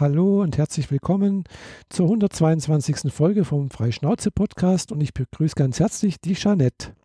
[0.00, 1.44] Hallo und herzlich willkommen
[1.88, 3.12] zur 122.
[3.12, 6.96] Folge vom Freischnauze-Podcast und ich begrüße ganz herzlich die Jeanette.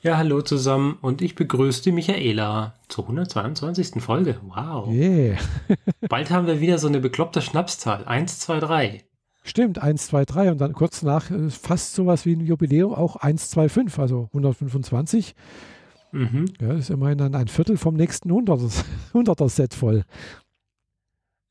[0.00, 4.02] Ja, hallo zusammen und ich begrüße die Michaela zur 122.
[4.02, 4.40] Folge.
[4.48, 4.88] Wow.
[4.88, 5.36] Yeah.
[6.08, 8.06] Bald haben wir wieder so eine bekloppte Schnapszahl.
[8.06, 9.04] 1, 2, 3.
[9.42, 13.16] Stimmt, 1, 2, 3 und dann kurz nach äh, fast sowas wie ein Jubiläum auch
[13.16, 15.34] 1, 2, 5, also 125.
[16.12, 16.46] Mhm.
[16.60, 20.04] Ja, ist immerhin dann ein Viertel vom nächsten 100er-Set voll.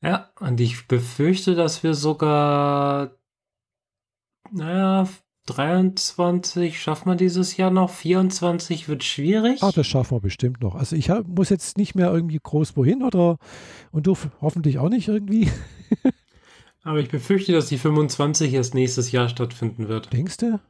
[0.02, 3.10] Ja, und ich befürchte, dass wir sogar,
[4.50, 5.06] naja,
[5.46, 9.62] 23 schaffen wir dieses Jahr noch, 24 wird schwierig.
[9.62, 10.74] Ah, das schaffen wir bestimmt noch.
[10.74, 13.36] Also ich hab, muss jetzt nicht mehr irgendwie groß wohin oder
[13.90, 15.50] und du hoffentlich auch nicht irgendwie.
[16.82, 20.12] Aber ich befürchte, dass die 25 erst nächstes Jahr stattfinden wird.
[20.12, 20.60] Denkst du?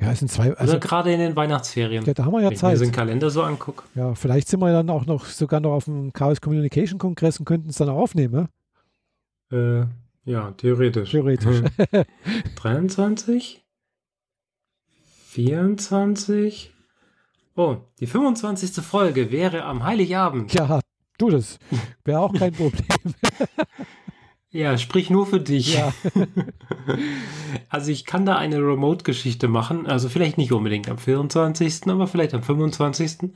[0.00, 0.56] Ja, es sind zwei.
[0.56, 2.04] Also Oder gerade in den Weihnachtsferien.
[2.04, 2.70] Ja, da haben wir ja wenn Zeit.
[2.70, 3.84] Wenn ich mir den Kalender so angucke.
[3.94, 7.44] Ja, vielleicht sind wir dann auch noch sogar noch auf dem Chaos Communication Kongress und
[7.44, 8.48] könnten es dann auch aufnehmen.
[9.50, 9.80] Ja?
[9.82, 9.86] Äh,
[10.24, 11.10] ja, theoretisch.
[11.10, 11.62] Theoretisch.
[12.56, 13.64] 23?
[15.30, 16.72] 24?
[17.56, 18.84] Oh, die 25.
[18.84, 20.52] Folge wäre am Heiligabend.
[20.54, 20.80] Ja,
[21.18, 21.58] du, das
[22.04, 22.86] wäre auch kein Problem.
[24.50, 25.74] ja, sprich nur für dich.
[25.74, 25.92] Ja.
[27.68, 29.86] also ich kann da eine Remote-Geschichte machen.
[29.86, 33.32] Also vielleicht nicht unbedingt am 24., aber vielleicht am 25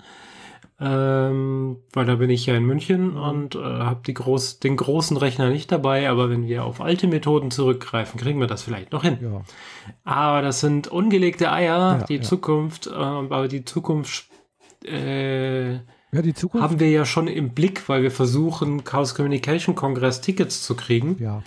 [0.85, 3.17] ähm, weil da bin ich ja in München mhm.
[3.17, 7.51] und äh, habe groß, den großen Rechner nicht dabei, aber wenn wir auf alte Methoden
[7.51, 9.19] zurückgreifen, kriegen wir das vielleicht noch hin.
[9.23, 9.43] Ja.
[10.05, 12.23] Aber das sind ungelegte Eier, ja, die ja.
[12.23, 14.27] Zukunft, äh, aber die Zukunft,
[14.85, 15.79] äh,
[16.13, 20.63] die Zukunft haben wir ja schon im Blick, weil wir versuchen, Chaos Communication Kongress Tickets
[20.63, 21.17] zu kriegen.
[21.19, 21.43] Ja.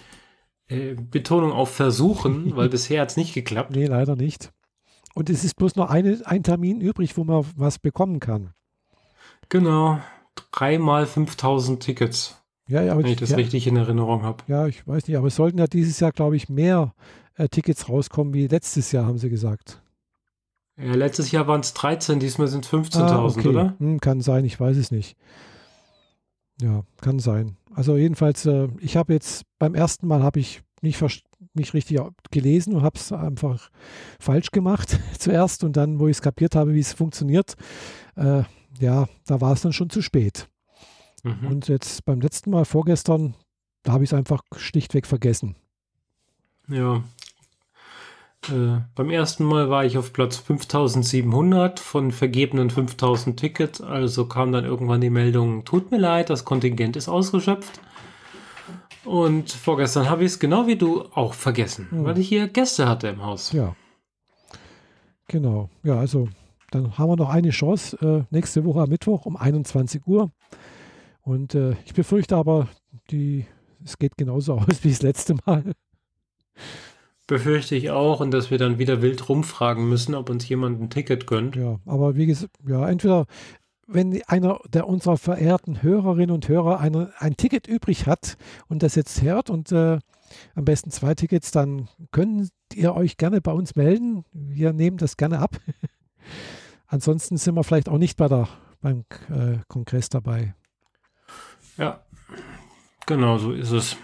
[0.68, 3.76] Äh, Betonung auf versuchen, weil bisher hat es nicht geklappt.
[3.76, 4.52] Nee, leider nicht.
[5.14, 8.54] Und es ist bloß noch eine, ein Termin übrig, wo man was bekommen kann.
[9.50, 10.00] Genau.
[10.52, 12.42] Dreimal 5000 Tickets.
[12.67, 14.44] Ja, ja, wenn ich das ja, richtig in Erinnerung habe.
[14.48, 16.94] Ja, ich weiß nicht, aber es sollten ja dieses Jahr, glaube ich, mehr
[17.36, 19.81] äh, Tickets rauskommen wie letztes Jahr, haben sie gesagt.
[20.78, 23.48] Ja, letztes Jahr waren es 13, diesmal sind es 15.000, ah, okay.
[23.48, 23.76] oder?
[23.80, 25.17] Hm, kann sein, ich weiß es nicht.
[26.61, 27.55] Ja, kann sein.
[27.73, 31.02] Also jedenfalls, äh, ich habe jetzt beim ersten Mal habe ich nicht,
[31.54, 31.99] nicht richtig
[32.32, 33.70] gelesen und habe es einfach
[34.20, 37.55] falsch gemacht zuerst und dann, wo ich es kapiert habe, wie es funktioniert,
[38.16, 38.43] äh,
[38.80, 40.49] ja, da war es dann schon zu spät.
[41.23, 41.48] Mhm.
[41.48, 43.36] Und jetzt beim letzten Mal, vorgestern,
[43.83, 45.55] da habe ich es einfach schlichtweg vergessen.
[46.67, 47.04] Ja.
[48.49, 53.82] Äh, beim ersten Mal war ich auf Platz 5700 von vergebenen 5000 Tickets.
[53.82, 57.80] Also kam dann irgendwann die Meldung: Tut mir leid, das Kontingent ist ausgeschöpft.
[59.05, 62.04] Und vorgestern habe ich es genau wie du auch vergessen, mhm.
[62.04, 63.54] weil ich hier Gäste hatte im Haus.
[63.54, 63.76] Ja.
[65.30, 65.70] Genau.
[65.83, 66.27] Ja, also
[66.72, 70.32] dann haben wir noch eine Chance äh, nächste Woche am Mittwoch um 21 Uhr.
[71.22, 72.67] Und äh, ich befürchte aber,
[73.11, 73.45] die,
[73.83, 75.64] es geht genauso aus wie das letzte Mal.
[77.28, 80.89] Befürchte ich auch und dass wir dann wieder wild rumfragen müssen, ob uns jemand ein
[80.89, 81.58] Ticket gönnt.
[81.58, 83.26] Ja, aber wie gesagt, ja, entweder
[83.88, 88.95] wenn einer der unserer verehrten Hörerinnen und Hörer eine, ein Ticket übrig hat und das
[88.95, 89.99] jetzt hört und äh,
[90.55, 94.26] am besten zwei Tickets, dann könnt ihr euch gerne bei uns melden.
[94.34, 95.58] Wir nehmen das gerne ab.
[96.87, 98.48] Ansonsten sind wir vielleicht auch nicht bei der,
[98.81, 100.55] beim äh, Kongress dabei.
[101.77, 102.02] Ja,
[103.05, 103.98] genau so ist es.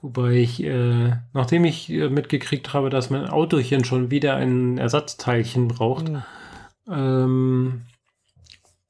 [0.00, 5.68] Wobei ich, äh, nachdem ich äh, mitgekriegt habe, dass mein Autochen schon wieder ein Ersatzteilchen
[5.68, 6.22] braucht, mhm.
[6.90, 7.82] ähm,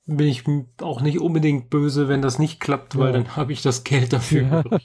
[0.06, 0.44] bin ich
[0.80, 3.12] auch nicht unbedingt böse, wenn das nicht klappt, weil ja.
[3.12, 4.64] dann habe ich das Geld dafür.
[4.70, 4.78] Ja.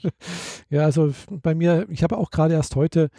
[0.70, 3.10] ja, also bei mir, ich habe auch gerade erst heute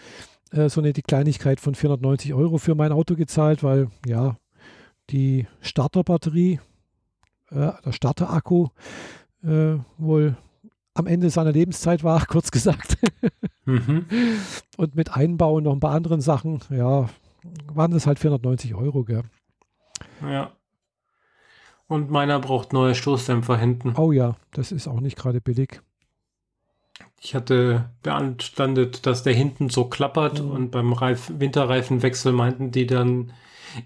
[0.53, 4.37] äh, so eine die Kleinigkeit von 490 Euro für mein Auto gezahlt, weil ja,
[5.09, 6.59] die Starterbatterie,
[7.51, 8.69] äh, der Starterakku
[9.43, 10.37] äh, wohl
[10.93, 12.97] am Ende seiner Lebenszeit war, kurz gesagt.
[13.65, 14.05] mhm.
[14.77, 17.09] Und mit Einbau und noch ein paar anderen Sachen, ja,
[17.71, 19.23] waren das halt 490 Euro, gell?
[20.21, 20.51] Ja.
[21.87, 23.93] Und meiner braucht neue Stoßdämpfer hinten.
[23.97, 25.81] Oh ja, das ist auch nicht gerade billig.
[27.23, 30.51] Ich hatte beanstandet, dass der hinten so klappert mhm.
[30.51, 33.31] und beim Reif Winterreifenwechsel meinten die dann,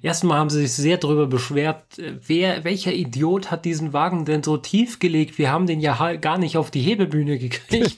[0.01, 4.41] erstmal haben sie sich sehr darüber beschwert, äh, wer, welcher Idiot hat diesen Wagen denn
[4.41, 5.37] so tief gelegt?
[5.37, 7.97] Wir haben den ja gar nicht auf die Hebebühne gekriegt.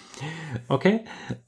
[0.68, 1.00] okay.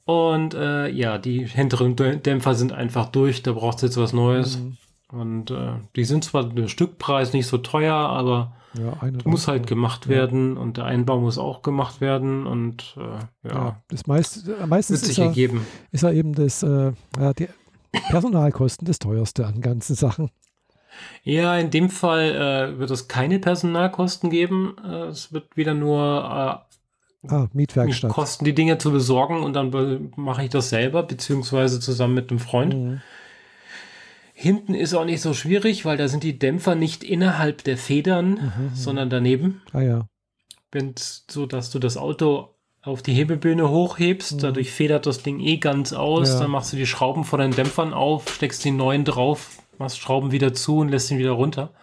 [0.05, 4.59] Und äh, ja, die hinteren Dämpfer sind einfach durch, da braucht es jetzt was Neues.
[4.59, 4.77] Mhm.
[5.11, 10.07] Und äh, die sind zwar der Stückpreis nicht so teuer, aber ja, muss halt gemacht
[10.07, 13.53] werden und der Einbau muss auch gemacht werden und äh, ja.
[13.53, 13.81] ja.
[13.87, 15.65] das meist, äh, meistens wird sich ist, ergeben.
[15.91, 17.47] Er, ist er eben das, äh, ja, die
[18.09, 20.31] Personalkosten das teuerste an ganzen Sachen.
[21.23, 24.75] Ja, in dem Fall äh, wird es keine Personalkosten geben.
[24.83, 26.65] Äh, es wird wieder nur
[27.27, 28.11] Ah, Mietwerkstatt.
[28.11, 32.39] Kosten die Dinge zu besorgen und dann mache ich das selber, beziehungsweise zusammen mit einem
[32.39, 32.75] Freund.
[32.75, 33.01] Mhm.
[34.45, 38.29] Hinten ist auch nicht so schwierig, weil da sind die Dämpfer nicht innerhalb der Federn,
[38.29, 38.75] mhm, mhm.
[38.75, 39.63] sondern daneben.
[39.73, 40.07] Ah ja.
[40.71, 42.49] Wenn so, dass du das Auto
[42.83, 44.39] auf die Hebebühne hochhebst, mhm.
[44.41, 46.41] dadurch federt das Ding eh ganz aus, ja.
[46.41, 50.31] dann machst du die Schrauben von den Dämpfern auf, steckst die neuen drauf, machst Schrauben
[50.31, 51.73] wieder zu und lässt ihn wieder runter.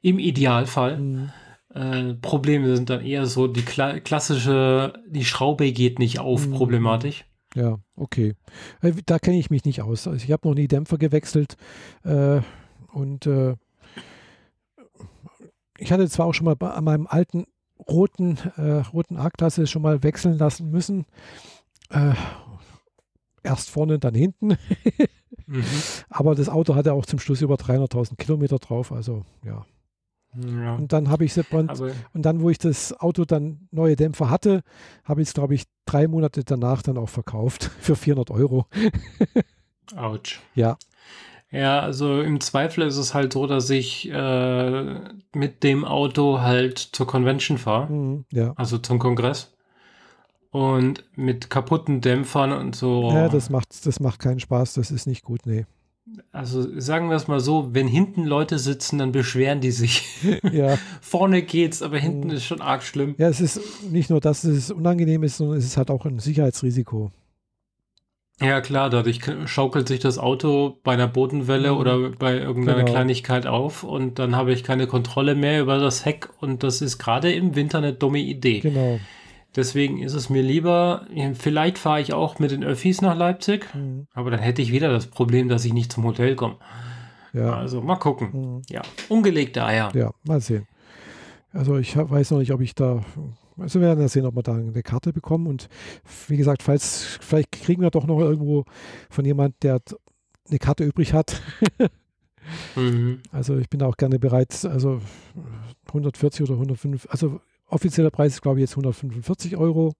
[0.00, 0.96] Im Idealfall.
[0.96, 1.32] Mhm.
[1.74, 6.54] Äh, Probleme sind dann eher so die kla klassische, die Schraube geht nicht auf, mhm.
[6.54, 7.26] problematisch.
[7.54, 8.34] Ja, okay.
[8.82, 10.06] Äh, da kenne ich mich nicht aus.
[10.06, 11.56] Also ich habe noch nie Dämpfer gewechselt
[12.02, 12.40] äh,
[12.92, 13.54] und äh,
[15.78, 17.46] ich hatte zwar auch schon mal bei, an meinem alten
[17.88, 21.06] roten, äh, roten A-Klasse schon mal wechseln lassen müssen.
[21.90, 22.14] Äh,
[23.42, 24.56] erst vorne, dann hinten.
[25.46, 25.64] mhm.
[26.08, 29.64] Aber das Auto hatte auch zum Schluss über 300.000 Kilometer drauf, also ja.
[30.36, 30.74] Ja.
[30.74, 34.62] Und dann habe ich und, und dann, wo ich das Auto dann neue Dämpfer hatte,
[35.04, 38.66] habe ich es, glaube ich, drei Monate danach dann auch verkauft für 400 Euro.
[39.96, 40.40] Autsch.
[40.54, 40.76] Ja.
[41.50, 45.00] Ja, also im Zweifel ist es halt so, dass ich äh,
[45.34, 47.92] mit dem Auto halt zur Convention fahre.
[47.92, 48.54] Mhm, ja.
[48.56, 49.52] Also zum Kongress.
[50.50, 53.10] Und mit kaputten Dämpfern und so.
[53.12, 55.64] Ja, das macht, das macht keinen Spaß, das ist nicht gut, nee
[56.32, 60.04] also sagen wir es mal so, wenn hinten Leute sitzen, dann beschweren die sich.
[60.52, 60.78] Ja.
[61.00, 62.34] Vorne geht's, aber hinten mhm.
[62.34, 63.14] ist schon arg schlimm.
[63.18, 67.10] Ja, es ist nicht nur, dass es unangenehm ist, sondern es halt auch ein Sicherheitsrisiko.
[68.40, 71.78] Ja, klar, dadurch schaukelt sich das Auto bei einer Bodenwelle mhm.
[71.78, 72.92] oder bei irgendeiner genau.
[72.92, 76.98] Kleinigkeit auf und dann habe ich keine Kontrolle mehr über das Heck und das ist
[76.98, 78.60] gerade im Winter eine dumme Idee.
[78.60, 78.98] Genau.
[79.56, 84.08] Deswegen ist es mir lieber, vielleicht fahre ich auch mit den Öffis nach Leipzig, mhm.
[84.12, 86.56] aber dann hätte ich wieder das Problem, dass ich nicht zum Hotel komme.
[87.32, 87.54] Ja.
[87.54, 88.30] Also mal gucken.
[88.32, 88.62] Mhm.
[88.68, 89.90] Ja, ungelegte Eier.
[89.94, 90.66] Ja, mal sehen.
[91.52, 93.04] Also ich weiß noch nicht, ob ich da,
[93.56, 95.68] also wir werden ja sehen, ob wir da eine Karte bekommen und
[96.26, 98.64] wie gesagt, falls, vielleicht kriegen wir doch noch irgendwo
[99.08, 99.80] von jemand, der
[100.48, 101.40] eine Karte übrig hat.
[102.74, 103.20] mhm.
[103.30, 105.00] Also ich bin auch gerne bereit, also
[105.88, 107.40] 140 oder 105, also
[107.74, 109.94] offizieller Preis ist, glaube ich, jetzt 145 Euro.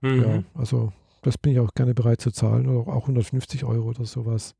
[0.00, 0.22] Mhm.
[0.22, 2.68] Ja, also das bin ich auch gerne bereit zu zahlen.
[2.68, 4.54] Oder auch 150 Euro oder sowas.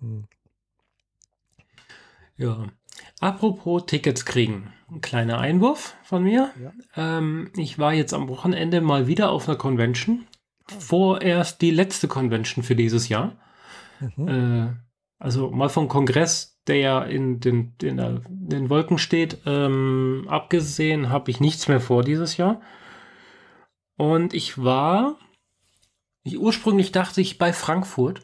[0.00, 0.24] Hm.
[2.36, 2.66] Ja.
[3.20, 4.72] Apropos Tickets kriegen.
[4.90, 6.50] Ein kleiner Einwurf von mir.
[6.60, 6.72] Ja.
[6.96, 10.26] Ähm, ich war jetzt am Wochenende mal wieder auf einer Convention.
[10.66, 13.36] Vorerst die letzte Convention für dieses Jahr.
[14.16, 14.28] Mhm.
[14.28, 14.72] Äh,
[15.18, 20.24] also mal vom Kongress der ja in den, in, der, in den Wolken steht, ähm,
[20.28, 22.60] abgesehen habe ich nichts mehr vor dieses Jahr.
[23.96, 25.16] Und ich war,
[26.22, 28.22] ich ursprünglich dachte ich bei Frankfurt.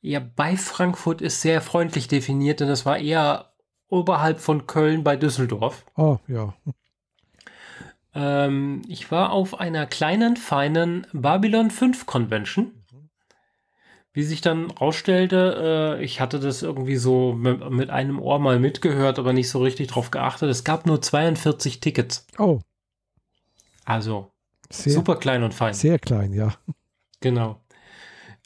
[0.00, 3.52] Ja, bei Frankfurt ist sehr freundlich definiert, denn das war eher
[3.88, 5.84] oberhalb von Köln bei Düsseldorf.
[5.94, 6.54] Oh, ja.
[8.14, 12.81] Ähm, ich war auf einer kleinen, feinen Babylon 5 Convention.
[14.14, 18.58] Wie sich dann rausstellte, äh, ich hatte das irgendwie so mit, mit, einem Ohr mal
[18.58, 20.50] mitgehört, aber nicht so richtig drauf geachtet.
[20.50, 22.26] Es gab nur 42 Tickets.
[22.38, 22.60] Oh.
[23.86, 24.30] Also
[24.68, 25.72] sehr, super klein und fein.
[25.72, 26.52] Sehr klein, ja.
[27.20, 27.62] Genau.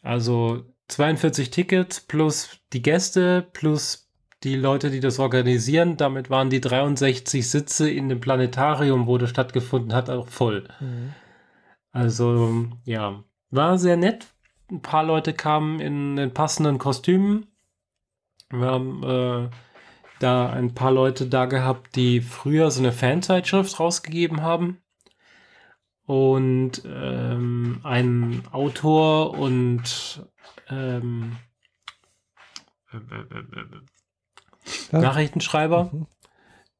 [0.02, 4.08] Also 42 Tickets plus die Gäste plus
[4.44, 5.96] die Leute, die das organisieren.
[5.96, 10.68] Damit waren die 63 Sitze in dem Planetarium, wo das stattgefunden hat, auch voll.
[10.78, 11.12] Mhm.
[11.90, 14.26] Also ja, war sehr nett
[14.70, 17.46] ein paar Leute kamen in den passenden Kostümen.
[18.50, 19.50] Wir haben äh,
[20.20, 24.82] da ein paar Leute da gehabt, die früher so eine Fanzeitschrift rausgegeben haben.
[26.04, 30.24] Und ähm, ein Autor und
[30.68, 31.36] ähm,
[32.92, 33.40] äh, äh,
[34.92, 35.90] äh, Nachrichtenschreiber.
[35.92, 36.06] Mhm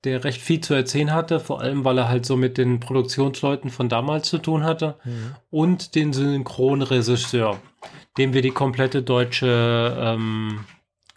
[0.07, 3.71] der recht viel zu erzählen hatte, vor allem weil er halt so mit den Produktionsleuten
[3.71, 5.35] von damals zu tun hatte mhm.
[5.51, 7.59] und den Synchronregisseur,
[8.17, 10.65] dem wir die komplette deutsche ähm,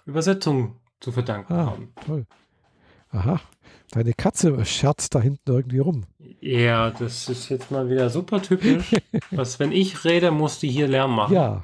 [0.06, 1.94] Übersetzung zu verdanken ah, haben.
[2.06, 2.26] Toll.
[3.12, 3.40] Aha,
[3.92, 6.04] deine Katze scherzt da hinten irgendwie rum.
[6.42, 8.96] Ja, das ist jetzt mal wieder super typisch.
[9.32, 11.34] was, wenn ich rede, muss die hier Lärm machen.
[11.34, 11.64] Ja,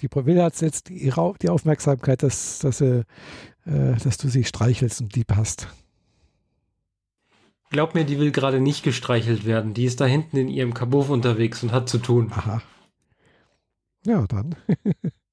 [0.00, 3.04] die will hat jetzt die, die Aufmerksamkeit, dass, dass, äh,
[3.64, 5.68] dass du sie streichelst und lieb hast.
[7.74, 9.74] Glaub mir, die will gerade nicht gestreichelt werden.
[9.74, 12.30] Die ist da hinten in ihrem Kabuff unterwegs und hat zu tun.
[12.30, 12.62] Aha.
[14.06, 14.54] Ja, dann.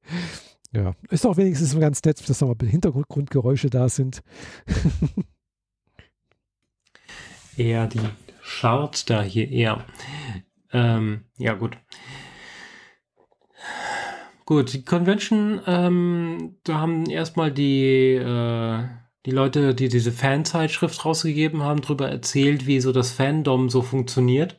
[0.71, 4.23] ja, ist auch wenigstens ganz nett, dass nochmal Hintergrundgeräusche da sind.
[7.55, 7.99] eher die
[8.41, 9.85] scharrt da hier eher.
[10.73, 11.77] Ähm, ja, gut.
[14.45, 18.87] Gut, die Convention, ähm, da haben erstmal die äh,
[19.25, 24.57] die Leute, die diese Fanzeitschrift rausgegeben haben, darüber erzählt, wie so das Fandom so funktioniert.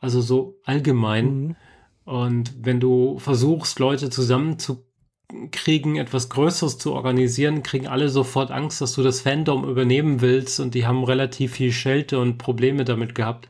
[0.00, 1.26] Also so allgemein.
[1.26, 1.56] Mhm.
[2.04, 8.94] Und wenn du versuchst, Leute zusammenzukriegen, etwas Größeres zu organisieren, kriegen alle sofort Angst, dass
[8.94, 13.48] du das Fandom übernehmen willst und die haben relativ viel Schelte und Probleme damit gehabt,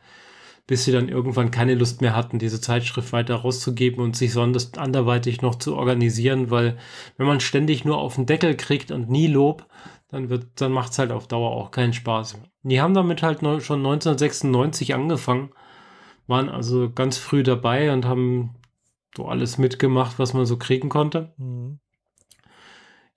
[0.67, 4.79] bis sie dann irgendwann keine Lust mehr hatten, diese Zeitschrift weiter rauszugeben und sich sonst
[4.79, 6.79] anderweitig noch zu organisieren, weil
[7.19, 9.67] wenn man ständig nur auf den Deckel kriegt und nie Lob,
[10.09, 12.39] dann wird, dann macht es halt auf Dauer auch keinen Spaß.
[12.63, 15.51] Die haben damit halt schon 1996 angefangen
[16.27, 18.57] waren also ganz früh dabei und haben
[19.17, 21.33] so alles mitgemacht, was man so kriegen konnte.
[21.39, 21.79] Mhm.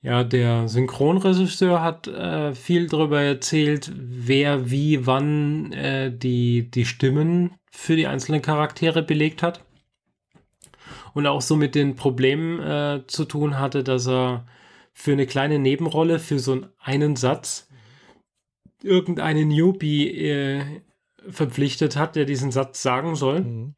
[0.02, 7.56] Ja, der Synchronregisseur hat äh, viel darüber erzählt, wer wie wann äh, die, die Stimmen
[7.70, 9.66] für die einzelnen Charaktere belegt hat.
[11.14, 14.46] Und auch so mit den Problemen äh, zu tun hatte, dass er
[15.00, 17.70] für eine kleine Nebenrolle, für so einen Satz,
[18.84, 20.82] irgendeinen Newbie äh,
[21.30, 23.42] verpflichtet hat, der diesen Satz sagen soll.
[23.42, 23.76] Mhm.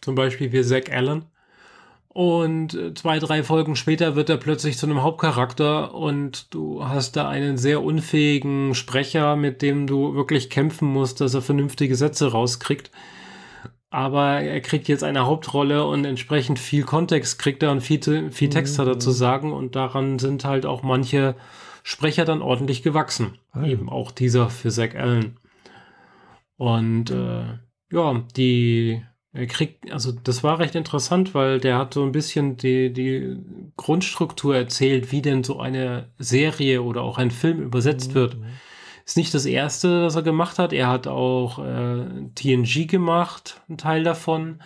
[0.00, 1.24] Zum Beispiel wie Zack Allen.
[2.08, 7.16] Und äh, zwei, drei Folgen später wird er plötzlich zu einem Hauptcharakter und du hast
[7.16, 12.30] da einen sehr unfähigen Sprecher, mit dem du wirklich kämpfen musst, dass er vernünftige Sätze
[12.30, 12.92] rauskriegt.
[13.96, 18.50] Aber er kriegt jetzt eine Hauptrolle und entsprechend viel Kontext kriegt er und viel, viel
[18.50, 19.14] Text hat er zu Mhm.
[19.14, 21.34] sagen und daran sind halt auch manche
[21.82, 23.38] Sprecher dann ordentlich gewachsen.
[23.52, 23.68] Ah, ja.
[23.68, 25.38] Eben auch dieser für Zack Allen.
[26.58, 27.44] Und äh,
[27.90, 29.00] ja, die
[29.32, 33.38] er kriegt, also das war recht interessant, weil der hat so ein bisschen die, die
[33.78, 38.36] Grundstruktur erzählt, wie denn so eine Serie oder auch ein Film übersetzt wird.
[39.06, 40.72] Ist nicht das erste, das er gemacht hat.
[40.74, 44.60] Er hat auch äh, TNG gemacht, ein Teil davon.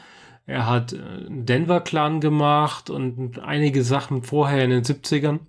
[0.46, 5.40] Er hat äh, Denver Clan gemacht und einige Sachen vorher in den 70ern.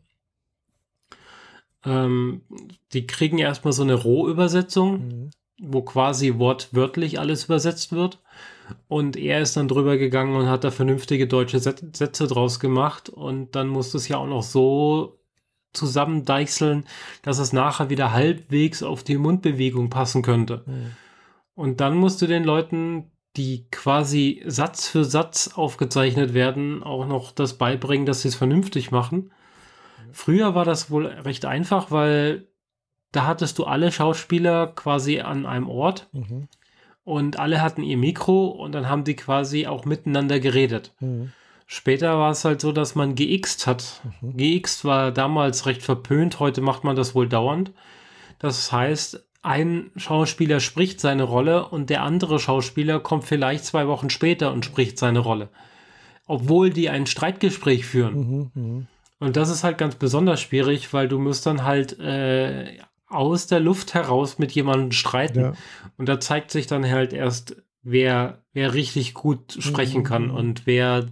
[1.85, 2.41] Ähm,
[2.93, 5.31] die kriegen erstmal so eine Rohübersetzung Mhm.
[5.63, 8.19] wo quasi wortwörtlich alles übersetzt wird.
[8.87, 13.09] Und er ist dann drüber gegangen und hat da vernünftige deutsche Sätze draus gemacht.
[13.09, 15.19] Und dann musste es ja auch noch so
[15.73, 16.85] zusammendeichseln,
[17.21, 20.63] dass es nachher wieder halbwegs auf die Mundbewegung passen könnte.
[20.65, 20.91] Mhm.
[21.55, 27.31] Und dann musst du den Leuten, die quasi Satz für Satz aufgezeichnet werden, auch noch
[27.31, 29.31] das beibringen, dass sie es vernünftig machen.
[30.11, 32.47] Früher war das wohl recht einfach, weil
[33.13, 36.47] da hattest du alle Schauspieler quasi an einem Ort Mhm.
[37.03, 40.93] und alle hatten ihr Mikro und dann haben die quasi auch miteinander geredet.
[40.99, 41.31] Mhm.
[41.73, 44.01] Später war es halt so, dass man geixt hat.
[44.19, 44.35] Mhm.
[44.35, 47.71] Geixt war damals recht verpönt, heute macht man das wohl dauernd.
[48.39, 54.09] Das heißt, ein Schauspieler spricht seine Rolle und der andere Schauspieler kommt vielleicht zwei Wochen
[54.09, 55.47] später und spricht seine Rolle.
[56.27, 58.15] Obwohl die ein Streitgespräch führen.
[58.15, 58.51] Mhm.
[58.53, 58.87] Mhm.
[59.19, 63.61] Und das ist halt ganz besonders schwierig, weil du musst dann halt äh, aus der
[63.61, 65.39] Luft heraus mit jemandem streiten.
[65.39, 65.53] Ja.
[65.95, 70.05] Und da zeigt sich dann halt erst, wer, wer richtig gut sprechen Mhm.
[70.05, 71.05] kann und wer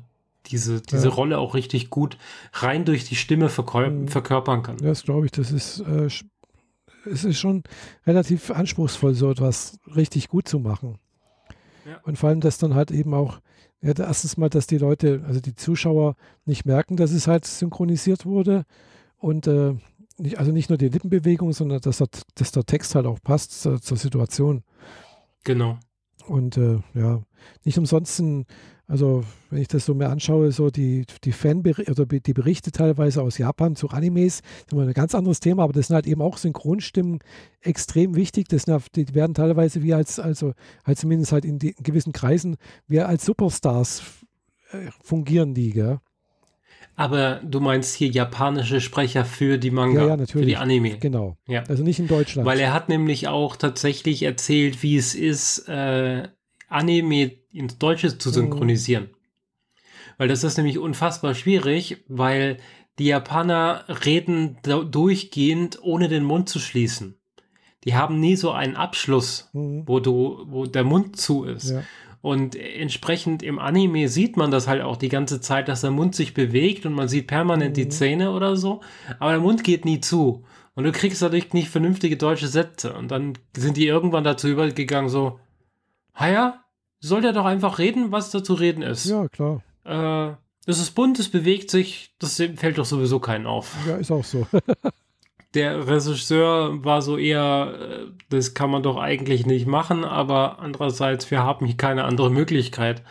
[0.48, 1.14] diese, diese Ja.
[1.14, 2.18] Rolle auch richtig gut
[2.54, 4.08] rein durch die Stimme verkäu- Mhm.
[4.08, 4.78] verkörpern kann.
[4.78, 6.08] Das glaube ich, das ist, äh,
[7.06, 7.64] es ist schon
[8.06, 10.98] relativ anspruchsvoll, so etwas richtig gut zu machen.
[11.86, 12.00] Ja.
[12.04, 13.40] Und vor allem, dass dann halt eben auch,
[13.82, 16.16] ja, erstens mal, dass die Leute, also die Zuschauer
[16.46, 18.66] nicht merken, dass es halt synchronisiert wurde
[19.18, 19.76] und äh,
[20.18, 23.62] nicht, also nicht nur die Lippenbewegung, sondern dass der, dass der Text halt auch passt
[23.62, 24.64] zur, zur Situation.
[25.46, 25.78] Genau.
[26.28, 27.22] Und äh, ja,
[27.64, 28.46] nicht umsonst sind,
[28.90, 33.22] also wenn ich das so mir anschaue, so die, die Fanberichte oder die Berichte teilweise
[33.22, 36.08] aus Japan zu Animes, das ist immer ein ganz anderes Thema, aber das sind halt
[36.08, 37.20] eben auch Synchronstimmen
[37.62, 38.48] extrem wichtig.
[38.48, 40.54] Das sind, die werden teilweise wie als, also
[40.84, 44.02] halt zumindest halt in, die, in gewissen Kreisen, wie als Superstars
[44.72, 46.00] äh, fungieren die, gell?
[46.96, 50.48] Aber du meinst hier japanische Sprecher für die Manga, Ja, ja, für natürlich.
[50.48, 50.98] die Anime.
[50.98, 51.38] Genau.
[51.48, 51.64] Ja.
[51.70, 52.46] Also nicht in Deutschland.
[52.46, 56.28] Weil er hat nämlich auch tatsächlich erzählt, wie es ist, äh,
[56.70, 58.34] Anime ins Deutsche zu Mhm.
[58.34, 59.10] synchronisieren.
[60.18, 62.58] Weil das ist nämlich unfassbar schwierig, weil
[62.98, 67.16] die Japaner reden durchgehend, ohne den Mund zu schließen.
[67.86, 69.84] Die haben nie so einen Abschluss, Mhm.
[69.86, 71.72] wo du, wo der Mund zu ist.
[71.72, 71.84] Ja.
[72.22, 76.14] Und entsprechend im Anime sieht man das halt auch die ganze Zeit, dass der Mund
[76.16, 77.92] sich bewegt und man sieht permanent die Mhm.
[77.92, 78.82] Zähne oder so,
[79.20, 80.44] aber der Mund geht nie zu.
[80.76, 82.94] Und du kriegst dadurch nicht vernünftige deutsche Sätze.
[82.94, 85.40] Und dann sind die irgendwann dazu übergegangen, so,
[86.20, 86.64] ha ja,
[87.00, 89.06] soll der doch einfach reden, was da zu reden ist.
[89.06, 89.64] ja, klar.
[89.86, 90.36] Äh,
[90.66, 93.76] es ist bunt, es bewegt sich, das fällt doch sowieso keinen auf.
[93.88, 94.46] Ja, ist auch so.
[95.56, 101.32] Der Regisseur war so eher, äh, das kann man doch eigentlich nicht machen, aber andererseits,
[101.32, 103.04] wir haben hier keine andere Möglichkeit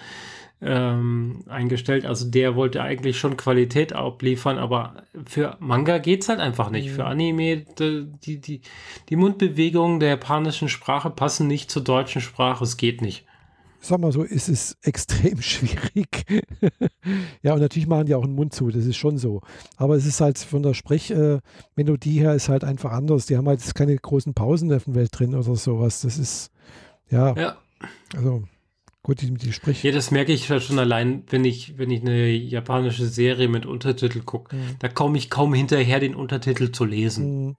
[0.61, 2.05] ähm, eingestellt.
[2.05, 6.91] Also der wollte eigentlich schon Qualität abliefern, aber für Manga geht's halt einfach nicht.
[6.91, 6.95] Mhm.
[6.95, 8.61] Für Anime, die, die,
[9.09, 13.25] die, Mundbewegungen der japanischen Sprache passen nicht zur deutschen Sprache, es geht nicht.
[13.81, 16.27] sag mal so, ist es extrem schwierig.
[17.43, 19.43] ja, und natürlich machen die auch einen Mund zu, das ist schon so.
[19.77, 23.27] Aber es ist halt von der Sprechmelodie äh, her ist halt einfach anders.
[23.27, 26.01] Die haben halt keine großen Pausen in der Welt drin oder sowas.
[26.01, 26.51] Das ist,
[27.11, 27.37] ja.
[27.37, 27.57] Ja.
[28.17, 28.43] Also,
[29.09, 29.83] gut, die, die Sprech.
[29.83, 33.65] Ja, das merke ich halt schon allein, wenn ich, wenn ich eine japanische Serie mit
[33.65, 34.55] Untertitel gucke.
[34.55, 34.77] Mhm.
[34.81, 37.47] Da komme ich kaum hinterher, den Untertitel zu lesen.
[37.47, 37.57] Mhm.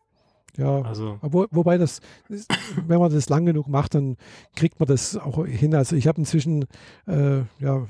[0.58, 1.18] Ja, also.
[1.22, 4.18] Wo, wobei das, wenn man das lang genug macht, dann
[4.56, 5.74] kriegt man das auch hin.
[5.74, 6.66] Also ich habe inzwischen,
[7.08, 7.88] äh, ja,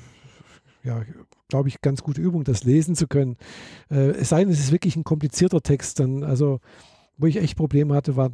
[0.84, 1.04] ja,
[1.50, 3.36] glaube ich, ganz gute Übung, das lesen zu können.
[3.92, 6.62] Äh, es sei denn, es ist wirklich ein komplizierter Text, dann, also
[7.20, 8.32] wo ich echt Probleme hatte, war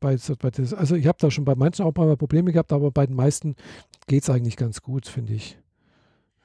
[0.00, 2.90] bei, bei das, also ich habe da schon bei manchen auch mal Probleme gehabt, aber
[2.90, 3.56] bei den meisten
[4.06, 5.58] geht es eigentlich ganz gut, finde ich.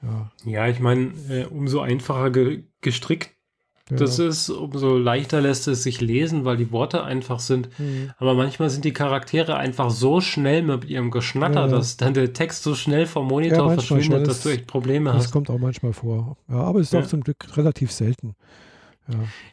[0.02, 3.30] Ja, ja ich meine, äh, umso einfacher ge gestrickt
[3.90, 3.98] ja.
[3.98, 7.68] Das ist, umso leichter lässt es sich lesen, weil die Worte einfach sind.
[7.78, 8.12] Mhm.
[8.16, 11.68] Aber manchmal sind die Charaktere einfach so schnell mit ihrem Geschnatter, ja.
[11.68, 15.10] dass dann der Text so schnell vom Monitor ja, verschwindet, das, dass du echt Probleme
[15.10, 15.24] das hast.
[15.26, 16.38] Das kommt auch manchmal vor.
[16.48, 18.34] Ja, aber es ist auch zum Glück relativ selten.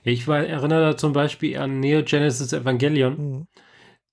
[0.03, 3.17] Ich war, erinnere da zum Beispiel an Neo Genesis Evangelion.
[3.17, 3.48] Mhm.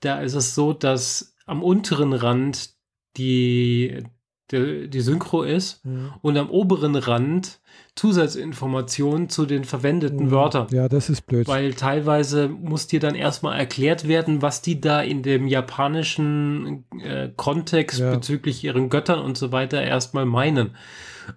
[0.01, 2.71] Da ist es so, dass am unteren Rand
[3.17, 4.05] die,
[4.51, 6.13] die, die Synchro ist mhm.
[6.23, 7.61] und am oberen Rand
[7.97, 10.31] Zusatzinformationen zu den verwendeten mhm.
[10.31, 10.67] Wörtern.
[10.71, 11.49] Ja, das ist blöd.
[11.49, 17.31] Weil teilweise muss dir dann erstmal erklärt werden, was die da in dem japanischen äh,
[17.35, 18.15] Kontext ja.
[18.15, 20.77] bezüglich ihren Göttern und so weiter erstmal meinen.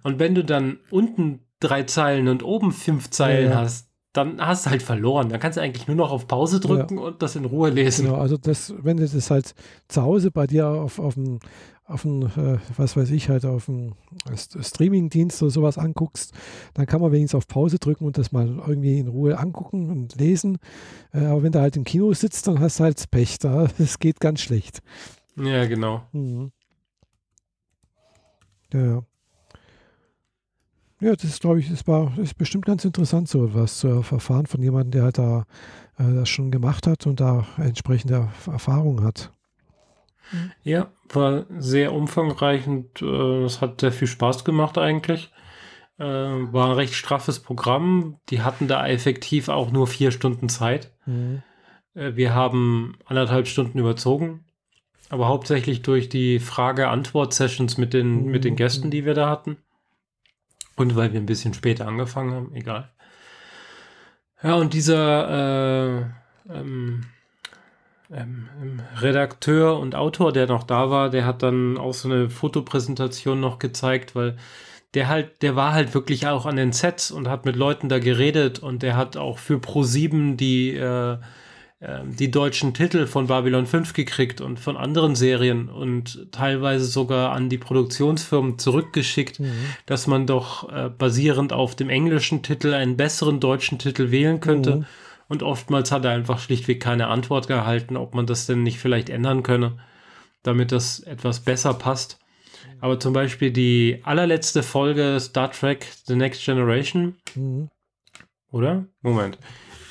[0.04, 3.60] Und wenn du dann unten drei Zeilen und oben fünf Zeilen ja, ja.
[3.60, 5.28] hast, dann hast du halt verloren.
[5.30, 7.04] Dann kannst du eigentlich nur noch auf Pause drücken ja.
[7.04, 8.06] und das in Ruhe lesen.
[8.06, 9.54] Genau, also das, wenn du das halt
[9.88, 11.40] zu Hause bei dir auf, auf dem
[11.84, 13.94] auf einen, äh, was weiß ich, halt auf einen
[14.34, 16.32] Streaming-Dienst oder sowas anguckst,
[16.74, 20.14] dann kann man wenigstens auf Pause drücken und das mal irgendwie in Ruhe angucken und
[20.16, 20.58] lesen.
[21.12, 23.38] Äh, aber wenn du halt im Kino sitzt, dann hast du halt Pech.
[23.38, 24.80] Da, das geht ganz schlecht.
[25.36, 26.02] Ja, genau.
[26.12, 26.52] Mhm.
[28.72, 29.02] Ja, ja.
[31.10, 34.62] Das ist, glaube ich, das war, ist bestimmt ganz interessant, so was zu erfahren von
[34.62, 35.46] jemandem, der halt da
[35.98, 39.32] äh, das schon gemacht hat und da entsprechende Erfahrung hat.
[40.62, 45.30] Ja, war sehr umfangreich und äh, es hat sehr viel Spaß gemacht eigentlich.
[45.98, 48.16] Äh, war ein recht straffes Programm.
[48.30, 50.92] Die hatten da effektiv auch nur vier Stunden Zeit.
[51.06, 51.42] Mhm.
[51.94, 54.44] Äh, wir haben anderthalb Stunden überzogen,
[55.10, 58.30] aber hauptsächlich durch die Frage-Antwort-Sessions mit den, mhm.
[58.30, 59.58] mit den Gästen, die wir da hatten.
[60.82, 62.90] Und weil wir ein bisschen später angefangen haben, egal.
[64.42, 67.04] Ja, und dieser äh, ähm,
[68.10, 68.48] ähm,
[69.00, 73.60] Redakteur und Autor, der noch da war, der hat dann auch so eine Fotopräsentation noch
[73.60, 74.36] gezeigt, weil
[74.94, 78.00] der halt, der war halt wirklich auch an den Sets und hat mit Leuten da
[78.00, 81.18] geredet und der hat auch für Pro7 die, äh,
[82.04, 87.48] die deutschen Titel von Babylon 5 gekriegt und von anderen Serien und teilweise sogar an
[87.48, 89.52] die Produktionsfirmen zurückgeschickt, mhm.
[89.86, 94.76] dass man doch äh, basierend auf dem englischen Titel einen besseren deutschen Titel wählen könnte.
[94.76, 94.86] Mhm
[95.32, 99.08] und oftmals hat er einfach schlichtweg keine Antwort gehalten, ob man das denn nicht vielleicht
[99.08, 99.78] ändern könne,
[100.42, 102.18] damit das etwas besser passt.
[102.80, 107.70] Aber zum Beispiel die allerletzte Folge Star Trek The Next Generation, mhm.
[108.50, 108.84] oder?
[109.00, 109.38] Moment.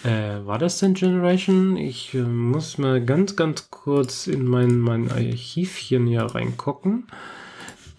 [0.03, 1.77] Äh, war das denn Generation?
[1.77, 7.07] Ich äh, muss mal ganz, ganz kurz in mein, mein Archivchen hier reingucken.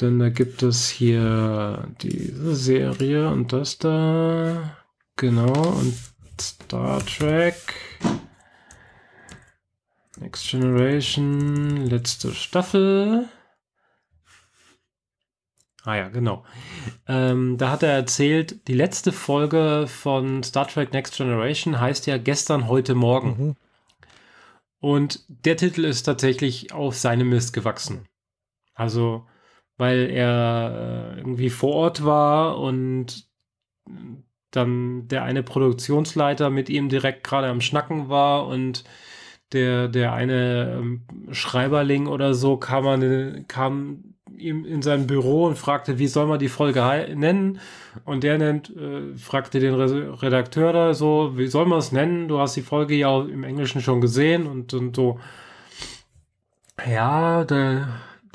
[0.01, 4.77] Denn da gibt es hier diese Serie und das da.
[5.17, 5.53] Genau.
[5.53, 5.95] Und
[6.41, 7.55] Star Trek.
[10.19, 13.29] Next Generation, letzte Staffel.
[15.85, 16.45] Ah ja, genau.
[17.09, 22.19] Ähm, da hat er erzählt, die letzte Folge von Star Trek Next Generation heißt ja
[22.19, 23.37] gestern, heute, morgen.
[23.39, 23.57] Mhm.
[24.79, 28.07] Und der Titel ist tatsächlich auf seinem Mist gewachsen.
[28.75, 29.27] Also,
[29.77, 33.29] weil er äh, irgendwie vor Ort war und
[34.53, 38.85] dann der eine Produktionsleiter mit ihm direkt gerade am Schnacken war und
[39.53, 44.12] der, der eine ähm, Schreiberling oder so kam, an, kam
[44.43, 47.61] ihm in sein Büro und fragte, wie soll man die Folge nennen?
[48.05, 52.29] Und der nennt, äh, fragte den Re Redakteur da so, wie soll man es nennen?
[52.29, 55.19] Du hast die Folge ja im Englischen schon gesehen und, und so.
[56.87, 57.89] Ja, da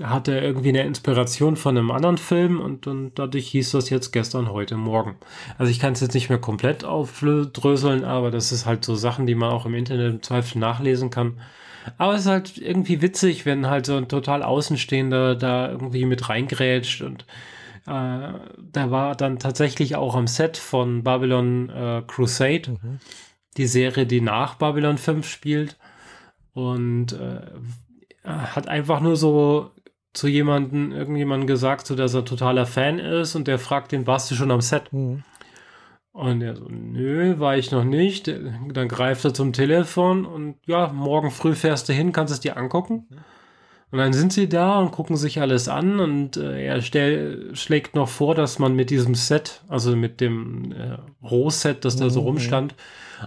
[0.04, 4.12] hatte er irgendwie eine Inspiration von einem anderen Film und, und dadurch hieß das jetzt
[4.12, 5.16] gestern, heute, morgen.
[5.58, 9.26] Also ich kann es jetzt nicht mehr komplett aufdröseln, aber das ist halt so Sachen,
[9.26, 11.40] die man auch im Internet im Zweifel nachlesen kann.
[11.98, 16.30] Aber es ist halt irgendwie witzig, wenn halt so ein total Außenstehender da irgendwie mit
[16.30, 17.26] reingrätscht und
[17.86, 18.34] äh,
[18.72, 23.00] da war dann tatsächlich auch am Set von Babylon äh, Crusade, mhm.
[23.56, 25.78] die Serie, die nach Babylon 5 spielt
[26.54, 27.40] und äh,
[28.26, 29.72] hat einfach nur so
[30.14, 34.30] zu jemandem, irgendjemandem gesagt, so dass er totaler Fan ist und der fragt den, warst
[34.32, 34.92] du schon am Set?
[34.92, 35.24] Mhm.
[36.18, 38.28] Und er so, nö, war ich noch nicht.
[38.28, 42.58] Dann greift er zum Telefon und ja, morgen früh fährst du hin, kannst es dir
[42.58, 43.06] angucken.
[43.92, 47.94] Und dann sind sie da und gucken sich alles an und äh, er stell, schlägt
[47.96, 52.22] noch vor, dass man mit diesem Set, also mit dem äh, Rohset, das da so
[52.22, 52.26] Mhm.
[52.28, 52.76] rumstand,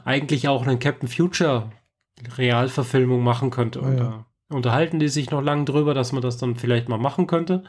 [0.04, 1.70] eigentlich auch einen Captain Future
[2.36, 3.80] Realverfilmung machen könnte.
[3.80, 4.24] Und Ah, ja.
[4.48, 7.62] da unterhalten die sich noch lange drüber, dass man das dann vielleicht mal machen könnte.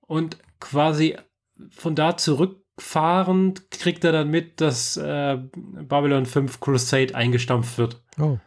[0.00, 1.16] Und quasi
[1.70, 2.16] von da
[2.76, 8.00] zurückfahrend kriegt er dann mit, dass äh, Babylon 5 Crusade eingestampft wird.
[8.18, 8.38] Oh.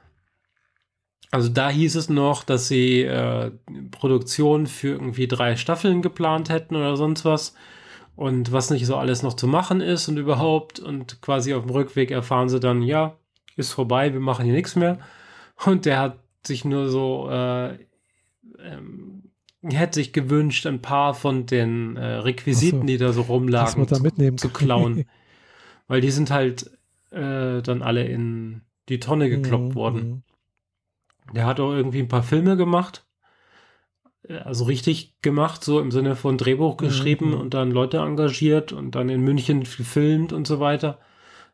[1.31, 3.51] Also da hieß es noch, dass sie äh,
[3.91, 7.55] Produktion für irgendwie drei Staffeln geplant hätten oder sonst was.
[8.15, 10.79] Und was nicht so alles noch zu machen ist und überhaupt.
[10.79, 13.17] Und quasi auf dem Rückweg erfahren sie dann, ja,
[13.57, 14.99] ist vorbei, wir machen hier nichts mehr.
[15.65, 17.77] Und der hat sich nur so, äh,
[18.59, 19.14] ähm,
[19.71, 22.85] hätte sich gewünscht, ein paar von den äh, Requisiten, so.
[22.87, 24.67] die da so rumlagen, da mitnehmen zu können.
[24.67, 25.05] klauen.
[25.87, 26.71] Weil die sind halt
[27.11, 29.99] äh, dann alle in die Tonne gekloppt Mhm, worden.
[30.09, 30.23] mhm.
[31.33, 33.05] Der hat auch irgendwie ein paar Filme gemacht.
[34.27, 37.39] Äh, Also richtig gemacht, so im Sinne von Drehbuch geschrieben Mhm.
[37.39, 40.99] und dann Leute engagiert und dann in München gefilmt und so weiter.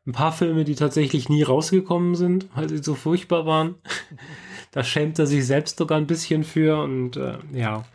[0.08, 3.76] Ein paar Filme, die tatsächlich nie rausgekommen sind, weil sie so furchtbar waren.
[4.72, 7.86] da schämt er sich selbst sogar ein bisschen für und äh, ja.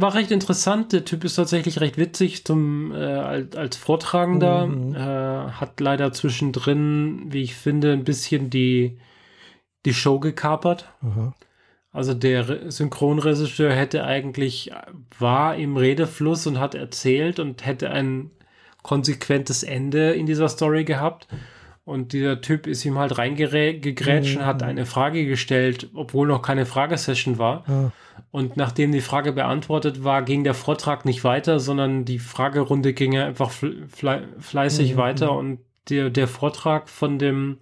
[0.00, 0.92] War recht interessant.
[0.92, 4.66] Der Typ ist tatsächlich recht witzig zum, äh, als, als Vortragender.
[4.66, 4.94] Mhm.
[4.94, 8.98] Äh, hat leider zwischendrin, wie ich finde, ein bisschen die,
[9.84, 10.88] die Show gekapert.
[11.02, 11.34] Aha.
[11.90, 14.70] Also der Re- Synchronregisseur hätte eigentlich,
[15.18, 18.30] war im Redefluss und hat erzählt und hätte ein
[18.82, 21.26] konsequentes Ende in dieser Story gehabt.
[21.88, 24.68] Und dieser Typ ist ihm halt reingegrätscht und hat Mhm.
[24.68, 27.64] eine Frage gestellt, obwohl noch keine Fragesession war.
[27.68, 27.90] Ah,
[28.30, 33.12] Und nachdem die Frage beantwortet war, ging der Vortrag nicht weiter, sondern die Fragerunde ging
[33.12, 34.98] ja einfach fle fle fleißig Mhm.
[34.98, 37.58] weiter und der, der Vortrag von dem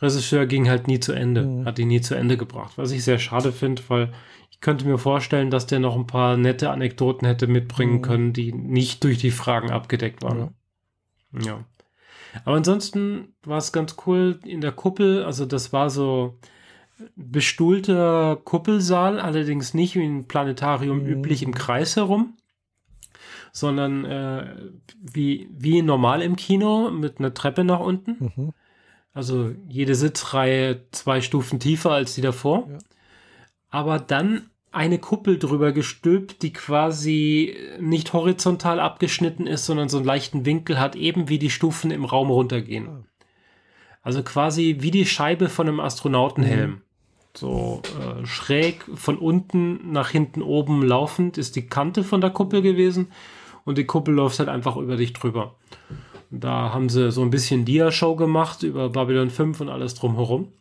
[0.00, 1.64] Regisseur ging halt nie zu Ende, Mhm.
[1.66, 4.12] hat ihn nie zu Ende gebracht, was ich sehr schade finde, weil
[4.50, 8.02] ich könnte mir vorstellen, dass der noch ein paar nette Anekdoten hätte mitbringen Mhm.
[8.02, 10.54] können, die nicht durch die Fragen abgedeckt waren.
[11.44, 11.64] Ja.
[12.44, 15.24] Aber ansonsten war es ganz cool in der Kuppel.
[15.24, 16.38] Also das war so
[17.16, 21.06] bestuhlter Kuppelsaal, allerdings nicht wie ein Planetarium Mhm.
[21.06, 22.36] üblich im Kreis herum,
[23.52, 24.54] sondern äh,
[25.00, 28.32] wie, wie normal im Kino mit einer Treppe nach unten.
[28.36, 28.52] mhm.
[29.14, 32.68] Also jede Sitzreihe zwei Stufen tiefer als die davor.
[32.70, 32.78] Ja.
[33.68, 40.06] Aber dann eine Kuppel drüber gestülpt, die quasi nicht horizontal abgeschnitten ist, sondern so einen
[40.06, 42.88] leichten Winkel hat, eben wie die Stufen im Raum runtergehen.
[42.88, 43.04] Ah.
[44.02, 46.70] Also quasi wie die Scheibe von einem Astronautenhelm.
[46.70, 46.80] Mhm.
[47.34, 52.60] So äh, schräg von unten nach hinten oben laufend ist die Kante von der Kuppel
[52.60, 53.12] gewesen
[53.64, 55.56] und die Kuppel läuft halt einfach über dich drüber.
[56.30, 60.52] Da haben sie so ein bisschen Dia-Show gemacht über Babylon 5 und alles drumherum.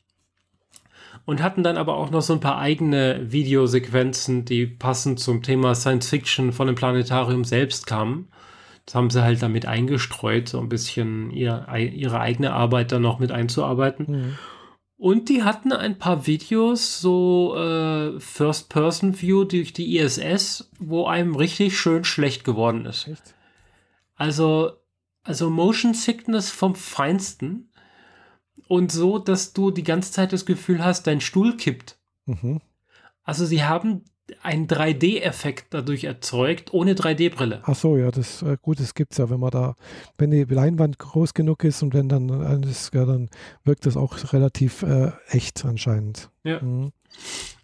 [1.26, 5.76] Und hatten dann aber auch noch so ein paar eigene Videosequenzen, die passend zum Thema
[5.76, 8.28] Science Fiction von dem Planetarium selbst kamen.
[8.86, 13.20] Das haben sie halt damit eingestreut, so ein bisschen ihr, ihre eigene Arbeit dann noch
[13.20, 14.06] mit einzuarbeiten.
[14.12, 14.38] Mhm.
[15.02, 21.76] Und die hatten ein paar Videos, so äh, First-Person-View durch die ISS, wo einem richtig
[21.76, 23.08] schön schlecht geworden ist.
[23.08, 23.34] Echt?
[24.16, 24.74] Also,
[25.24, 27.71] also Motion Sickness vom Feinsten.
[28.72, 31.98] Und so, dass du die ganze Zeit das Gefühl hast, dein Stuhl kippt.
[32.26, 32.62] Mhm.
[33.22, 34.06] Also sie haben
[34.42, 37.64] einen 3D-Effekt dadurch erzeugt, ohne 3D-Brille.
[37.66, 39.76] Ach so, ja, das äh, gut, das gibt's ja, wenn man da,
[40.18, 43.30] wenn die Leinwand groß genug ist und wenn dann alles, ja, dann
[43.66, 46.30] wirkt das auch relativ äh, echt anscheinend.
[46.46, 46.62] Ja.
[46.62, 46.94] Mhm.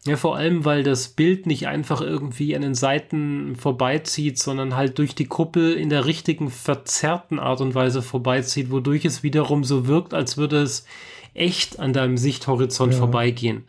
[0.05, 4.99] Ja, vor allem, weil das Bild nicht einfach irgendwie an den Seiten vorbeizieht, sondern halt
[4.99, 9.85] durch die Kuppel in der richtigen verzerrten Art und Weise vorbeizieht, wodurch es wiederum so
[9.87, 10.85] wirkt, als würde es
[11.33, 12.99] echt an deinem Sichthorizont Ja.
[12.99, 13.65] vorbeigehen.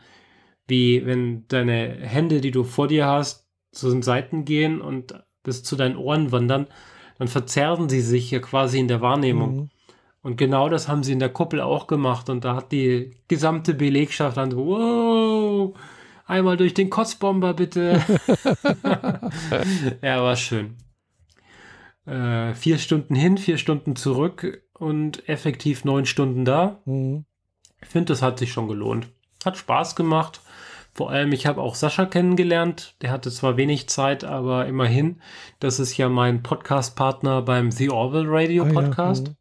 [0.68, 5.64] Wie wenn deine Hände, die du vor dir hast, zu den Seiten gehen und bis
[5.64, 6.68] zu deinen Ohren wandern,
[7.18, 9.56] dann verzerren sie sich ja quasi in der Wahrnehmung.
[9.56, 9.70] Mhm.
[10.28, 12.28] Und genau das haben sie in der Kuppel auch gemacht.
[12.28, 15.74] Und da hat die gesamte Belegschaft dann so, wow,
[16.26, 18.02] einmal durch den Kotzbomber bitte.
[20.02, 20.76] ja, war schön.
[22.04, 26.82] Äh, vier Stunden hin, vier Stunden zurück und effektiv neun Stunden da.
[26.84, 27.24] Mhm.
[27.80, 29.08] Ich finde, das hat sich schon gelohnt.
[29.46, 30.42] Hat Spaß gemacht.
[30.92, 32.96] Vor allem, ich habe auch Sascha kennengelernt.
[33.00, 35.22] Der hatte zwar wenig Zeit, aber immerhin.
[35.58, 39.32] Das ist ja mein Podcast-Partner beim The Orville Radio Ah, ja, Podcast.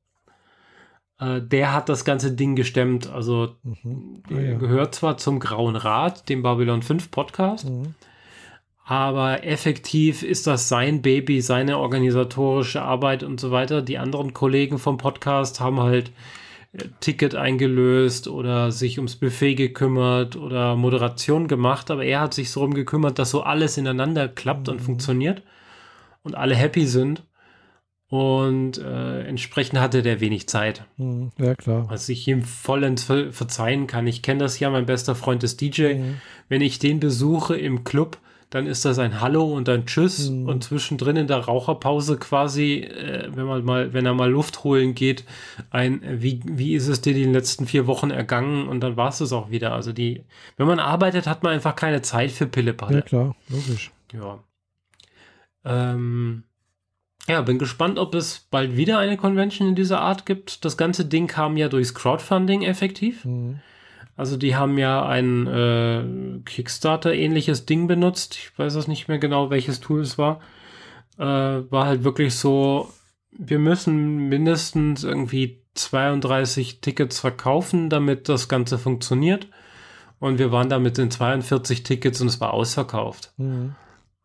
[1.20, 3.10] Äh, der hat das ganze Ding gestemmt.
[3.10, 4.22] Also, Mhm.
[4.30, 4.58] Ah, er ja.
[4.58, 7.96] gehört zwar zum Grauen Rat, dem Babylon 5 Podcast, Mhm.
[8.90, 13.82] Aber effektiv ist das sein Baby, seine organisatorische Arbeit und so weiter.
[13.82, 16.12] Die anderen Kollegen vom Podcast haben halt
[16.72, 21.92] äh, Ticket eingelöst oder sich ums Buffet gekümmert oder Moderation gemacht.
[21.92, 25.42] Aber er hat sich so darum gekümmert, dass so alles ineinander klappt und funktioniert
[26.24, 27.24] und alle happy sind.
[28.10, 30.86] Und äh, entsprechend hatte der wenig Zeit.
[30.96, 31.32] Mhm.
[31.38, 31.88] Ja, klar.
[31.90, 34.08] Was ich ihm vollends ver verzeihen kann.
[34.08, 35.96] Ich kenne das ja, mein bester Freund ist DJ.
[35.96, 36.22] Mhm.
[36.48, 38.18] Wenn ich den besuche im Club,
[38.50, 40.48] dann ist das ein Hallo und ein Tschüss Mhm.
[40.48, 44.96] und zwischendrin in der Raucherpause quasi, äh, wenn man mal, wenn er mal Luft holen
[44.96, 45.26] geht,
[45.70, 49.18] ein wie, wie ist es dir die letzten vier Wochen ergangen und dann war es
[49.18, 49.74] das auch wieder.
[49.74, 50.24] Also die,
[50.56, 53.02] wenn man arbeitet, hat man einfach keine Zeit für Ja, Pillepalle.
[53.02, 53.92] klar, logisch.
[54.14, 54.40] Ja.
[55.66, 56.44] Ähm,
[57.28, 60.64] ja, bin gespannt, ob es bald wieder eine Convention in dieser Art gibt.
[60.64, 63.26] Das ganze Ding kam ja durchs Crowdfunding effektiv.
[63.26, 63.60] Mhm.
[64.16, 66.04] Also die haben ja ein äh,
[66.46, 68.36] Kickstarter-ähnliches Ding benutzt.
[68.36, 70.40] Ich weiß es nicht mehr genau, welches Tool es war.
[71.18, 72.92] Äh, war halt wirklich so,
[73.32, 79.48] wir müssen mindestens irgendwie 32 Tickets verkaufen, damit das Ganze funktioniert.
[80.20, 83.34] Und wir waren da mit den 42 Tickets und es war ausverkauft.
[83.38, 83.76] Mhm.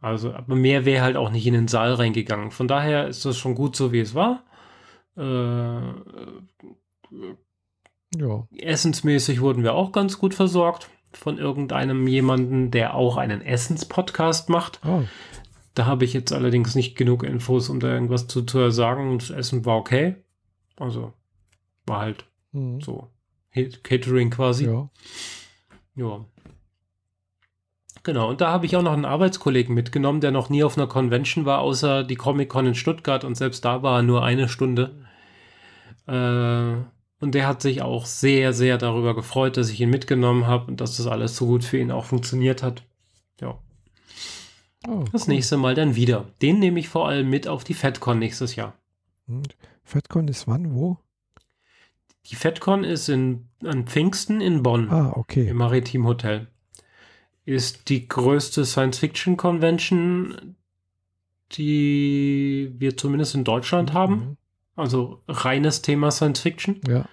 [0.02, 2.50] Also, aber mehr wäre halt auch nicht in den Saal reingegangen.
[2.50, 4.42] Von daher ist das schon gut so, wie es war.
[5.16, 5.92] Äh,
[8.14, 8.46] Ja.
[8.58, 14.80] essensmäßig wurden wir auch ganz gut versorgt von irgendeinem jemanden, der auch einen Essens-Podcast macht.
[14.84, 15.04] Ah,
[15.74, 19.18] Da habe ich jetzt allerdings nicht genug Infos, um da irgendwas zu, zu sagen.
[19.18, 20.16] Das Essen war okay.
[20.76, 21.12] Also
[21.86, 22.80] war halt mhm.
[22.80, 23.08] so
[23.82, 24.66] Catering quasi.
[24.66, 24.90] Ja.
[25.94, 26.24] Ja.
[28.04, 30.88] Genau, und da habe ich auch noch einen Arbeitskollegen mitgenommen, der noch nie auf einer
[30.88, 34.90] Convention war, außer die Comic-Con in Stuttgart und selbst da war er nur eine Stunde.
[36.06, 36.82] Äh,
[37.20, 40.80] und der hat sich auch sehr, sehr darüber gefreut, dass ich ihn mitgenommen habe und
[40.80, 42.82] dass das alles so gut für ihn auch funktioniert hat.
[43.40, 43.58] Ja,
[44.88, 45.34] Oh, das cool.
[45.34, 46.26] nächste Mal dann wieder.
[46.42, 48.74] Den nehme ich vor allem mit auf die FedCon nächstes Jahr.
[49.28, 50.98] Und FedCon ist wann, wo?
[52.26, 54.90] Die FedCon ist in, an Pfingsten in Bonn.
[54.90, 55.48] Ah, okay.
[55.48, 56.48] im Maritim Hotel.
[57.44, 60.54] Ist die größte Science-Fiction-Convention,
[61.52, 64.14] die wir zumindest in Deutschland haben.
[64.14, 64.36] Mhm.
[64.76, 66.80] Also reines Thema Science-Fiction.
[66.88, 67.04] Ja.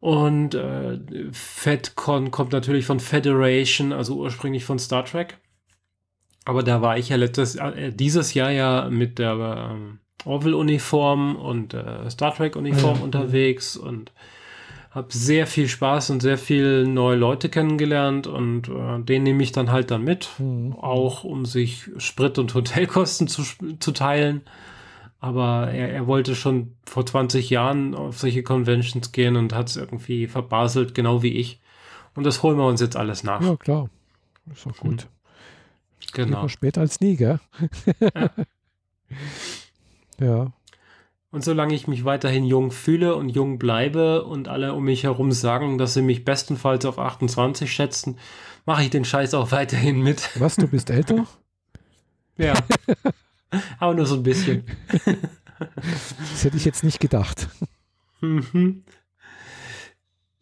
[0.00, 0.98] Und äh,
[1.32, 5.38] FedCon kommt natürlich von Federation, also ursprünglich von Star Trek.
[6.46, 11.74] Aber da war ich ja letztes, äh, dieses Jahr ja mit der ähm, Orville-Uniform und
[11.74, 13.04] äh, Star Trek-Uniform Ja.
[13.04, 14.12] unterwegs und
[14.90, 19.52] habe sehr viel Spaß und sehr viel neue Leute kennengelernt und äh, den nehme ich
[19.52, 20.74] dann halt dann mit, Mhm.
[20.74, 23.42] auch um sich Sprit- und Hotelkosten zu,
[23.78, 24.42] zu teilen.
[25.20, 29.76] Aber er, er wollte schon vor 20 Jahren auf solche Conventions gehen und hat es
[29.76, 31.60] irgendwie verbaselt, genau wie ich.
[32.16, 33.42] Und das holen wir uns jetzt alles nach.
[33.42, 33.90] Ja, klar.
[34.52, 35.06] Ist auch gut.
[36.14, 36.38] genau.
[36.38, 37.38] Lieber später als nie, gell?
[38.00, 38.30] Ja.
[40.20, 40.52] ja.
[41.32, 45.30] Und solange ich mich weiterhin jung fühle und jung bleibe und alle um mich herum
[45.30, 48.18] sagen, dass sie mich bestenfalls auf 28 schätzen,
[48.66, 50.30] mache ich den Scheiß auch weiterhin mit.
[50.40, 51.26] Was, du bist älter?
[52.36, 52.54] Ja.
[53.78, 54.64] Aber nur so ein bisschen.
[56.32, 57.48] Das hätte ich jetzt nicht gedacht.
[58.22, 58.82] Mhm.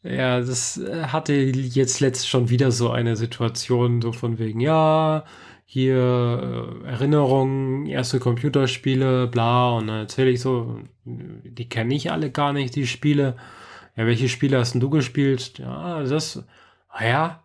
[0.04, 5.24] Ja, das äh, hatte jetzt letzt schon wieder so eine Situation, so von wegen, ja,
[5.70, 12.30] hier äh, Erinnerungen, erste Computerspiele, bla, und dann erzähle ich so, die kenne ich alle
[12.30, 13.36] gar nicht, die Spiele.
[13.94, 15.58] Ja, welche Spiele hast denn du gespielt?
[15.58, 16.42] Ja, das,
[16.88, 17.42] ah ja,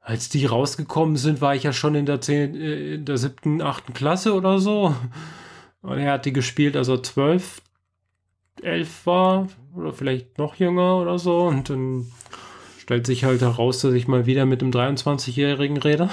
[0.00, 3.60] als die rausgekommen sind, war ich ja schon in der, zehn, äh, in der siebten,
[3.60, 4.96] achten Klasse oder so.
[5.82, 7.60] Und er hat die gespielt, als er zwölf,
[8.62, 11.42] elf war oder vielleicht noch jünger oder so.
[11.42, 12.06] Und dann
[12.78, 16.08] stellt sich halt heraus, dass ich mal wieder mit einem 23-Jährigen rede.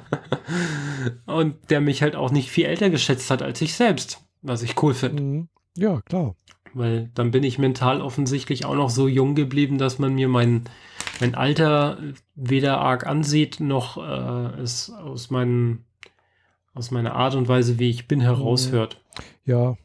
[1.26, 4.80] Und der mich halt auch nicht viel älter geschätzt hat als ich selbst, was ich
[4.82, 5.22] cool finde.
[5.22, 5.48] Mhm.
[5.76, 6.34] Ja, klar.
[6.74, 10.64] Weil dann bin ich mental offensichtlich auch noch so jung geblieben, dass man mir mein,
[11.20, 11.98] mein Alter
[12.34, 15.84] weder arg ansieht, noch äh, es aus, meinen,
[16.74, 19.02] aus meiner Art und Weise, wie ich bin, heraushört.
[19.44, 19.76] Ja.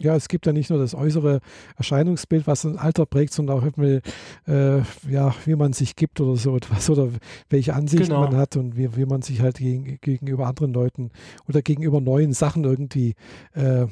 [0.00, 0.16] Ja.
[0.16, 1.40] Es gibt ja nicht nur das äußere
[1.76, 4.00] Erscheinungsbild, was ein Alter prägt, sondern auch irgendwie,
[4.46, 7.08] äh, ja, wie man sich gibt oder so etwas oder
[7.48, 8.20] welche Ansichten Genau.
[8.22, 11.10] man hat und wie, wie man sich halt gegen, gegenüber anderen Leuten
[11.48, 13.14] oder gegenüber neuen Sachen irgendwie
[13.54, 13.86] äh,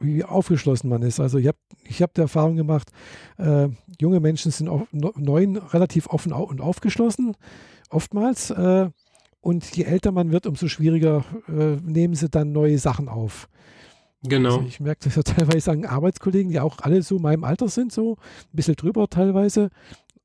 [0.00, 1.20] wie aufgeschlossen man ist.
[1.20, 2.90] Also ich habe ich hab die Erfahrung gemacht,
[3.38, 3.68] äh,
[4.00, 7.36] junge Menschen sind auf, neuen relativ offen und aufgeschlossen,
[7.90, 8.50] oftmals.
[8.50, 8.90] Äh,
[9.40, 13.48] und je älter man wird, umso schwieriger äh, nehmen sie dann neue Sachen auf.
[14.22, 14.56] Genau.
[14.56, 17.92] Also ich merke das ja teilweise an Arbeitskollegen, die auch alle so meinem Alter sind,
[17.92, 19.70] so ein bisschen drüber teilweise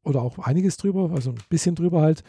[0.04, 2.24] oder auch einiges drüber, also ein bisschen drüber halt.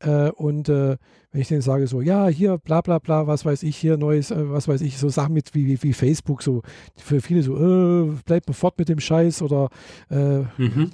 [0.00, 0.96] Äh, und äh,
[1.32, 4.30] wenn ich denen sage, so, ja, hier, bla bla bla, was weiß ich, hier neues,
[4.30, 6.62] äh, was weiß ich, so Sachen mit wie, wie, wie Facebook, so
[6.96, 9.68] für viele so, äh, bleibt mal fort mit dem Scheiß oder
[10.10, 10.90] äh, mhm.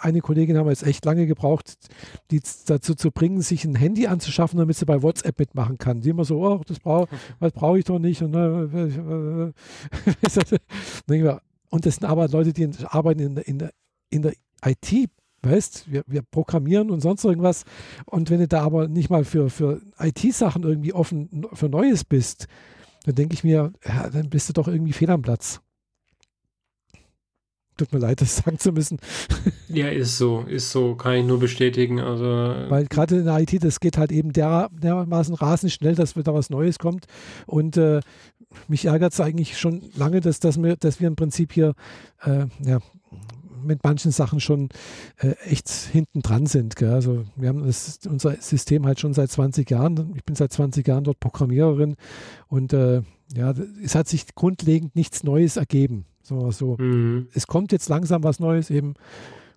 [0.00, 1.74] eine Kollegin haben wir jetzt echt lange gebraucht,
[2.30, 6.00] die dazu zu bringen, sich ein Handy anzuschaffen, damit sie bei WhatsApp mitmachen kann.
[6.00, 8.22] Die immer so, oh, das brauche brauch ich doch nicht.
[8.22, 9.52] Und, äh,
[11.70, 13.68] und das sind aber Leute, die arbeiten in, in,
[14.10, 14.32] in der
[14.64, 15.10] IT
[15.44, 17.64] weißt, wir, wir programmieren und sonst irgendwas.
[18.06, 22.46] Und wenn du da aber nicht mal für, für IT-Sachen irgendwie offen für Neues bist,
[23.04, 25.60] dann denke ich mir, ja, dann bist du doch irgendwie fehl am Platz.
[27.76, 28.98] Tut mir leid, das sagen zu müssen.
[29.68, 32.00] Ja, ist so, ist so, kann ich nur bestätigen.
[32.00, 36.16] Also Weil gerade in der IT, das geht halt eben der, dermaßen rasend schnell, dass
[36.16, 37.06] wieder was Neues kommt.
[37.46, 38.00] Und äh,
[38.68, 41.74] mich ärgert es eigentlich schon lange, dass, dass, wir, dass wir im Prinzip hier
[42.22, 42.78] äh, ja,
[43.64, 44.68] mit manchen Sachen schon
[45.18, 46.76] äh, echt hinten dran sind.
[46.76, 46.92] Gell?
[46.92, 50.12] Also wir haben das, unser System halt schon seit 20 Jahren.
[50.16, 51.96] Ich bin seit 20 Jahren dort Programmiererin
[52.48, 53.02] und äh,
[53.34, 56.06] ja, es hat sich grundlegend nichts Neues ergeben.
[56.22, 56.76] So, so.
[56.78, 57.28] Mhm.
[57.32, 58.94] Es kommt jetzt langsam was Neues eben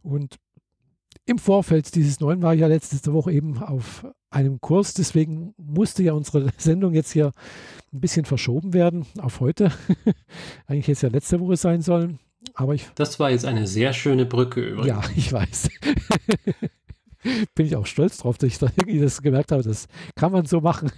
[0.02, 0.38] und
[1.26, 6.04] im Vorfeld dieses neuen war ich ja letzte Woche eben auf einem Kurs, deswegen musste
[6.04, 7.32] ja unsere Sendung jetzt hier
[7.94, 9.72] ein bisschen verschoben werden auf heute.
[10.68, 12.20] Eigentlich hätte es ja letzte Woche sein sollen.
[12.58, 14.88] Aber ich, das war jetzt eine sehr schöne Brücke übrigens.
[14.88, 15.70] Ja, ich weiß.
[17.56, 20.46] Bin ich auch stolz drauf, dass ich da irgendwie das gemerkt habe, das kann man
[20.48, 20.92] so machen.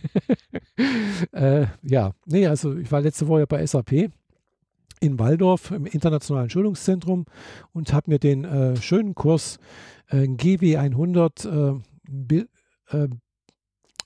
[1.34, 4.10] äh, ja, nee, also ich war letzte Woche bei SAP
[5.02, 7.26] in Waldorf im Internationalen Schulungszentrum
[7.74, 9.58] und habe mir den äh, schönen Kurs
[10.08, 11.82] äh, GW100
[12.30, 12.46] äh,
[12.98, 13.10] äh,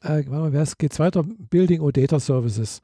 [0.01, 2.81] äh, geht weiter, Building or Data Services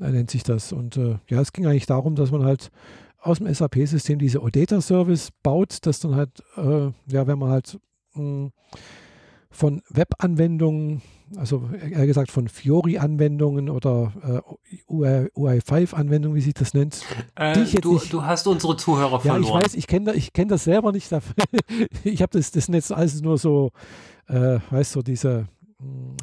[0.00, 0.72] äh, nennt sich das.
[0.72, 2.70] Und äh, ja, es ging eigentlich darum, dass man halt
[3.20, 7.78] aus dem SAP-System diese OData-Service baut, das dann halt, äh, ja, wenn man halt
[8.14, 8.52] mh, hm,
[9.50, 11.02] von Web-Anwendungen,
[11.36, 17.02] also eher gesagt von Fiori-Anwendungen oder äh, UI5-Anwendungen, wie sich das nennt.
[17.34, 19.42] Äh, du, nicht, du, hast unsere Zuhörer verloren.
[19.42, 21.10] Ja, ich weiß, ich kenne ich kenn das selber nicht.
[22.04, 23.70] ich habe das, das Netz alles nur so,
[24.28, 25.48] äh, weißt du, so diese.
[25.78, 26.16] Mh, hm,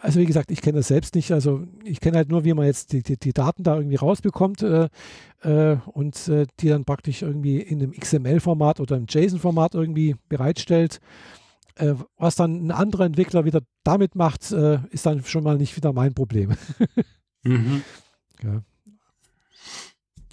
[0.00, 1.32] also wie gesagt, ich kenne das selbst nicht.
[1.32, 4.62] Also ich kenne halt nur, wie man jetzt die, die, die Daten da irgendwie rausbekommt
[4.62, 4.88] äh,
[5.42, 11.00] äh, und äh, die dann praktisch irgendwie in einem XML-Format oder im JSON-Format irgendwie bereitstellt.
[11.76, 15.76] Äh, was dann ein anderer Entwickler wieder damit macht, äh, ist dann schon mal nicht
[15.76, 16.54] wieder mein Problem.
[17.42, 17.82] mhm.
[18.42, 18.62] ja.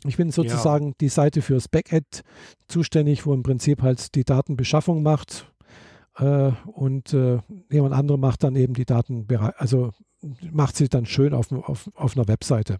[0.03, 0.93] Ich bin sozusagen ja.
[0.99, 2.23] die Seite fürs Backend
[2.67, 5.50] zuständig, wo im Prinzip halt die Datenbeschaffung macht,
[6.21, 7.39] äh, und äh,
[7.71, 9.91] jemand andere macht dann eben die Daten, also
[10.51, 12.77] macht sie dann schön auf, auf, auf einer Webseite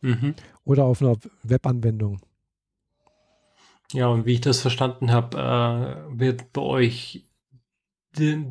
[0.00, 0.34] mhm.
[0.64, 2.20] oder auf einer Webanwendung.
[3.92, 7.24] Ja, und wie ich das verstanden habe, äh, wird bei euch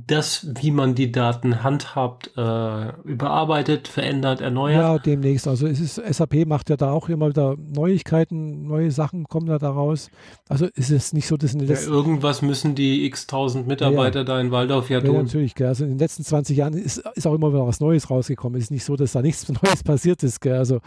[0.07, 4.81] das, wie man die Daten handhabt, äh, überarbeitet, verändert, erneuert?
[4.81, 5.47] Ja, demnächst.
[5.47, 9.57] Also es ist, SAP macht ja da auch immer wieder Neuigkeiten, neue Sachen kommen da
[9.57, 10.09] daraus.
[10.49, 11.91] Also ist es nicht so, dass in den letzten...
[11.91, 15.23] Ja, irgendwas müssen die x tausend Mitarbeiter ja, da in Waldorf ja, ja tun.
[15.23, 15.55] natürlich.
[15.55, 15.67] Gell.
[15.67, 18.57] Also in den letzten 20 Jahren ist, ist auch immer wieder was Neues rausgekommen.
[18.57, 20.41] Es ist nicht so, dass da nichts Neues passiert ist.
[20.41, 20.57] Gell.
[20.57, 20.79] Also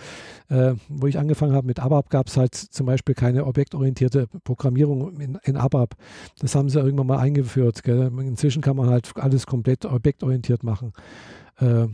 [0.48, 5.20] äh, wo ich angefangen habe mit ABAP, gab es halt zum Beispiel keine objektorientierte Programmierung
[5.20, 5.94] in, in ABAP.
[6.40, 7.82] Das haben sie irgendwann mal eingeführt.
[7.82, 8.10] Gell.
[8.20, 10.92] Inzwischen kann kann man halt alles komplett objektorientiert machen.
[11.56, 11.88] Äh,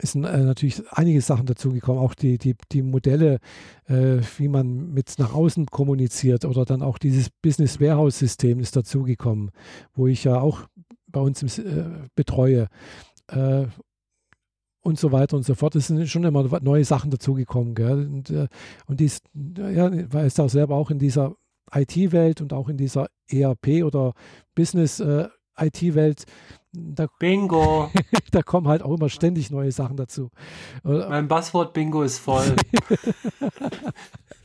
[0.00, 3.38] sind äh, natürlich einige Sachen dazugekommen, auch die, die, die Modelle,
[3.84, 8.74] äh, wie man mit nach außen kommuniziert oder dann auch dieses Business Warehouse System ist
[8.74, 9.52] dazugekommen,
[9.94, 10.66] wo ich ja auch
[11.06, 12.66] bei uns im, äh, betreue
[13.28, 13.66] äh,
[14.80, 15.76] und so weiter und so fort.
[15.76, 17.76] Es sind schon immer neue Sachen dazugekommen.
[17.78, 18.48] Und, äh,
[18.86, 21.36] und dies, ja, weil es auch selber auch in dieser
[21.72, 24.14] IT-Welt und auch in dieser ERP oder
[24.56, 26.24] Business äh, IT-Welt.
[26.72, 27.90] Da, Bingo.
[28.30, 30.30] da kommen halt auch immer ständig neue Sachen dazu.
[30.82, 32.56] Mein Buzzword-Bingo ist voll.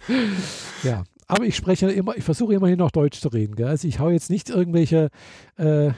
[0.83, 3.55] ja, aber ich spreche immer, ich versuche immerhin noch Deutsch zu reden.
[3.55, 3.67] Gell?
[3.67, 5.09] Also ich hau jetzt nicht irgendwelche
[5.55, 5.91] äh,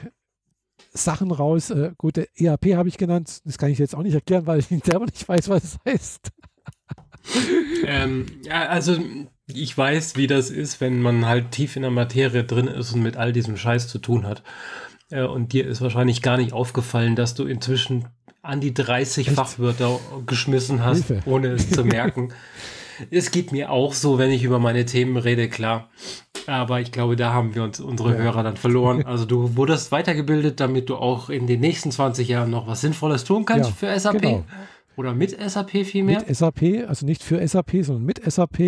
[0.92, 1.70] Sachen raus.
[1.70, 3.40] Äh, gut, ERP habe ich genannt.
[3.44, 6.30] Das kann ich jetzt auch nicht erklären, weil ich selber nicht weiß, was es heißt.
[7.84, 8.98] ähm, ja, also
[9.46, 13.02] ich weiß, wie das ist, wenn man halt tief in der Materie drin ist und
[13.02, 14.42] mit all diesem Scheiß zu tun hat.
[15.10, 18.06] Äh, und dir ist wahrscheinlich gar nicht aufgefallen, dass du inzwischen
[18.42, 19.36] an die 30 Echt?
[19.36, 21.28] Fachwörter geschmissen hast, Hilfe.
[21.28, 22.32] ohne es zu merken.
[23.10, 25.90] es geht mir auch so, wenn ich über meine Themen rede, klar.
[26.46, 28.22] Aber ich glaube, da haben wir uns unsere ja.
[28.22, 29.04] Hörer dann verloren.
[29.04, 33.24] Also du wurdest weitergebildet, damit du auch in den nächsten 20 Jahren noch was Sinnvolles
[33.24, 34.22] tun kannst ja, für SAP.
[34.22, 34.44] Genau.
[34.96, 36.18] Oder mit SAP vielmehr?
[36.26, 38.60] Mit SAP, also nicht für SAP, sondern mit SAP.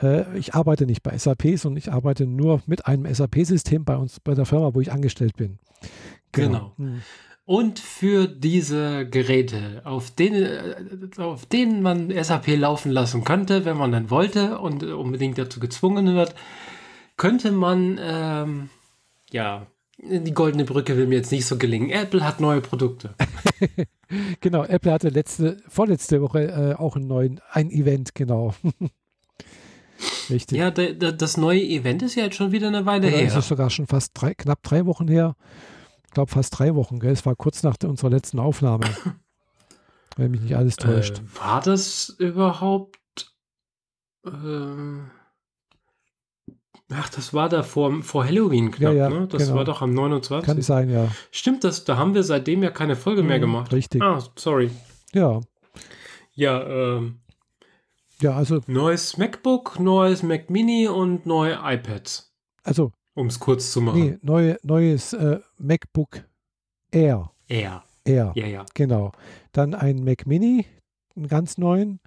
[0.00, 4.20] Äh, ich arbeite nicht bei SAP, sondern ich arbeite nur mit einem SAP-System bei uns,
[4.20, 5.58] bei der Firma, wo ich angestellt bin.
[6.32, 6.74] Genau.
[6.76, 6.90] genau.
[6.90, 7.02] Mhm.
[7.44, 13.78] Und für diese Geräte, auf denen, äh, auf denen man SAP laufen lassen könnte, wenn
[13.78, 16.34] man dann wollte und unbedingt dazu gezwungen wird,
[17.16, 18.68] könnte man, ähm,
[19.30, 19.66] ja,
[19.96, 21.88] die goldene Brücke will mir jetzt nicht so gelingen.
[21.88, 23.14] Apple hat neue Produkte.
[24.40, 28.54] genau, Apple hatte letzte, vorletzte Woche äh, auch einen neuen, ein Event, genau.
[30.30, 30.58] Richtig.
[30.58, 33.26] Ja, de, de, das neue Event ist ja jetzt schon wieder eine Weile Oder her.
[33.26, 35.34] Das ist sogar schon fast drei, knapp drei Wochen her.
[36.06, 37.12] Ich glaube fast drei Wochen, gell?
[37.12, 38.84] Es war kurz nach unserer letzten Aufnahme.
[40.18, 41.18] wenn mich nicht alles täuscht.
[41.18, 42.98] Äh, war das überhaupt?
[44.26, 44.30] Äh,
[46.90, 49.28] Ach, das war da vor, vor Halloween knapp, ja, ja, ne?
[49.28, 49.56] Das genau.
[49.56, 50.46] war doch am 29.
[50.46, 51.08] Kann sein, ja.
[51.30, 53.72] Stimmt, das, da haben wir seitdem ja keine Folge mhm, mehr gemacht.
[53.72, 54.02] Richtig.
[54.02, 54.70] Ah, sorry.
[55.12, 55.40] Ja.
[56.34, 57.20] Ja, ähm.
[58.20, 58.60] Ja, also.
[58.66, 62.32] Neues MacBook, neues Mac Mini und neue iPads.
[62.64, 62.92] Also.
[63.14, 64.00] Um es kurz zu machen.
[64.00, 66.24] Nee, neue, neues äh, MacBook
[66.90, 67.32] Air.
[67.48, 67.84] Air.
[68.04, 68.32] Air.
[68.34, 68.66] Ja, ja.
[68.74, 69.12] Genau.
[69.52, 70.66] Dann ein Mac Mini,
[71.16, 72.00] einen ganz neuen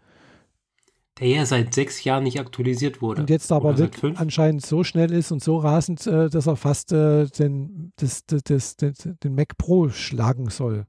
[1.20, 3.22] der ja seit sechs Jahren nicht aktualisiert wurde.
[3.22, 3.76] Und jetzt aber
[4.16, 8.76] anscheinend so schnell ist und so rasend, äh, dass er fast äh, den, das, das,
[8.76, 10.88] das, den Mac Pro schlagen soll,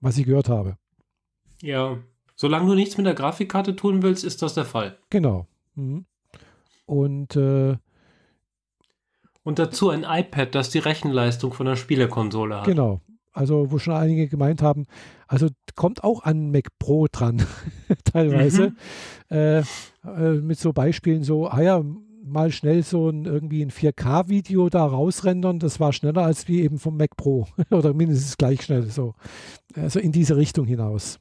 [0.00, 0.76] was ich gehört habe.
[1.62, 1.98] Ja,
[2.44, 4.98] solange du nichts mit der Grafikkarte tun willst, ist das der Fall.
[5.08, 5.46] Genau.
[5.76, 6.04] Mhm.
[6.84, 7.76] Und äh,
[9.44, 12.66] und dazu ein iPad, das die Rechenleistung von der Spielekonsole hat.
[12.66, 13.00] Genau.
[13.32, 14.84] Also, wo schon einige gemeint haben,
[15.26, 17.46] also kommt auch an Mac Pro dran,
[18.04, 18.74] teilweise.
[19.30, 19.34] Mhm.
[19.34, 21.82] Äh, äh, mit so Beispielen, so, ah ja,
[22.22, 26.78] mal schnell so ein irgendwie ein 4K-Video da rausrendern, das war schneller als wie eben
[26.78, 29.14] vom Mac Pro oder mindestens gleich schnell so.
[29.76, 31.20] Also in diese Richtung hinaus.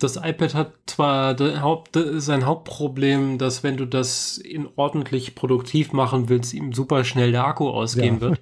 [0.00, 6.28] Das iPad hat zwar Haupt, sein Hauptproblem, dass wenn du das in ordentlich produktiv machen
[6.28, 8.20] willst, ihm super schnell der Akku ausgehen ja.
[8.20, 8.40] wird.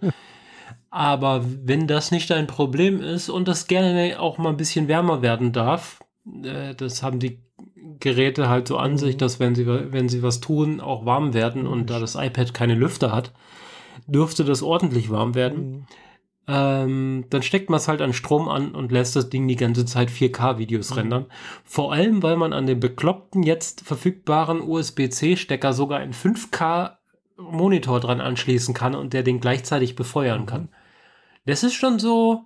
[0.91, 5.21] Aber wenn das nicht dein Problem ist und das gerne auch mal ein bisschen wärmer
[5.21, 6.01] werden darf,
[6.43, 7.41] äh, das haben die
[8.01, 8.99] Geräte halt so an mhm.
[8.99, 12.55] sich, dass wenn sie, wenn sie was tun, auch warm werden und da das iPad
[12.55, 13.33] keine Lüfter hat,
[14.07, 15.71] dürfte das ordentlich warm werden.
[15.71, 15.87] Mhm.
[16.51, 19.85] Ähm, dann steckt man es halt an Strom an und lässt das Ding die ganze
[19.85, 20.97] Zeit 4K-Videos mhm.
[20.97, 21.27] rendern.
[21.63, 28.73] Vor allem, weil man an den bekloppten jetzt verfügbaren USB-C-Stecker sogar einen 5K-Monitor dran anschließen
[28.73, 30.63] kann und der den gleichzeitig befeuern kann.
[30.63, 30.69] Mhm.
[31.45, 32.45] Das ist schon so,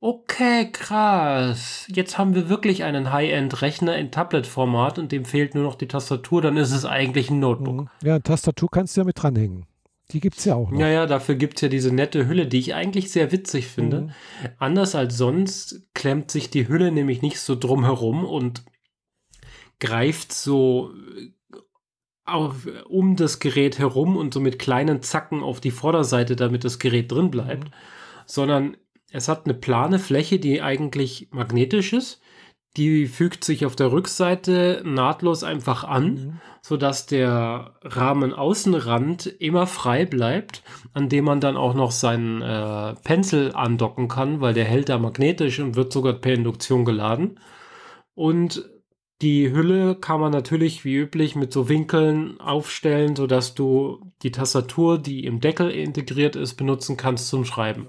[0.00, 1.86] okay, krass.
[1.88, 6.42] Jetzt haben wir wirklich einen High-End-Rechner in Tablet-Format und dem fehlt nur noch die Tastatur,
[6.42, 7.76] dann ist es eigentlich ein Notebook.
[7.76, 7.88] Mhm.
[8.02, 9.64] Ja, Tastatur kannst du ja mit dranhängen.
[10.12, 10.78] Die gibt es ja auch noch.
[10.78, 14.02] Ja, ja, dafür gibt es ja diese nette Hülle, die ich eigentlich sehr witzig finde.
[14.02, 14.10] Mhm.
[14.58, 18.64] Anders als sonst klemmt sich die Hülle nämlich nicht so drum herum und
[19.80, 20.92] greift so
[22.24, 26.78] auf, um das Gerät herum und so mit kleinen Zacken auf die Vorderseite, damit das
[26.78, 27.64] Gerät drin bleibt.
[27.64, 27.74] Mhm
[28.26, 28.76] sondern
[29.10, 32.20] es hat eine plane Fläche, die eigentlich magnetisch ist.
[32.76, 36.40] Die fügt sich auf der Rückseite nahtlos einfach an, mhm.
[36.60, 40.62] sodass der Rahmenaußenrand immer frei bleibt,
[40.92, 44.98] an dem man dann auch noch seinen äh, Pencil andocken kann, weil der hält da
[44.98, 47.40] magnetisch und wird sogar per Induktion geladen.
[48.14, 48.68] Und
[49.22, 54.98] die Hülle kann man natürlich wie üblich mit so Winkeln aufstellen, sodass du die Tastatur,
[54.98, 57.88] die im Deckel integriert ist, benutzen kannst zum Schreiben.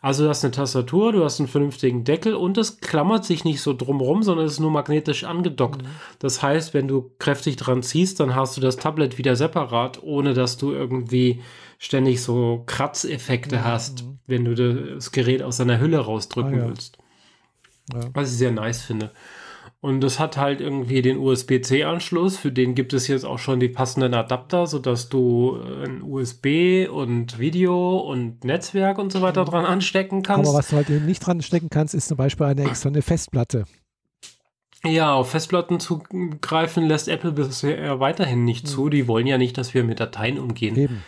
[0.00, 3.60] Also du hast eine Tastatur, du hast einen vernünftigen Deckel und es klammert sich nicht
[3.60, 5.82] so drumrum, sondern es ist nur magnetisch angedockt.
[5.82, 5.88] Mhm.
[6.18, 10.34] Das heißt, wenn du kräftig dran ziehst, dann hast du das Tablet wieder separat, ohne
[10.34, 11.42] dass du irgendwie
[11.78, 13.64] ständig so Kratzeffekte mhm.
[13.64, 16.68] hast, wenn du das Gerät aus seiner Hülle rausdrücken ah, ja.
[16.68, 16.98] willst.
[17.92, 18.00] Ja.
[18.14, 19.12] Was ich sehr nice finde.
[19.86, 22.36] Und das hat halt irgendwie den USB-C-Anschluss.
[22.36, 26.90] Für den gibt es jetzt auch schon die passenden Adapter, sodass du äh, ein USB
[26.90, 30.48] und Video und Netzwerk und so weiter dran anstecken kannst.
[30.48, 33.64] Aber was du halt eben nicht dran stecken kannst, ist zum Beispiel eine externe Festplatte.
[34.84, 38.86] Ja, auf Festplatten zugreifen lässt Apple bisher weiterhin nicht zu.
[38.86, 38.90] Mhm.
[38.90, 40.74] Die wollen ja nicht, dass wir mit Dateien umgehen.
[40.74, 41.04] Eben.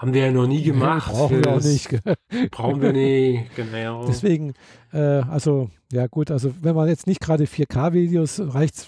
[0.00, 1.12] Haben wir ja noch nie gemacht.
[1.12, 2.50] Nee, brauchen wir auch nicht.
[2.50, 4.06] brauchen wir nicht, genau.
[4.06, 4.54] Deswegen,
[4.94, 8.86] äh, also, ja gut, also wenn man jetzt nicht gerade 4K-Videos, reicht es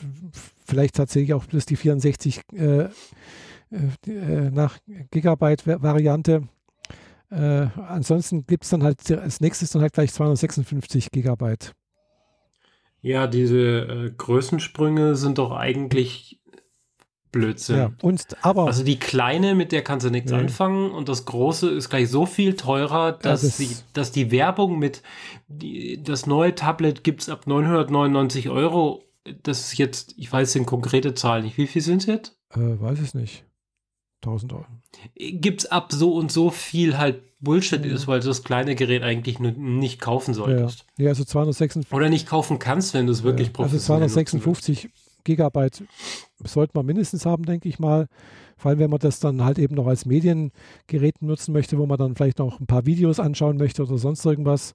[0.64, 2.88] vielleicht tatsächlich auch bloß die 64 äh, äh,
[4.50, 4.78] nach
[5.10, 6.48] Gigabyte-Variante.
[7.30, 11.74] Äh, ansonsten gibt es dann halt, als nächstes dann halt gleich 256 Gigabyte.
[13.02, 16.40] Ja, diese äh, Größensprünge sind doch eigentlich
[17.32, 17.76] Blödsinn.
[17.76, 18.66] Ja, und aber.
[18.66, 20.38] Also die kleine, mit der kannst du nichts Nee.
[20.38, 24.78] anfangen und das große ist gleich so viel teurer, dass, das- die, dass die Werbung
[24.78, 25.02] mit
[25.48, 29.02] die, das neue Tablet gibt's ab 999 Euro.
[29.42, 31.56] Das ist jetzt, ich weiß den konkrete Zahl nicht.
[31.56, 32.36] Wie viel sind jetzt?
[32.50, 33.44] äh, weiß es nicht.
[34.24, 34.66] 1000 Euro.
[35.16, 37.90] Gibt's ab so und so viel halt Bullshit Mhm.
[37.90, 40.34] ist, weil du das kleine Gerät eigentlich nicht kaufen Ja.
[40.36, 40.86] solltest.
[40.96, 41.92] ja, also 256.
[41.92, 44.64] Oder nicht kaufen kannst, wenn du es wirklich ja, also professionell nutzen willst.
[44.64, 44.90] 256
[45.24, 45.84] Gigabyte
[46.44, 48.08] sollte man mindestens haben, denke ich mal.
[48.56, 51.98] Vor allem, wenn man das dann halt eben noch als Mediengerät nutzen möchte, wo man
[51.98, 54.74] dann vielleicht noch ein paar Videos anschauen möchte oder sonst irgendwas.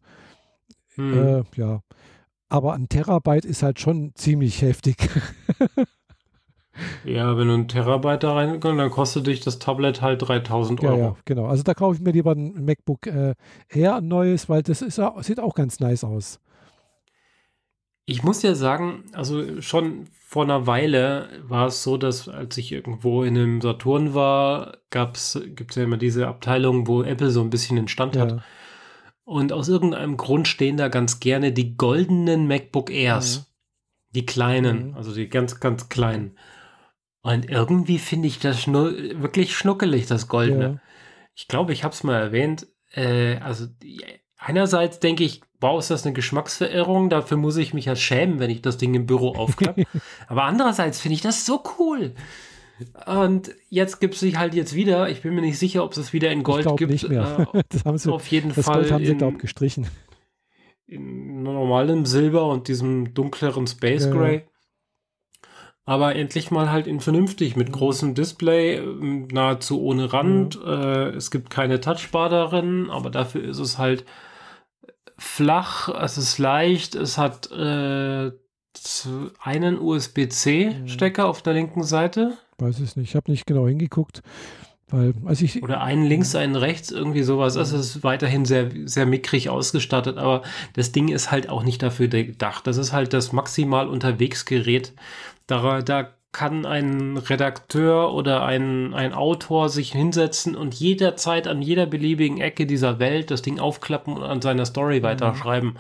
[0.96, 1.14] Hm.
[1.14, 1.82] Äh, ja.
[2.50, 4.98] Aber ein Terabyte ist halt schon ziemlich heftig.
[7.04, 10.90] Ja, wenn du einen Terabyte da rein dann kostet dich das Tablet halt 3000 ja,
[10.90, 11.00] Euro.
[11.00, 11.46] ja, genau.
[11.48, 13.34] Also da kaufe ich mir lieber ein MacBook äh,
[13.70, 16.40] Air, ein neues, weil das ist, sieht auch ganz nice aus.
[18.10, 22.72] Ich muss ja sagen, also schon vor einer Weile war es so, dass als ich
[22.72, 27.50] irgendwo in einem Saturn war, gab's, gibt's ja immer diese Abteilung, wo Apple so ein
[27.50, 28.32] bisschen den Stand hat.
[28.32, 28.44] Ja,
[29.26, 33.40] Und aus irgendeinem Grund stehen da ganz gerne die goldenen MacBook Airs.
[33.40, 33.44] Mhm.
[34.16, 34.96] Die kleinen, Mhm.
[34.96, 36.38] also die ganz, ganz kleinen.
[37.24, 38.86] Und irgendwie finde ich das schnu
[39.22, 40.64] wirklich schnuckelig, das Goldene.
[40.64, 40.82] ja.
[41.36, 42.68] Ich glaube, ich habe es mal erwähnt.
[42.94, 44.02] Äh, also die,
[44.48, 47.10] einerseits denke ich, wow, ist das eine Geschmacksverirrung?
[47.10, 49.84] Dafür muss ich mich ja schämen, wenn ich das Ding im Büro aufklappe.
[50.28, 52.14] Aber andererseits finde ich das so cool.
[53.08, 55.10] Und jetzt gibt es sich halt jetzt wieder.
[55.10, 56.92] Ich bin mir nicht sicher, ob es es wieder in Ich Gold glaube gibt.
[56.92, 57.48] nicht mehr.
[57.54, 59.88] Äh, das haben sie, auf jeden das Fall Gold haben sie, glaube ich, gestrichen.
[60.86, 64.16] in normalem Silber und diesem dunkleren Space Ja, ja.
[64.16, 64.46] Gray.
[65.86, 67.74] Aber endlich mal halt in vernünftig mit Mhm.
[67.74, 70.60] großem Display, ähm, nahezu ohne Rand.
[70.64, 74.04] Äh, es gibt keine Touchbar darin, aber dafür ist es halt
[75.18, 78.32] flach, es ist leicht, es hat äh,
[79.42, 79.82] einen Mhm.
[79.82, 83.10] USB-C-Stecker auf der linken Seite Weiß es nicht.
[83.10, 84.24] Ich habe nicht genau hingeguckt,
[84.90, 86.40] weil, also ich, oder einen links, Mhm.
[86.40, 87.56] einen rechts, irgendwie sowas.
[87.56, 90.42] Es ist weiterhin sehr, sehr mickrig ausgestattet, aber
[90.74, 92.66] das Ding ist halt auch nicht dafür gedacht.
[92.66, 94.94] Das ist halt das maximal unterwegs Gerät.
[95.46, 101.86] Da, da kann ein Redakteur oder ein, ein Autor sich hinsetzen und jederzeit an jeder
[101.86, 105.80] beliebigen Ecke dieser Welt das Ding aufklappen und an seiner Story weiterschreiben.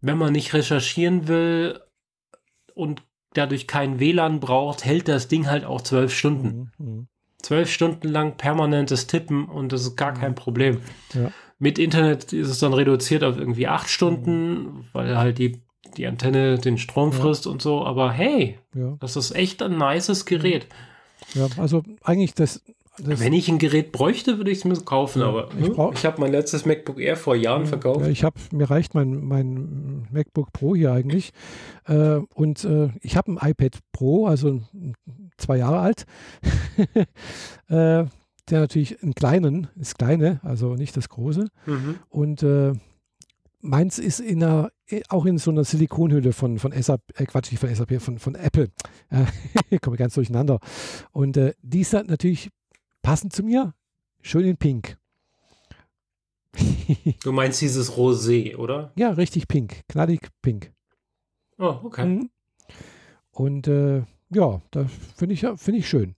[0.00, 1.80] Wenn man nicht recherchieren will
[2.74, 3.02] und
[3.34, 7.08] dadurch kein WLAN braucht, hält das Ding halt auch zwölf Stunden Mhm, mhm.
[7.42, 10.80] zwölf Stunden lang permanentes Tippen und das ist gar kein Problem.
[11.14, 11.30] Ja.
[11.58, 15.62] Mit Internet ist es dann reduziert auf irgendwie acht Stunden, weil halt die,
[15.94, 17.18] die Antenne den Strom Ja.
[17.18, 17.84] frisst und so.
[17.84, 20.66] Aber hey, ja, das ist echt ein nices Gerät.
[21.34, 22.62] ja, also eigentlich das,
[22.98, 25.92] das Wenn ich ein Gerät bräuchte, würde ich es mir kaufen, Ja, aber ich brauch-
[25.94, 28.02] ich habe mein letztes MacBook Air vor Jahren verkauft.
[28.02, 31.32] Ja, ich habe, mir reicht mein, mein MacBook Pro hier eigentlich.
[31.86, 34.60] Äh, und äh, ich habe ein iPad Pro, also
[35.38, 36.06] zwei Jahre alt.
[37.68, 38.04] äh,
[38.50, 41.48] der natürlich einen kleinen, ist kleine, also nicht das große.
[41.66, 41.96] Mhm.
[42.10, 42.72] Und äh,
[43.60, 44.70] meins ist in einer,
[45.08, 48.34] auch in so einer Silikonhülle von, von SAP, äh, Quatsch, nicht von SAP, von, von
[48.34, 48.70] Apple.
[49.10, 49.24] Äh,
[49.70, 50.60] ich komme ganz durcheinander.
[51.12, 52.50] Und äh, die ist dann natürlich
[53.02, 53.74] passend zu mir,
[54.20, 54.98] schön in Pink.
[57.22, 58.92] Du meinst dieses Rosé, oder?
[58.96, 60.72] Ja, richtig pink, knallig pink.
[61.58, 62.04] Oh, okay.
[62.06, 62.30] Mhm.
[63.30, 66.14] Und äh, ja, das finde ich, finde ich schön.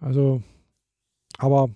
[0.00, 0.42] Also,
[1.38, 1.70] aber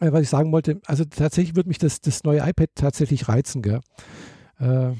[0.00, 3.62] äh, was ich sagen wollte, also tatsächlich würde mich das, das neue iPad tatsächlich reizen,
[3.62, 3.80] gell?
[4.60, 4.92] Äh,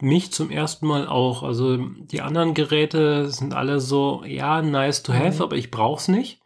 [0.00, 1.42] Mich zum ersten Mal auch.
[1.44, 5.42] Also die anderen Geräte sind alle so, ja, nice to have, Mhm.
[5.42, 6.40] aber ich brauch's nicht.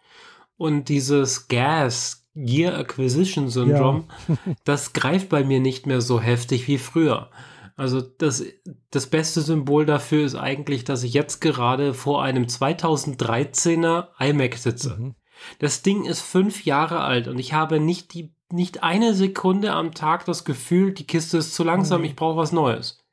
[0.59, 4.05] Und dieses GAS, Gear Acquisition Syndrome,
[4.65, 7.31] das greift bei mir nicht mehr so heftig wie früher.
[7.77, 8.45] Also das,
[8.91, 14.97] das beste Symbol dafür ist eigentlich, dass ich jetzt gerade vor einem 2013er iMac sitze.
[14.99, 15.15] mhm.
[15.59, 19.93] Das Ding ist fünf Jahre alt und ich habe nicht die nicht eine Sekunde am
[19.93, 22.07] Tag das Gefühl, die Kiste ist zu langsam, Mhm.
[22.07, 23.05] ich brauche was Neues.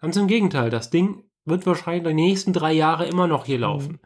[0.00, 4.00] Ganz im Gegenteil, das Ding wird wahrscheinlich die nächsten drei Jahre immer noch hier laufen.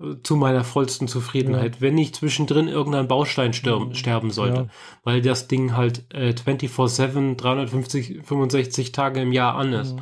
[0.00, 3.94] Äh, Zu meiner vollsten Zufriedenheit, wenn nicht zwischendrin irgendein Baustein stirb, Mhm.
[3.94, 4.60] sterben sollte.
[4.62, 4.66] Ja.
[5.04, 9.94] Weil das Ding halt äh, 24-7, 350, 65 Tage im Jahr an ist.
[9.96, 10.00] Mhm.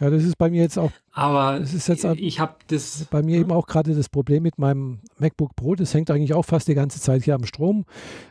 [0.00, 3.06] Ja, das ist bei mir jetzt auch, Aber Das ist jetzt ich habe das.
[3.10, 5.74] bei mir eben auch gerade das Problem mit meinem MacBook Pro.
[5.74, 7.84] Das hängt eigentlich auch fast die ganze Zeit hier am Strom.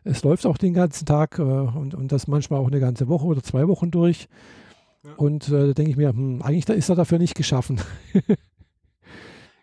[0.06, 3.26] Es läuft auch den ganzen Tag äh, und, und das manchmal auch eine ganze Woche
[3.26, 4.30] oder zwei Wochen durch.
[5.04, 5.14] Ja.
[5.18, 7.82] Und äh, da denke ich mir, hm, eigentlich da ist er dafür nicht geschaffen.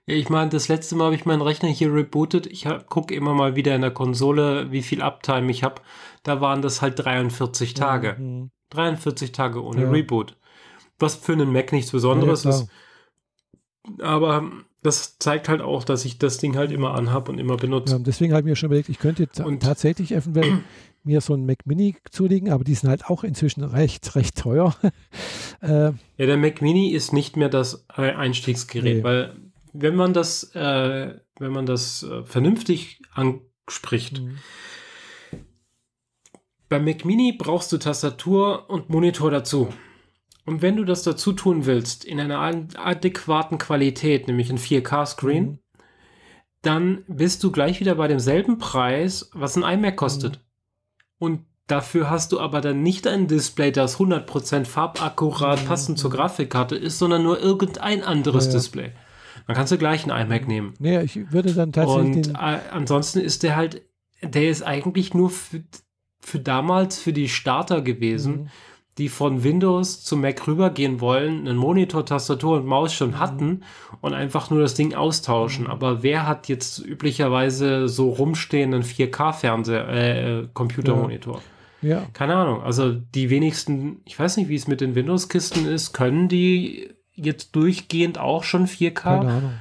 [0.06, 2.46] Ja, ich meine, das letzte Mal habe ich meinen Rechner hier rebootet.
[2.46, 5.80] Ich gucke immer mal wieder in der Konsole, wie viel Uptime ich habe.
[6.24, 8.16] Da waren das halt 43 Tage.
[8.18, 8.50] Mhm.
[8.68, 9.90] 43 Tage ohne Ja.
[9.90, 10.36] Reboot.
[10.98, 12.68] Was für einen Mac nichts Besonderes Ja, ist.
[14.00, 14.50] Aber
[14.82, 17.94] das zeigt halt auch, dass ich das Ding halt immer anhab und immer benutze.
[17.94, 20.60] Ja, deswegen habe ich mir schon überlegt, ich könnte Und- tatsächlich eventuell
[21.04, 24.74] mir so einen Mac Mini zulegen, aber die sind halt auch inzwischen recht, recht teuer.
[25.60, 25.92] äh, Ja,
[26.26, 29.02] der Mac Mini ist nicht mehr das Einstiegsgerät, Nee.
[29.04, 29.36] weil
[29.72, 34.38] wenn man das, äh, wenn man das äh, vernünftig anspricht, Mhm.
[36.68, 39.68] beim Mac Mini brauchst du Tastatur und Monitor dazu.
[40.46, 45.44] Und wenn du das dazu tun willst, in einer ad- adäquaten Qualität, nämlich in 4K-Screen,
[45.44, 45.58] Mhm.
[46.62, 50.40] dann bist du gleich wieder bei demselben Preis, was ein iMac kostet.
[51.18, 55.66] Und dafür hast du aber dann nicht ein Display, das 100% farbakkurat Mhm.
[55.66, 58.58] passend zur Grafikkarte ist, sondern nur irgendein anderes Ja, ja.
[58.58, 58.92] Display.
[59.46, 60.74] Dann kannst du gleich einen iMac nehmen.
[60.78, 63.82] Nee, ich würde dann tatsächlich Und äh, ansonsten ist der halt,
[64.22, 65.62] der ist eigentlich nur für,
[66.20, 68.48] für damals für die Starter gewesen, Mhm.
[68.98, 72.96] Die von Windows zu Mac rübergehen wollen, einen Monitor, Tastatur und Maus Mhm.
[72.96, 73.62] schon hatten
[74.00, 75.66] und einfach nur das Ding austauschen.
[75.66, 81.40] Aber wer hat jetzt üblicherweise so rumstehenden 4K-Fernseher, äh, äh, Computermonitor?
[81.82, 82.62] ja, Keine Ahnung.
[82.62, 87.54] Also die wenigsten, ich weiß nicht, wie es mit den Windows-Kisten ist, können die jetzt
[87.56, 88.92] durchgehend auch schon 4K?
[89.18, 89.52] keine Ahnung.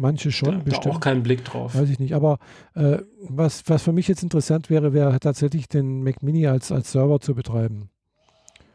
[0.00, 1.00] Manche Da, schon, da auch bestimmt.
[1.00, 1.74] keinen Blick drauf.
[1.74, 2.14] Weiß ich nicht.
[2.14, 2.38] Aber
[2.74, 2.98] äh,
[3.28, 7.18] was, was für mich jetzt interessant wäre, wäre tatsächlich den Mac Mini als, als Server
[7.20, 7.90] zu betreiben.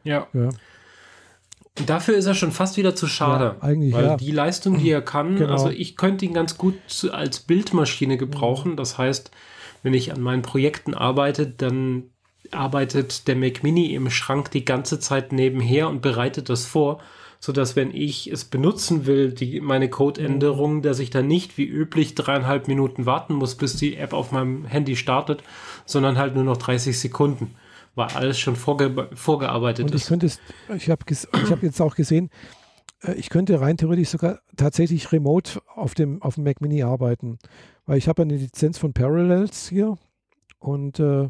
[0.04, 0.28] Ja.
[0.34, 0.50] Ja,
[1.80, 3.56] Und dafür ist er schon fast wieder zu schade.
[3.60, 4.18] Ja, eigentlich, weil ja.
[4.18, 5.52] die Leistung, die er kann, Genau.
[5.52, 6.76] also ich könnte ihn ganz gut
[7.12, 8.76] als Bildmaschine gebrauchen.
[8.78, 9.32] Das heißt,
[9.82, 12.04] wenn ich an meinen Projekten arbeite, dann
[12.52, 17.00] arbeitet der Mac Mini im Schrank die ganze Zeit nebenher und bereitet das vor,
[17.40, 22.16] sodass wenn ich es benutzen will, die, meine Codeänderungen, dass ich dann nicht wie üblich
[22.16, 25.44] dreieinhalb Minuten warten muss, bis die App auf meinem Handy startet,
[25.86, 27.56] sondern halt nur noch 30 Sekunden,
[27.96, 30.08] weil alles schon vorge vorgearbeitet Und ich ist.
[30.08, 30.40] könnte es,
[30.76, 31.04] ich habe
[31.50, 32.30] hab jetzt auch gesehen,
[33.02, 37.38] äh, ich könnte rein theoretisch sogar tatsächlich remote auf dem, auf dem Mac Mini arbeiten.
[37.86, 39.98] Weil ich habe eine Lizenz von Parallels hier
[40.60, 41.30] und äh,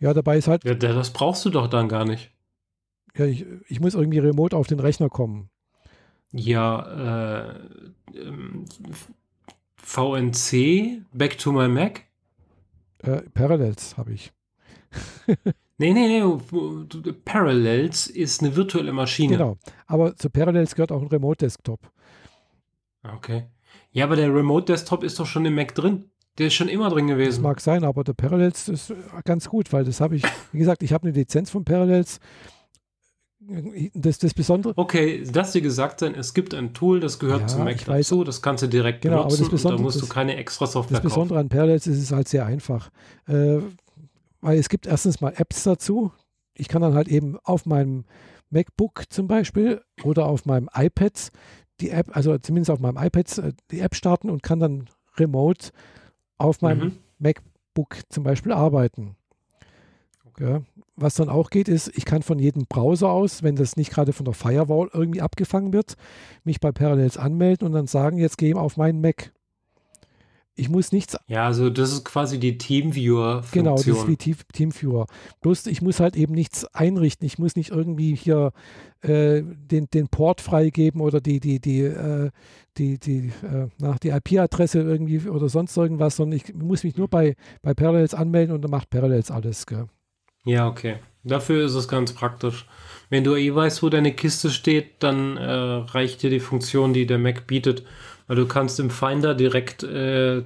[0.00, 2.32] ja, dabei ist halt, Ja, das brauchst du doch dann gar nicht.
[3.16, 5.50] ja, ich, ich muss irgendwie remote auf den Rechner kommen.
[6.32, 7.54] Ja, äh,
[8.14, 8.64] ähm,
[9.76, 12.04] VNC, Back to my Mac?
[12.98, 14.32] Äh, Parallels habe ich.
[15.78, 19.36] Nee, nee, nee, du- Parallels ist eine virtuelle Maschine.
[19.36, 19.56] Genau.
[19.86, 21.80] Aber zu Parallels gehört auch ein Remote-Desktop.
[23.14, 23.44] Okay.
[23.92, 26.10] Ja, aber der Remote Desktop ist doch schon im Mac drin.
[26.36, 27.42] Der ist schon immer drin Das gewesen.
[27.42, 30.22] mag sein, aber der Parallels ist äh, ganz gut, weil das habe ich,
[30.52, 32.18] wie gesagt, ich habe eine Lizenz von Parallels.
[33.94, 37.46] Das, das Besondere, Okay, lass dir gesagt sein, es gibt ein Tool, das gehört Ja,
[37.46, 38.08] zum Mac ich weiß.
[38.08, 40.36] dazu, das kannst du direkt Genau, aber das benutzen Besondere- da musst du das- keine
[40.36, 42.90] extra Software das Besondere an Parallels ist es halt sehr einfach.
[43.26, 43.60] Äh,
[44.40, 46.12] weil es gibt erstens mal Apps dazu.
[46.54, 48.04] Ich kann dann halt eben auf meinem
[48.50, 51.30] MacBook zum Beispiel oder auf meinem iPad
[51.80, 55.70] die App, also zumindest auf meinem iPad, äh, die App starten und kann dann remote
[56.36, 56.98] auf meinem Mhm.
[57.18, 59.16] MacBook zum Beispiel arbeiten.
[60.40, 60.62] Ja.
[60.94, 64.12] Was dann auch geht, ist, ich kann von jedem Browser aus, wenn das nicht gerade
[64.12, 65.94] von der Firewall irgendwie abgefangen wird,
[66.44, 69.32] mich bei Parallels anmelden und dann sagen, jetzt geh auf meinen Mac.
[70.58, 73.64] Ich muss nichts Ja, also das ist quasi die Teamviewer-Funktion.
[73.64, 75.06] Genau, das ist wie Team, Teamviewer.
[75.40, 77.26] Bloß ich muss halt eben nichts einrichten.
[77.26, 78.52] Ich muss nicht irgendwie hier
[79.02, 82.30] äh, den, den Port freigeben oder die, die, die, äh,
[82.76, 87.08] die, die, äh, na, die IP-Adresse irgendwie oder sonst irgendwas, sondern ich muss mich nur
[87.08, 89.66] bei, bei Parallels anmelden und dann macht Parallels alles.
[89.66, 89.86] Gell?
[90.44, 90.96] Ja, okay.
[91.24, 92.66] Dafür ist es ganz praktisch.
[93.10, 97.06] Wenn du eh weißt, wo deine Kiste steht, dann äh, reicht dir die Funktion, die
[97.06, 97.84] der Mac bietet.
[98.28, 100.44] Weil du kannst im Finder direkt äh,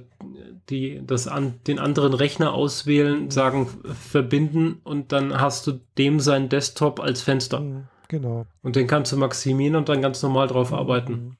[0.69, 3.67] die, das an, den anderen Rechner auswählen, sagen,
[4.09, 7.59] verbinden und dann hast du dem seinen Desktop als Fenster.
[7.59, 8.45] Mhm, Genau.
[8.61, 11.35] Und den kannst du maximieren und dann ganz normal drauf arbeiten.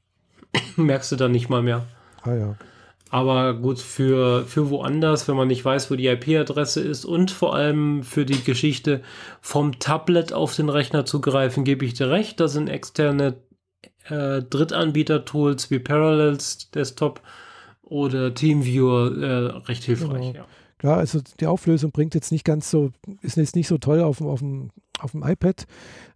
[0.75, 0.75] Mhm.
[0.85, 1.85] Merkst du dann nicht mal mehr.
[2.23, 2.55] Ah ja.
[3.11, 7.55] Aber gut, für, für woanders, wenn man nicht weiß, wo die IP-Adresse ist und vor
[7.55, 9.03] allem für die Geschichte
[9.39, 12.39] vom Tablet auf den Rechner zu greifen, gebe ich dir recht.
[12.39, 13.35] Da sind externe
[14.09, 17.21] äh, Drittanbieter-Tools wie Parallels Desktop
[17.81, 20.31] oder TeamViewer äh, recht hilfreich.
[20.31, 20.33] Genau.
[20.33, 20.45] Ja.
[20.77, 22.91] Klar, also die Auflösung bringt jetzt nicht ganz so,
[23.21, 25.65] ist jetzt nicht so toll auf dem, auf dem, auf dem iPad.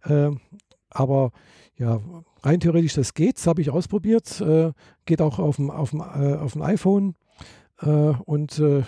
[0.06, 0.42] Ähm,
[0.90, 1.32] aber
[1.78, 2.02] ja,
[2.44, 4.42] rein theoretisch, das geht, das habe ich ausprobiert.
[4.42, 4.72] Äh,
[5.06, 7.16] geht auch auf dem, auf dem, äh, auf dem iPhone.
[7.82, 8.84] Äh, und äh,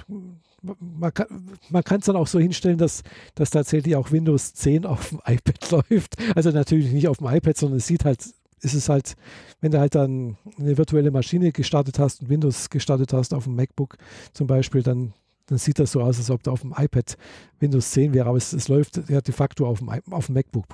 [0.62, 3.04] man kann es dann auch so hinstellen, dass,
[3.36, 6.16] dass tatsächlich auch Windows 10 auf dem iPad läuft.
[6.36, 8.22] Also natürlich nicht auf dem iPad, sondern es sieht halt,
[8.62, 9.16] ist es halt,
[9.62, 13.56] wenn du halt dann eine virtuelle Maschine gestartet hast und Windows gestartet hast auf dem
[13.56, 13.98] MacBook
[14.34, 15.14] zum Beispiel, dann,
[15.48, 17.18] dann sieht das so aus, als ob da auf dem iPad
[17.60, 20.66] Windows 10 wäre, aber es, es läuft ja de facto auf dem, auf dem MacBook.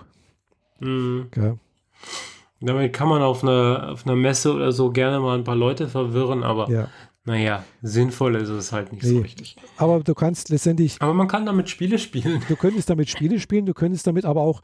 [0.79, 1.27] Mhm.
[1.31, 1.57] Gell?
[2.61, 5.87] Damit kann man auf einer, auf einer Messe oder so gerne mal ein paar Leute
[5.87, 6.87] verwirren, aber Ja.
[7.25, 9.21] naja, sinnvoll ist es halt nicht so Nee.
[9.21, 9.55] richtig.
[9.77, 12.41] Aber du kannst letztendlich, Aber man kann damit Spiele spielen.
[12.47, 14.61] du könntest damit Spiele spielen, du könntest damit aber auch,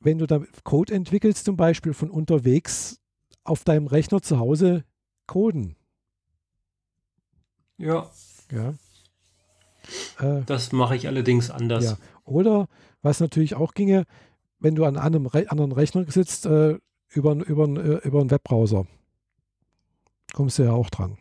[0.00, 3.00] wenn du da Code entwickelst, zum Beispiel von unterwegs
[3.44, 4.84] auf deinem Rechner zu Hause
[5.26, 5.76] coden.
[7.76, 8.10] Ja,
[8.50, 8.74] Ja.
[10.18, 11.84] Äh, das mache ich allerdings anders.
[11.84, 11.98] Ja.
[12.24, 12.68] Oder
[13.02, 14.04] was natürlich auch ginge,
[14.58, 16.78] wenn du an einem Re anderen Rechner sitzt, äh,
[17.08, 18.86] über, über, äh, über einen Webbrowser.
[20.32, 21.16] Kommst du ja auch dran.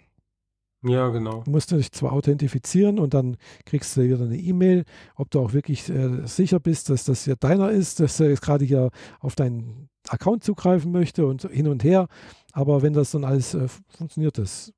[0.81, 1.43] Ja, genau.
[1.43, 5.51] Du musst dich zwar authentifizieren und dann kriegst du wieder eine E-Mail, ob du auch
[5.53, 9.35] wirklich äh, sicher bist, dass das ja deiner ist, dass er jetzt gerade hier auf
[9.35, 12.07] deinen Account zugreifen möchte und hin und her.
[12.53, 14.73] Aber wenn das dann alles äh, funktioniert, das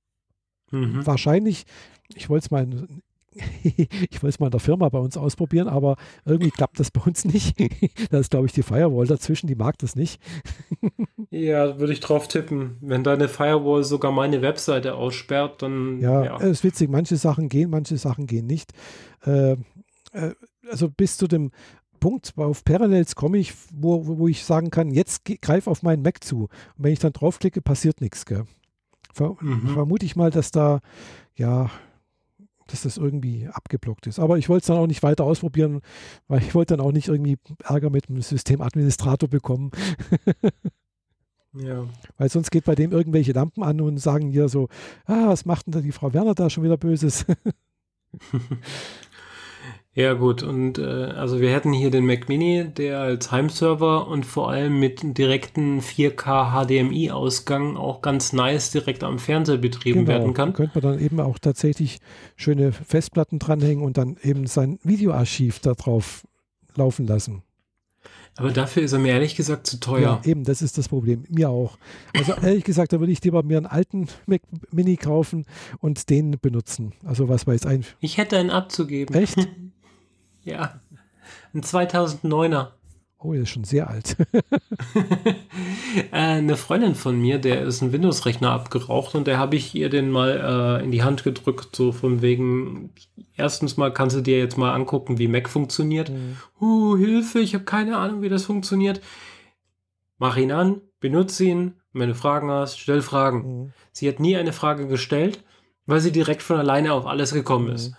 [0.72, 1.06] Mhm.
[1.06, 1.66] wahrscheinlich,
[2.16, 3.02] ich wollte es mal, in-
[3.64, 7.02] ich wollte es mal in der Firma bei uns ausprobieren, aber irgendwie klappt das bei
[7.02, 7.56] uns nicht.
[8.12, 10.22] da ist, glaube ich, die Firewall dazwischen, die mag das nicht.
[11.34, 12.76] Ja, würde ich drauf tippen.
[12.82, 16.38] Wenn deine Firewall sogar meine Webseite aussperrt, dann Ja, ja.
[16.42, 18.74] es ist witzig, manche Sachen gehen, manche Sachen gehen nicht.
[19.26, 19.54] Äh,
[20.12, 20.36] äh,
[20.70, 21.52] also bis zu dem
[22.02, 26.02] Punkt, auf Parallels komme ich, wo, wo ich sagen kann, jetzt ge- greif auf meinen
[26.02, 26.44] Mac zu.
[26.44, 26.50] Und
[26.84, 28.26] wenn ich dann draufklicke, passiert nichts.
[28.26, 28.44] Gell?
[29.14, 29.70] Ver Mhm.
[29.70, 30.82] Vermute ich mal, dass da,
[31.36, 31.70] ja,
[32.72, 34.20] dass das irgendwie abgeblockt ist.
[34.20, 35.82] Aber ich wollte es dann auch nicht weiter ausprobieren,
[36.28, 39.72] weil ich wollte dann auch nicht irgendwie Ärger mit dem Systemadministrator bekommen,
[41.54, 41.86] ja.
[42.18, 44.70] weil sonst geht bei dem irgendwelche Lampen an und sagen hier so,
[45.06, 47.26] ah, was macht denn da die Frau Werner da schon wieder Böses?
[49.94, 50.42] Ja, gut.
[50.42, 54.80] Und äh, also wir hätten hier den Mac Mini, der als Heimserver und vor allem
[54.80, 60.54] mit direkten 4K HDMI-Ausgang auch ganz nice direkt am Fernseher betrieben werden kann.
[60.54, 62.00] Könnte man dann eben auch tatsächlich
[62.38, 66.26] schöne Festplatten dranhängen und dann eben sein Videoarchiv da drauf
[66.76, 67.44] laufen lassen.
[68.38, 70.22] Aber dafür ist er mir ehrlich gesagt zu teuer.
[70.26, 71.26] eben, das ist das Problem.
[71.30, 71.78] Mir auch.
[72.16, 75.46] Also ehrlich gesagt, da würde ich lieber mir einen alten Mac Mini kaufen
[75.80, 76.94] und den benutzen.
[77.06, 77.86] Also was weiß ein.
[78.00, 79.16] Ich hätte einen abzugeben.
[79.16, 79.38] Echt?
[80.44, 80.80] Ja.
[81.54, 82.70] Ein 2009er.
[83.24, 84.18] Oh, der ist schon sehr alt.
[86.12, 89.90] Äh, eine Freundin von mir, der ist ein Windows-Rechner abgeraucht und der habe ich ihr
[89.90, 92.92] den mal äh, in die Hand gedrückt, so von wegen,
[93.36, 96.12] erstens mal kannst du dir jetzt mal angucken, wie Mac funktioniert.
[96.60, 99.02] Uh, Hilfe, ich habe keine Ahnung, wie das funktioniert.
[100.18, 103.64] Mach ihn an, benutze ihn, wenn du Fragen hast, stell Fragen.
[103.64, 103.74] Mhm.
[103.92, 105.44] Sie hat nie eine Frage gestellt,
[105.86, 107.94] weil sie direkt von alleine auf alles gekommen ist.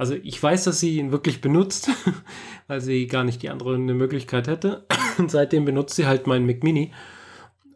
[0.00, 1.90] Also ich weiß, dass sie ihn wirklich benutzt,
[2.68, 4.86] weil sie gar nicht die andere eine Möglichkeit hätte.
[5.18, 6.90] Und seitdem benutzt sie halt meinen Mac Mini.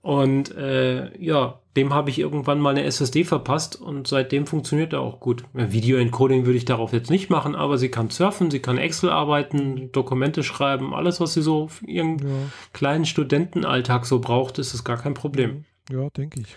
[0.01, 5.01] Und äh, ja, dem habe ich irgendwann mal eine SSD verpasst und seitdem funktioniert er
[5.01, 5.45] auch gut.
[5.53, 9.91] Video-Encoding würde ich darauf jetzt nicht machen, aber sie kann surfen, sie kann Excel arbeiten,
[9.93, 12.35] Dokumente schreiben, alles, was sie so für ihren Ja,
[12.73, 15.65] kleinen Studentenalltag so braucht, ist es gar kein Problem.
[15.91, 16.57] ja denke ich.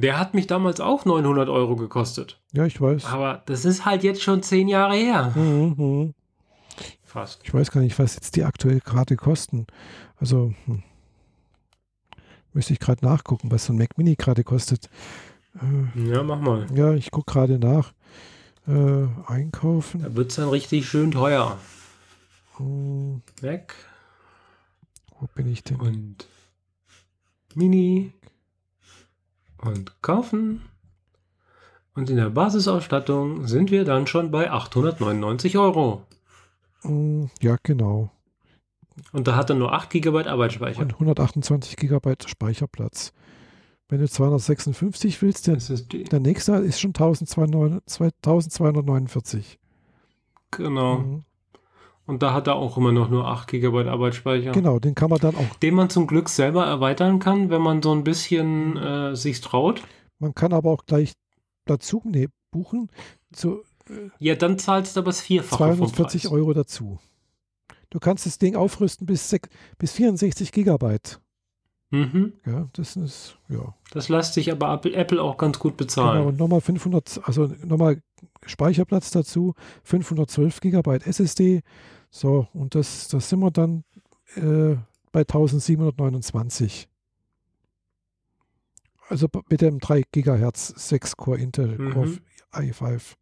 [0.00, 2.40] Der hat mich damals auch 900 Euro gekostet.
[2.52, 3.06] Ja, ich weiß.
[3.06, 5.32] Aber das ist halt jetzt schon zehn Jahre her.
[5.34, 6.14] Mhm, mhm.
[7.02, 7.40] Fast.
[7.44, 9.66] Ich weiß gar nicht, was jetzt die aktuell gerade kosten.
[10.16, 10.82] Also hm.
[12.52, 14.88] müsste ich gerade nachgucken, was so ein Mac Mini gerade kostet.
[15.54, 16.66] Äh, Ja, mach mal.
[16.74, 17.92] ja, ich gucke gerade nach.
[18.66, 20.02] Äh, einkaufen.
[20.02, 21.58] Da wird es dann richtig schön teuer.
[22.58, 23.74] Hm, Weg
[25.20, 25.80] wo bin ich denn?
[25.80, 26.28] und
[27.54, 28.12] Mini
[29.62, 30.62] und kaufen.
[31.94, 36.02] Und in der Basisausstattung sind wir dann schon bei 899 Euro.
[36.82, 38.10] Hm, ja, genau.
[39.12, 40.80] Und da hat er nur 8 GB Arbeitsspeicher.
[40.80, 43.12] Und 128 Gigabyte Speicherplatz.
[43.88, 49.58] Wenn du 256 willst, der, der nächste ist schon 1209 1249.
[50.50, 50.98] genau.
[50.98, 51.24] Mhm.
[52.08, 54.52] Und da hat er auch immer noch nur 8 GB Arbeitsspeicher.
[54.52, 55.54] Genau, den kann man dann auch.
[55.56, 59.82] Den man zum Glück selber erweitern kann, wenn man so ein bisschen äh, sich traut.
[60.18, 61.12] Man kann aber auch gleich
[61.66, 62.88] dazu nee, buchen
[63.30, 63.62] zu
[64.18, 66.32] Ja, dann zahlst du aber das Vierfache vom 240 Preis.
[66.32, 66.98] Euro dazu.
[67.90, 69.34] Du kannst das Ding aufrüsten bis,
[69.78, 71.20] bis 64 Gigabyte.
[71.90, 72.32] Mhm.
[72.46, 73.74] Ja, das ist, ja.
[73.92, 76.26] Das lässt sich aber Apple- auch ganz gut Genau, bezahlen.
[76.26, 78.02] und nochmal 500, also nochmal
[78.46, 79.54] Speicherplatz dazu,
[79.84, 81.62] 512 Gigabyte SSD.
[82.10, 83.84] So, und das, das sind wir dann
[84.36, 84.76] äh,
[85.12, 86.88] bei 1729.
[89.08, 91.92] Also mit dem 3 Gigahertz 6 Core Intel Mhm.
[91.92, 92.18] Core
[92.52, 93.14] i5.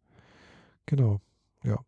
[0.85, 1.19] Genau,
[1.63, 1.79] ja.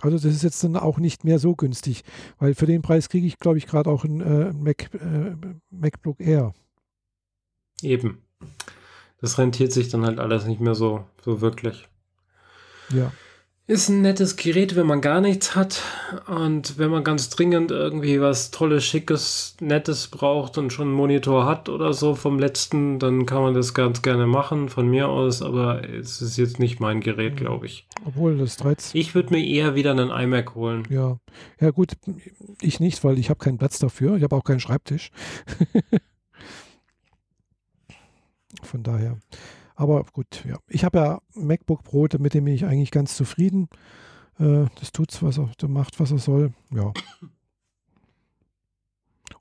[0.00, 2.02] Also das ist jetzt dann auch nicht mehr so günstig,
[2.38, 5.34] weil für den Preis kriege ich, glaube ich, gerade auch ein äh, Mac, äh,
[5.70, 6.52] MacBook Air.
[7.82, 8.22] Eben.
[9.20, 11.88] Das rentiert sich dann halt alles nicht mehr so, so wirklich.
[12.90, 13.12] Ja.
[13.68, 15.82] Ist ein nettes Gerät, wenn man gar nichts hat
[16.28, 21.46] und wenn man ganz dringend irgendwie was Tolles, Schickes, Nettes braucht und schon einen Monitor
[21.46, 25.42] hat oder so vom letzten, dann kann man das ganz gerne machen von mir aus,
[25.42, 27.38] aber es ist jetzt nicht mein Gerät, mhm.
[27.38, 27.88] glaube ich.
[28.04, 29.00] Obwohl das 13.
[29.00, 30.86] Ich würde mir eher wieder einen iMac holen.
[30.88, 31.18] Ja,
[31.60, 31.94] ja gut,
[32.60, 34.14] ich nicht, weil ich habe keinen Platz dafür.
[34.16, 35.10] Ich habe auch keinen Schreibtisch.
[38.62, 39.18] von daher.
[39.76, 40.56] Aber gut, ja.
[40.68, 43.68] Ich habe ja MacBook Pro, mit dem bin ich eigentlich ganz zufrieden.
[44.38, 46.52] Äh, das tut's, was er macht, was er soll.
[46.74, 46.92] Ja.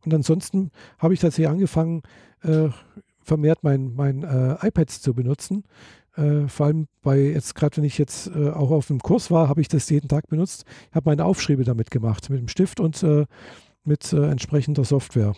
[0.03, 2.03] Und ansonsten habe ich tatsächlich angefangen,
[2.43, 2.69] äh,
[3.21, 5.63] vermehrt mein, mein äh, iPads zu benutzen.
[6.15, 9.49] Äh, vor allem bei jetzt gerade, wenn ich jetzt äh, auch auf einem Kurs war,
[9.49, 10.65] habe ich das jeden Tag benutzt.
[10.89, 13.25] Ich habe meine Aufschriebe damit gemacht, mit dem Stift und äh,
[13.83, 15.35] mit entsprechender Software.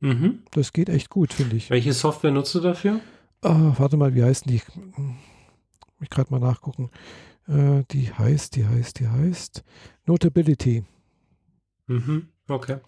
[0.00, 0.40] Mhm.
[0.50, 1.70] Das geht echt gut, finde ich.
[1.70, 3.00] Welche Software nutzt du dafür?
[3.44, 4.62] Oh, warte mal, wie heißen die?
[6.00, 6.90] Ich gerade mal nachgucken.
[7.48, 9.64] Äh, die heißt, die heißt, die heißt
[10.06, 10.84] Notability.
[11.88, 12.78] Mhm, okay.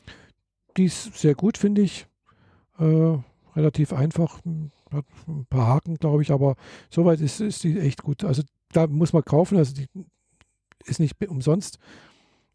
[0.76, 2.06] Die ist sehr gut, finde ich.
[2.78, 3.18] Äh,
[3.56, 4.40] relativ einfach.
[4.92, 6.54] Hat ein paar Haken, glaube ich, aber
[6.88, 8.22] soweit ist, ist die echt gut.
[8.22, 9.58] Also da muss man kaufen.
[9.58, 9.88] Also die
[10.84, 11.78] ist nicht umsonst.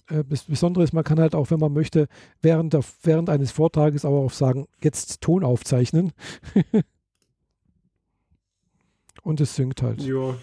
[0.08, 2.08] Äh, das Besondere ist, man kann halt auch, wenn man möchte,
[2.42, 6.14] während, der, während eines Vortrages aber auch sagen, jetzt Ton aufzeichnen.
[9.24, 10.02] Und es synkt halt.
[10.02, 10.36] Ja.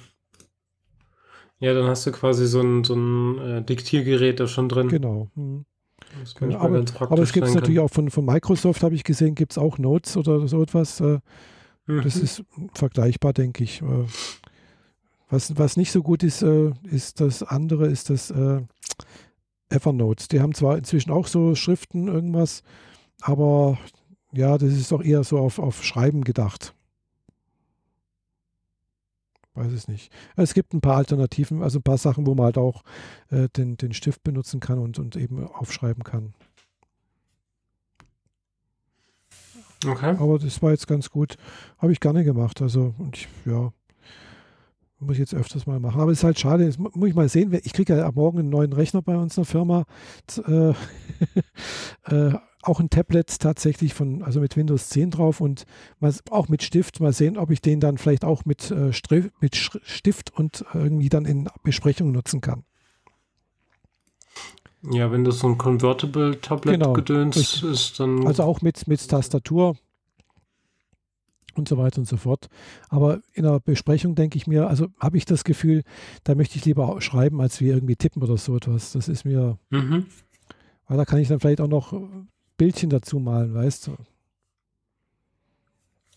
[1.59, 4.89] Ja, dann hast du quasi so ein, so ein äh, Diktiergerät da schon drin.
[4.89, 5.29] Genau.
[5.35, 5.65] Hm.
[6.39, 6.59] genau.
[6.59, 9.59] Aber, aber, es gibt es natürlich auch von, von Microsoft, habe ich gesehen, gibt es
[9.59, 11.01] auch Notes oder so etwas.
[11.01, 11.21] Äh,
[11.87, 12.03] mhm.
[12.03, 13.81] Das ist vergleichbar, denke ich.
[13.81, 14.05] Äh,
[15.31, 18.61] was, was nicht so gut ist, äh, ist das andere, ist das äh,
[19.71, 20.29] Evernote.
[20.29, 22.63] Die haben zwar inzwischen auch so Schriften, irgendwas,
[23.23, 23.79] aber
[24.33, 26.76] ja, das ist doch eher so auf, auf Schreiben gedacht
[29.57, 30.13] weiß es nicht.
[30.37, 32.83] Es gibt ein paar Alternativen, also ein paar Sachen, wo man halt auch
[33.31, 36.35] äh, den, den Stift benutzen kann und, und eben aufschreiben kann.
[39.85, 40.17] Okay.
[40.19, 41.37] Aber das war jetzt ganz gut.
[41.79, 42.63] Habe ich gerne gemacht.
[42.63, 43.73] Also, und ich, ja,
[44.99, 46.01] muss ich jetzt öfters mal machen.
[46.01, 46.65] Aber es ist halt schade.
[46.65, 47.53] Jetzt muss ich mal sehen.
[47.65, 49.85] Ich kriege ja morgen einen neuen Rechner bei uns in der Firma.
[50.47, 50.71] Äh,
[52.15, 55.65] äh, auch ein Tablet tatsächlich von, also mit Windows 10 drauf und
[56.01, 57.01] mal, auch mit Stift.
[57.01, 58.91] Mal sehen, ob ich den dann vielleicht auch mit, äh,
[59.41, 62.65] mit Stift und irgendwie dann in Besprechungen nutzen kann.
[64.91, 66.95] Ja, wenn das so ein Convertible Tablet genau,
[67.31, 68.27] ist, dann.
[68.27, 69.77] Also auch mit, mit Tastatur
[71.55, 72.49] und so weiter und so fort.
[72.89, 75.83] Aber in der Besprechung denke ich mir, also habe ich das Gefühl,
[76.25, 78.93] da möchte ich lieber schreiben, als wie irgendwie tippen oder so etwas.
[78.93, 79.59] Das ist mir.
[79.71, 80.07] Mhm.
[80.87, 81.93] Weil da kann ich dann vielleicht auch noch
[82.57, 83.97] Bildchen dazu malen, weißt du.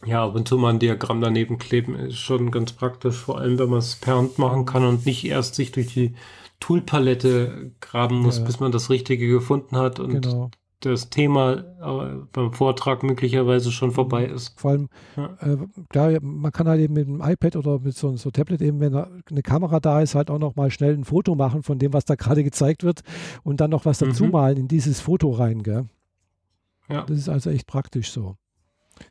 [0.06, 3.60] Ja, ab und zu mal ein Diagramm daneben kleben ist schon ganz praktisch, vor allem
[3.60, 6.16] wenn man es per Hand machen kann und nicht erst sich durch die
[6.62, 8.46] Toolpalette graben muss, ja.
[8.46, 10.52] bis man das Richtige gefunden hat und genau.
[10.80, 14.36] das Thema äh, beim Vortrag möglicherweise schon vorbei mhm.
[14.36, 14.58] ist.
[14.58, 15.36] Vor allem, ja.
[15.42, 15.58] äh,
[15.90, 18.96] klar, man kann halt eben mit dem iPad oder mit so, so Tablet eben, wenn
[18.96, 22.06] eine Kamera da ist, halt auch noch mal schnell ein Foto machen von dem, was
[22.06, 23.02] da gerade gezeigt wird
[23.44, 24.32] und dann noch was dazu mhm.
[24.32, 25.88] malen in dieses Foto rein, gell?
[26.90, 27.04] Ja.
[27.04, 28.36] Das ist also echt praktisch so.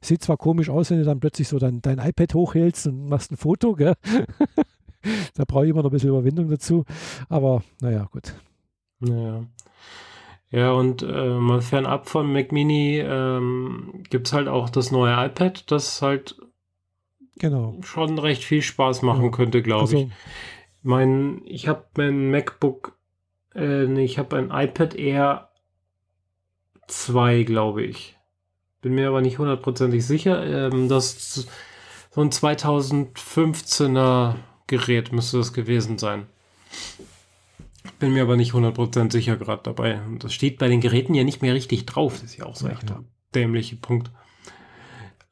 [0.00, 3.32] Sieht zwar komisch aus, wenn du dann plötzlich so dein, dein iPad hochhältst und machst
[3.32, 3.94] ein Foto, gell?
[5.34, 6.84] da brauche ich immer noch ein bisschen Überwindung dazu.
[7.28, 8.34] Aber naja, gut.
[9.00, 9.46] Naja.
[10.50, 15.26] Ja, und äh, mal fernab vom Mac Mini ähm, gibt es halt auch das neue
[15.26, 16.40] iPad, das halt
[17.38, 17.76] genau.
[17.82, 19.30] schon recht viel Spaß machen ja.
[19.30, 20.08] könnte, glaube also, ich.
[20.82, 22.96] Mein, ich habe mein MacBook,
[23.54, 25.47] äh, nee, ich habe ein iPad Air
[26.88, 28.16] 2, glaube ich.
[28.80, 30.44] Bin mir aber nicht hundertprozentig sicher.
[30.44, 31.46] Ähm, das
[32.10, 34.34] so ein 2015er
[34.66, 36.26] Gerät müsste das gewesen sein.
[37.98, 40.00] Bin mir aber nicht hundertprozentig sicher gerade dabei.
[40.02, 42.14] Und das steht bei den Geräten ja nicht mehr richtig drauf.
[42.14, 43.02] Das ist ja auch so ja, echt ja.
[43.34, 44.10] dämliche Punkt.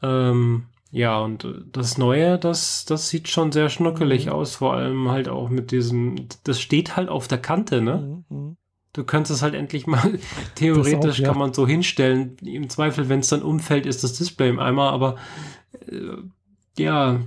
[0.03, 4.33] Ähm, ja, und das Neue, das, das sieht schon sehr schnuckelig mhm.
[4.33, 8.25] aus, vor allem halt auch mit diesem, das steht halt auf der Kante, ne?
[8.29, 8.57] Mhm.
[8.97, 9.01] Mhm.
[9.01, 10.19] Du kannst es halt endlich mal,
[10.55, 11.29] theoretisch auch, ja.
[11.29, 12.37] kann man so hinstellen.
[12.39, 15.17] Im Zweifel, wenn es dann umfällt, ist das Display im Eimer, aber
[15.87, 16.17] äh,
[16.79, 17.21] ja,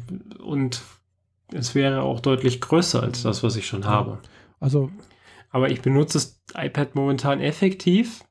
[0.44, 0.82] und
[1.52, 4.20] es wäre auch deutlich größer als das, was ich schon habe.
[4.60, 4.92] Also.
[5.50, 8.24] Aber ich benutze das iPad momentan effektiv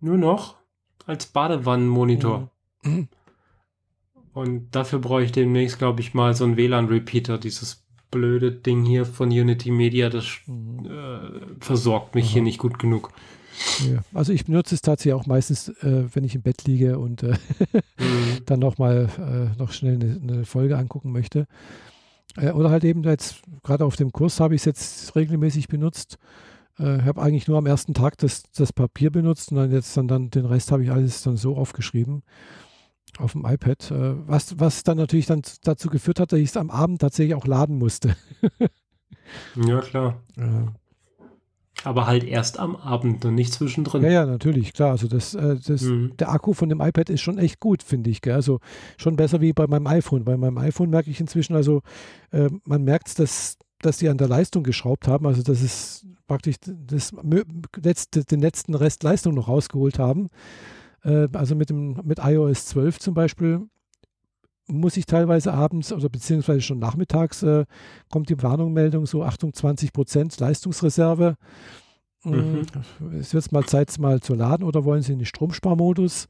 [0.00, 0.56] nur noch
[1.06, 2.50] als Badewannenmonitor.
[2.82, 3.08] Mhm.
[4.32, 7.83] Und dafür brauche ich demnächst, glaube ich, mal so einen WLAN-Repeater, dieses
[8.14, 10.86] blöde Ding hier von Unity Media, das mhm.
[10.86, 12.32] äh, versorgt mich Aha.
[12.34, 13.10] hier nicht gut genug.
[13.88, 13.98] Ja.
[14.14, 17.34] Also ich benutze es tatsächlich auch meistens, äh, wenn ich im Bett liege und äh,
[17.98, 18.38] mhm.
[18.46, 21.46] dann noch mal äh, noch schnell eine, eine, Folge angucken möchte.
[22.36, 26.18] Äh, oder halt eben jetzt, gerade auf dem Kurs habe ich es jetzt regelmäßig benutzt.
[26.78, 30.08] Äh, habe eigentlich nur am ersten Tag das, das Papier benutzt und dann jetzt dann,
[30.08, 32.22] dann den Rest habe ich alles dann so aufgeschrieben
[33.18, 36.56] auf dem iPad, äh, was, was dann natürlich dann dazu geführt hat, dass ich es
[36.56, 38.16] am Abend tatsächlich auch laden musste.
[39.56, 40.20] ja, klar.
[40.36, 40.66] Äh,
[41.82, 44.02] aber halt erst am Abend und nicht zwischendrin.
[44.02, 44.92] Ja, ja, natürlich, klar.
[44.92, 46.16] Also das, äh, das, Mhm.
[46.18, 48.22] der Akku von dem iPad ist schon echt gut, finde ich.
[48.22, 48.34] Gell?
[48.34, 48.60] Also
[48.96, 50.24] schon besser wie bei meinem iPhone.
[50.24, 51.82] Bei meinem iPhone merke ich inzwischen, also
[52.30, 55.26] äh, man merkt, dass, dass sie an der Leistung geschraubt haben.
[55.26, 57.44] Also dass es praktisch das, mö-
[57.82, 60.30] letzte, den letzten Rest Leistung noch rausgeholt haben.
[61.04, 63.60] Äh, also mit, dem, mit iOS 12 zum Beispiel
[64.66, 67.66] muss ich teilweise abends oder beziehungsweise schon nachmittags äh,
[68.10, 71.36] kommt die Warnungmeldung so Achtung 20 Prozent Leistungsreserve.
[72.24, 72.62] Mhm.
[73.20, 76.28] Es wird mal Zeit mal zu laden oder wollen Sie in den Stromsparmodus?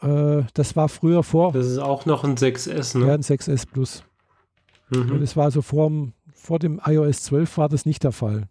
[0.00, 3.12] Äh, das war früher vor Das ist auch noch ein 6S, ja, ne?
[3.14, 4.04] ein 6S Plus.
[4.94, 5.20] Und Mhm.
[5.20, 8.44] das war also vor, dem- vor dem iOS 12 war das nicht der Fall.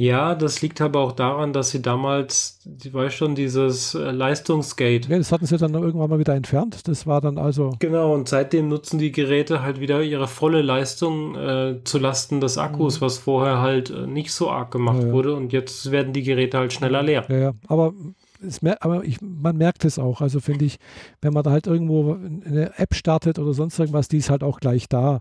[0.00, 5.08] Ja, das liegt aber auch daran, dass sie damals, die weiß schon, dieses äh, Leistungsgate.
[5.08, 6.86] Ja, das hatten sie dann irgendwann mal wieder entfernt.
[6.86, 11.34] Das war dann also Genau, und seitdem nutzen die Geräte halt wieder ihre volle Leistung
[11.34, 13.04] äh, zu Lasten des Akkus, Mhm.
[13.06, 15.12] was vorher halt äh, nicht so arg gemacht Ja, ja.
[15.12, 15.34] wurde.
[15.34, 17.24] Und jetzt werden die Geräte halt schneller leer.
[17.28, 17.52] Ja, ja.
[17.66, 17.92] Aber,
[18.40, 20.20] es, mer- aber ich, man merkt es auch.
[20.20, 20.78] Also finde ich,
[21.22, 24.60] wenn man da halt irgendwo eine App startet oder sonst irgendwas, die ist halt auch
[24.60, 25.18] gleich da.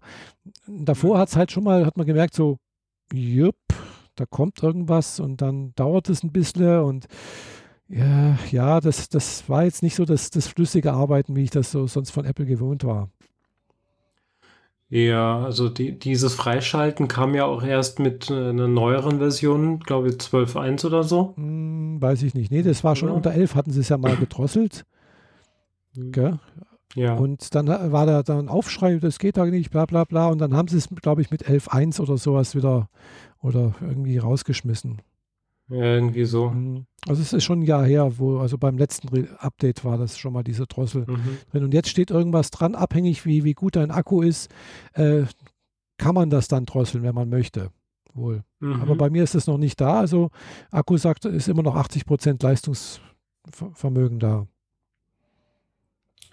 [0.67, 2.57] Davor hat es halt schon mal, hat man gemerkt, so,
[3.11, 3.55] jupp,
[4.20, 7.07] da kommt irgendwas und dann dauert es ein bisschen und
[7.89, 11.72] ja, ja das, das war jetzt nicht so das, das flüssige Arbeiten, wie ich das
[11.72, 13.09] so sonst von Apple gewohnt war.
[14.89, 20.09] Ja, also die, dieses Freischalten kam ja auch erst mit äh, einer neueren Version, glaube
[20.09, 21.36] ich 12.1 oder so.
[21.36, 22.51] Hm, weiß ich nicht.
[22.51, 23.15] Nee, das war schon Ja.
[23.15, 24.86] unter 11, hatten sie es ja mal gedrosselt.
[25.95, 26.39] Gell?
[26.98, 27.14] Ja.
[27.16, 30.28] Und dann war da dann ein Aufschrei, das geht doch nicht, bla bla bla.
[30.30, 32.89] Und dann haben sie es, glaube ich, mit 11.1 oder sowas wieder
[33.41, 35.02] oder irgendwie rausgeschmissen.
[35.70, 36.50] ja, irgendwie so.
[36.50, 36.86] Mhm.
[37.08, 40.18] Also es ist schon ein Jahr her, wo, also beim letzten Re Update war das
[40.18, 41.38] schon mal diese Drossel Mhm.
[41.52, 41.64] drin.
[41.66, 44.50] Und jetzt steht irgendwas dran, abhängig wie, wie gut dein Akku ist,
[44.93, 45.24] äh,
[45.98, 47.70] kann man das dann drosseln, wenn man möchte.
[48.14, 48.43] Wohl.
[48.60, 48.82] Mhm.
[48.82, 50.00] Aber bei mir ist es noch nicht da.
[50.00, 50.32] Also
[50.72, 54.48] Akku sagt, ist immer noch 80% Leistungsvermögen da.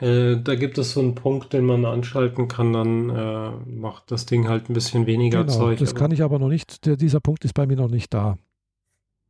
[0.00, 4.26] Äh, da gibt es so einen Punkt, den man anschalten kann, dann äh, macht das
[4.26, 5.78] Ding halt ein bisschen weniger Genau, Zeug.
[5.78, 6.84] das aber- kann ich aber noch nicht.
[6.86, 8.36] Der, dieser Punkt ist bei mir noch nicht da.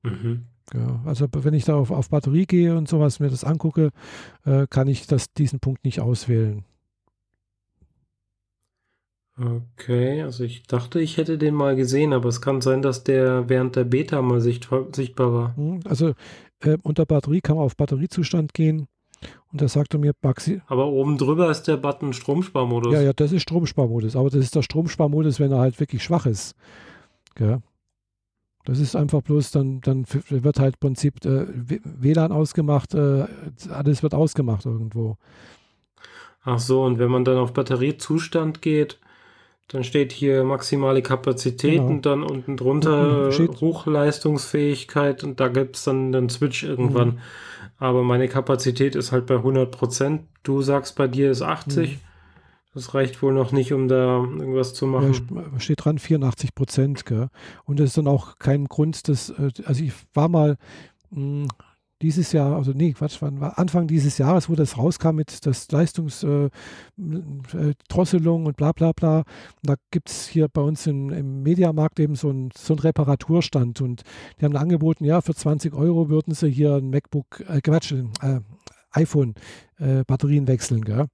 [0.02, 0.44] Mhm.
[0.72, 3.90] Ja, also wenn ich da auf, auf Batterie gehe und sowas, mir das angucke,
[4.46, 6.64] äh, kann ich das, diesen Punkt nicht auswählen.
[9.36, 13.48] Okay, also ich dachte, ich hätte den mal gesehen, aber es kann sein, dass der
[13.48, 15.56] während der Beta mal sicht sichtbar war.
[15.56, 16.14] Hm, Also
[16.60, 18.86] äh, unter Batterie kann man auf Batteriezustand gehen
[19.54, 22.92] und da sagt er mir, Maxi, Aber oben drüber ist der Button Stromsparmodus.
[22.92, 26.26] ja, ja, das ist Stromsparmodus, aber das ist der Stromsparmodus, wenn er halt wirklich schwach
[26.26, 26.56] ist.
[27.36, 27.62] Gell?
[28.64, 31.46] Das ist einfach bloß, dann, dann wird halt im Prinzip äh,
[31.84, 33.26] WLAN ausgemacht, äh,
[33.70, 35.18] alles wird ausgemacht irgendwo.
[36.42, 38.98] Ach so, und wenn man dann auf Batteriezustand geht,
[39.68, 41.86] dann steht hier maximale Kapazität Genau.
[41.86, 47.08] und dann unten drunter steht- Hochleistungsfähigkeit und da gibt es dann den Switch irgendwann.
[47.08, 47.18] Mhm.
[47.78, 50.20] Aber meine Kapazität ist halt bei 100%.
[50.42, 51.92] Du sagst, bei dir ist 80.
[51.94, 52.00] Mhm.
[52.74, 55.12] Das reicht wohl noch nicht, um da irgendwas zu Ja, machen.
[55.12, 57.06] st- steht dran 84 Prozent.
[57.06, 57.28] gell?
[57.64, 60.56] Und das ist dann auch kein Grund, dass, äh, also ich war mal
[61.10, 61.46] mh,
[62.04, 65.72] dieses Jahr, also nee, Quatsch, wann war Anfang dieses Jahres, wo das rauskam mit das
[65.72, 69.20] Leistungsdrosselung äh, äh, und bla bla bla.
[69.20, 69.26] Und
[69.62, 73.80] da gibt es hier bei uns im, im Mediamarkt eben so einen so einen Reparaturstand
[73.80, 74.02] und
[74.38, 78.40] die haben angeboten, ja, für 20 Euro würden sie hier ein MacBook, äh, Quatsch, äh,
[78.90, 79.34] iPhone
[79.78, 81.06] äh, wechseln, gell?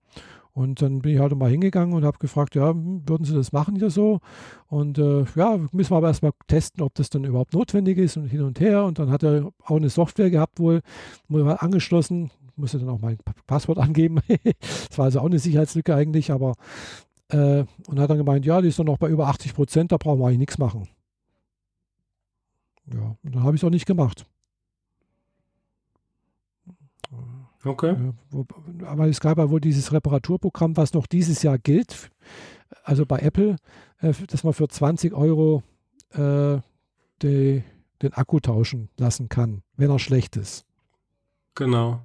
[0.52, 3.52] Und dann bin ich halt mal hingegangen und habe gefragt, ja, hm, würden Sie das
[3.52, 4.20] machen hier so?
[4.68, 8.26] Und äh, ja, müssen wir aber erstmal testen, ob das dann überhaupt notwendig ist und
[8.26, 8.84] hin und her.
[8.84, 10.80] Und dann hat er auch eine Software gehabt wohl,
[11.28, 14.18] wurde angeschlossen, musste dann auch mein Pa- Passwort angeben.
[14.88, 16.54] das war also auch eine Sicherheitslücke eigentlich, aber
[17.30, 19.96] äh, und hat dann gemeint, ja, die ist dann noch bei über 80 Prozent, da
[19.98, 20.88] brauchen wir eigentlich nichts machen.
[22.92, 24.26] Ja, und dann habe ich es auch nicht gemacht.
[27.64, 27.94] Okay.
[28.86, 32.10] Aber es gab ja wohl dieses Reparaturprogramm, was noch dieses Jahr gilt,
[32.84, 33.56] also bei Apple,
[34.00, 35.62] äh, dass man für 20 Euro
[36.12, 36.58] äh,
[37.22, 37.62] die,
[38.02, 40.64] den Akku tauschen lassen kann, wenn er schlecht ist.
[41.54, 42.00] Genau.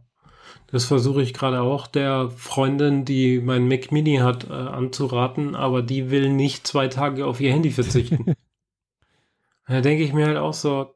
[0.68, 5.82] Das versuche ich gerade auch der Freundin, die mein Mac Mini hat, äh, anzuraten, aber
[5.82, 8.34] die will nicht zwei Tage auf ihr Handy verzichten.
[9.68, 10.94] da denke ich mir halt auch so,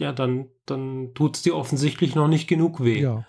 [0.00, 3.00] ja, dann, dann tut es dir offensichtlich noch nicht genug weh.
[3.00, 3.26] Ja,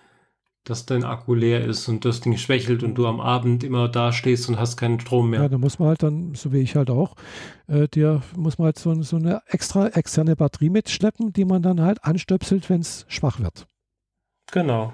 [0.64, 4.12] dass dein Akku leer ist und das Ding schwächelt und du am Abend immer da
[4.12, 5.42] stehst und hast keinen Strom mehr.
[5.42, 7.16] Ja, da muss man halt dann, so wie ich halt auch,
[7.68, 11.82] äh, dir muss man halt so, so eine extra externe Batterie mitschleppen, die man dann
[11.82, 13.68] halt anstöpselt, wenn es schwach wird.
[14.52, 14.94] Genau.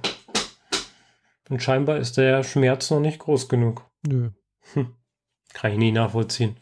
[1.50, 3.86] Und scheinbar ist der Schmerz noch nicht groß genug.
[4.08, 4.32] Nö.
[4.74, 4.94] Hm.
[5.54, 6.58] Kann ich nie nachvollziehen.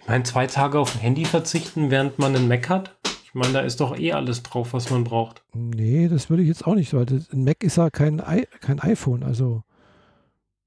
[0.00, 2.96] Ich meine, zwei Tage auf ein Handy verzichten, während man einen Mac hat?
[3.28, 5.42] Ich meine, da ist doch eh alles drauf, was man braucht.
[5.52, 8.46] Nee, das würde ich jetzt auch nicht, weil das, ein Mac ist ja kein, I,
[8.62, 9.64] kein iPhone, also.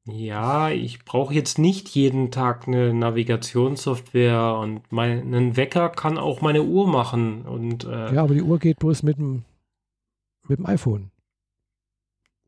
[0.05, 6.61] Ja, ich brauche jetzt nicht jeden Tag eine Navigationssoftware und meinen Wecker kann auch meine
[6.61, 7.47] Uhr machen.
[7.47, 9.43] Und, äh, ja, aber die Uhr geht bloß mit dem,
[10.47, 11.09] mit dem iPhone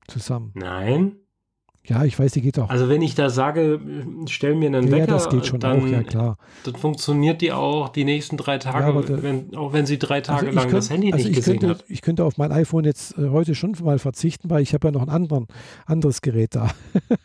[0.07, 0.51] zusammen.
[0.53, 1.15] Nein.
[1.85, 2.69] Ja, ich weiß, die geht auch.
[2.69, 3.81] Also wenn ich da sage,
[4.27, 6.37] stell mir einen ja, Wecker, das geht schon dann, auch, ja klar.
[6.63, 10.21] dann funktioniert die auch die nächsten drei Tage, aber da- wenn, auch wenn sie drei
[10.21, 11.85] Tage Also ich lang könnt- das Handy also nicht ich gesehen könnte, hat.
[11.89, 14.91] Ich könnte auf mein iPhone jetzt äh, heute schon mal verzichten, weil ich habe ja
[14.93, 15.47] noch ein anderen,
[15.85, 16.69] anderes Gerät da.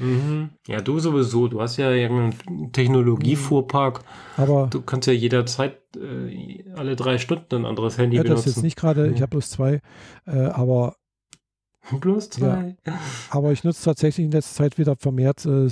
[0.00, 0.50] Mhm.
[0.68, 1.48] Ja, du sowieso.
[1.48, 4.00] Du hast ja irgendeinen Technologiefuhrpark.
[4.36, 8.44] Aber Du kannst ja jederzeit äh, alle drei Stunden ein anderes Handy ja, das ist
[8.44, 8.58] benutzen.
[8.60, 9.22] jetzt nicht gerade, ich Ja.
[9.22, 9.80] habe bloß zwei,
[10.26, 10.94] äh, aber,
[12.00, 12.76] Bloß drei.
[13.30, 15.68] aber ich nutze tatsächlich in letzter Zeit wieder vermehrt äh,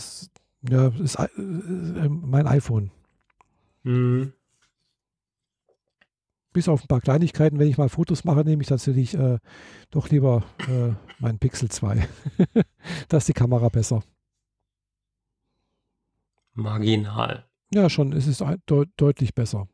[0.69, 2.91] ja, ist, äh, äh, mein iPhone.
[3.83, 4.33] Mhm.
[6.53, 9.39] Bis auf ein paar Kleinigkeiten, wenn ich mal Fotos mache, nehme ich tatsächlich äh,
[9.91, 12.09] doch lieber äh, mein Pixel 2.
[13.09, 14.03] da ist die Kamera besser.
[16.55, 17.45] Marginal.
[17.75, 19.69] Ja, schon, es ist deut deutlich besser.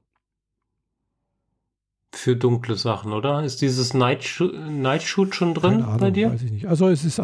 [2.14, 3.42] Für dunkle Sachen, oder?
[3.42, 6.30] Ist dieses Night, Shoot, Night schon drin Keine Ahnung, bei dir?
[6.30, 6.68] weiß ich nicht.
[6.68, 7.20] Also es ist,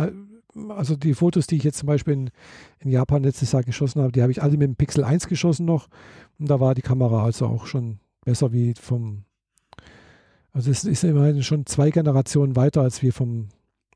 [0.68, 2.30] also die Fotos, die ich jetzt zum Beispiel in,
[2.80, 5.66] in Japan letztes Jahr geschossen habe, die habe ich alle mit dem Pixel 1 geschossen
[5.66, 5.89] noch.
[6.39, 9.24] Und da war die Kamera also auch schon besser wie vom,
[10.53, 13.49] also es ist immerhin schon zwei Generationen weiter als wir vom,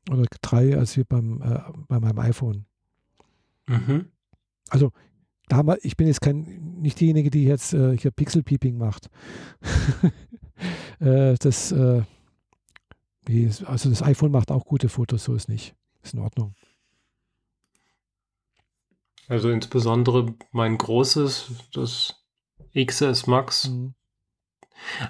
[0.09, 2.65] oder drei als wir beim, äh, bei meinem iPhone.
[3.67, 4.05] Mhm.
[5.49, 9.09] Da haben wir, ich bin jetzt kein, nicht diejenige, die jetzt äh, hier Pixel-Peeping macht.
[10.99, 12.03] äh, das, äh,
[13.65, 15.75] also das iPhone macht auch gute Fotos, so ist nicht.
[16.03, 16.53] Ist in Ordnung.
[19.27, 22.23] Also insbesondere mein großes, das
[22.75, 23.69] XS Max.
[23.69, 23.93] Mhm.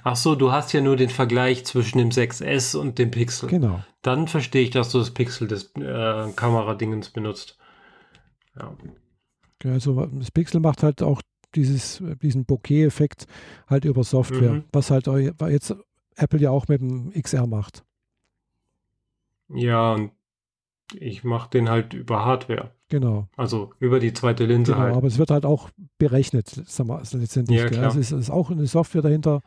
[0.03, 3.49] Ach so, du hast ja nur den Vergleich zwischen dem 6S und dem Pixel.
[3.49, 3.84] Genau.
[4.01, 7.57] Dann verstehe ich, dass du das Pixel des äh, Kameradingens benutzt.
[8.55, 8.75] Ja.
[9.63, 11.21] Ja, Also das Pixel macht halt auch
[11.56, 13.26] dieses, diesen Bokeh-Effekt
[13.68, 14.64] halt über Software, Mhm.
[14.72, 15.76] was halt jetzt
[16.16, 17.84] Apple ja auch mit dem XR macht.
[19.49, 20.12] Ja, und
[20.93, 22.72] ich mache den halt über Hardware.
[22.89, 23.28] Genau.
[23.36, 24.84] Also über die zweite Linse genau.
[24.86, 24.95] halt.
[24.95, 27.60] Aber es wird halt auch berechnet, sagen wir, also letztendlich.
[27.60, 27.86] Ja, klar.
[27.86, 29.41] Also es ist auch eine Software dahinter,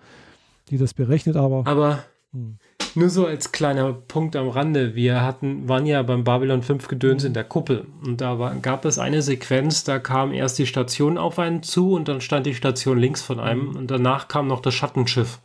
[0.70, 2.02] die das berechnet, aber Aber
[2.32, 2.58] hm,
[2.96, 4.94] Nur so als kleiner Punkt am Rande.
[4.94, 7.86] Wir hatten, waren ja beim Babylon 5 Gedöns in der Kuppel.
[8.02, 11.92] Und da war, gab es eine Sequenz, da kam erst die Station auf einen zu
[11.92, 15.40] und dann stand die Station links von einem und danach kam noch das Schattenschiff.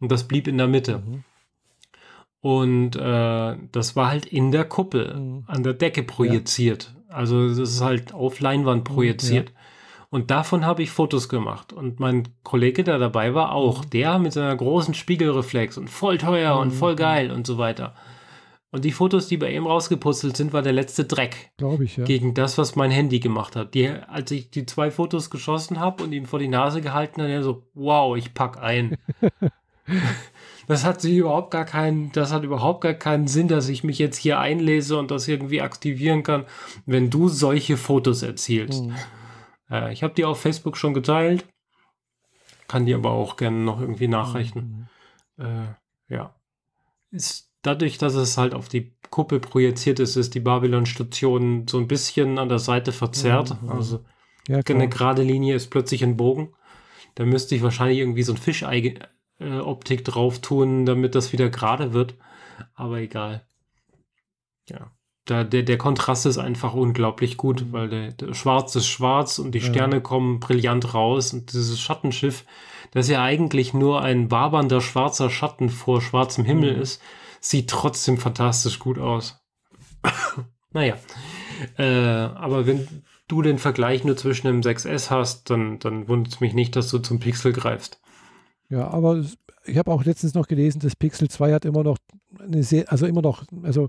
[0.00, 1.02] Und das blieb in der Mitte.
[1.06, 1.24] Mhm.
[2.40, 5.44] Und äh, das war halt in der Kuppel, Mhm.
[5.46, 6.94] an der Decke projiziert.
[7.08, 9.52] Also das ist halt auf Leinwand projiziert.
[10.10, 11.72] Und davon habe ich Fotos gemacht.
[11.72, 13.84] Und mein Kollege, der dabei war, auch.
[13.84, 16.78] Der mit seiner großen Spiegelreflex und voll teuer und Mhm.
[16.78, 17.94] voll geil und so weiter.
[18.70, 22.04] Und die Fotos, die bei ihm rausgeputzelt sind, war der letzte Dreck glaube ich, ja.
[22.04, 23.74] gegen das, was mein Handy gemacht hat.
[23.74, 27.30] Die, als ich die zwei Fotos geschossen habe und ihm vor die Nase gehalten habe,
[27.30, 28.98] er so, wow, ich pack ein.
[30.66, 34.00] das hat sich überhaupt gar keinen, das hat überhaupt gar keinen Sinn, dass ich mich
[34.00, 36.44] jetzt hier einlese und das irgendwie aktivieren kann,
[36.84, 38.86] wenn du solche Fotos erzielst.
[38.86, 38.94] Mhm.
[39.70, 41.46] Äh, ich habe die auf Facebook schon geteilt,
[42.68, 44.88] kann die aber auch gerne noch irgendwie nachreichen.
[45.36, 45.44] Mhm.
[45.44, 46.34] Äh, ja.
[47.10, 51.88] Ist dadurch, dass es halt auf die Kuppel projiziert ist, ist die Babylon-Station so ein
[51.88, 53.60] bisschen an der Seite verzerrt.
[53.62, 53.70] Mhm.
[53.70, 54.04] Also
[54.48, 56.54] Ja, eine gerade Linie ist plötzlich ein Bogen.
[57.14, 62.16] Da müsste ich wahrscheinlich irgendwie so ein Fischei-Optik drauf tun, damit das wieder gerade wird.
[62.74, 63.46] Aber egal.
[64.68, 64.90] Ja.
[65.26, 67.72] Da, der, der Kontrast ist einfach unglaublich gut, Mhm.
[67.72, 69.64] weil der, der Schwarz ist schwarz und die Ja.
[69.66, 71.32] Sterne kommen brillant raus.
[71.32, 72.44] Und dieses Schattenschiff,
[72.90, 76.82] das ja eigentlich nur ein wabernder schwarzer Schatten vor schwarzem Himmel Mhm.
[76.82, 77.00] ist,
[77.40, 79.40] sieht trotzdem fantastisch gut aus.
[80.72, 80.96] naja.
[81.78, 82.86] Äh, aber wenn
[83.28, 86.90] du den Vergleich nur zwischen dem 6S hast, dann, dann wundert es mich nicht, dass
[86.90, 88.00] du zum Pixel greifst.
[88.68, 89.24] Ja, aber
[89.64, 91.96] ich habe auch letztens noch gelesen, das Pixel 2 hat immer noch
[92.38, 93.88] eine sehr, also immer noch, also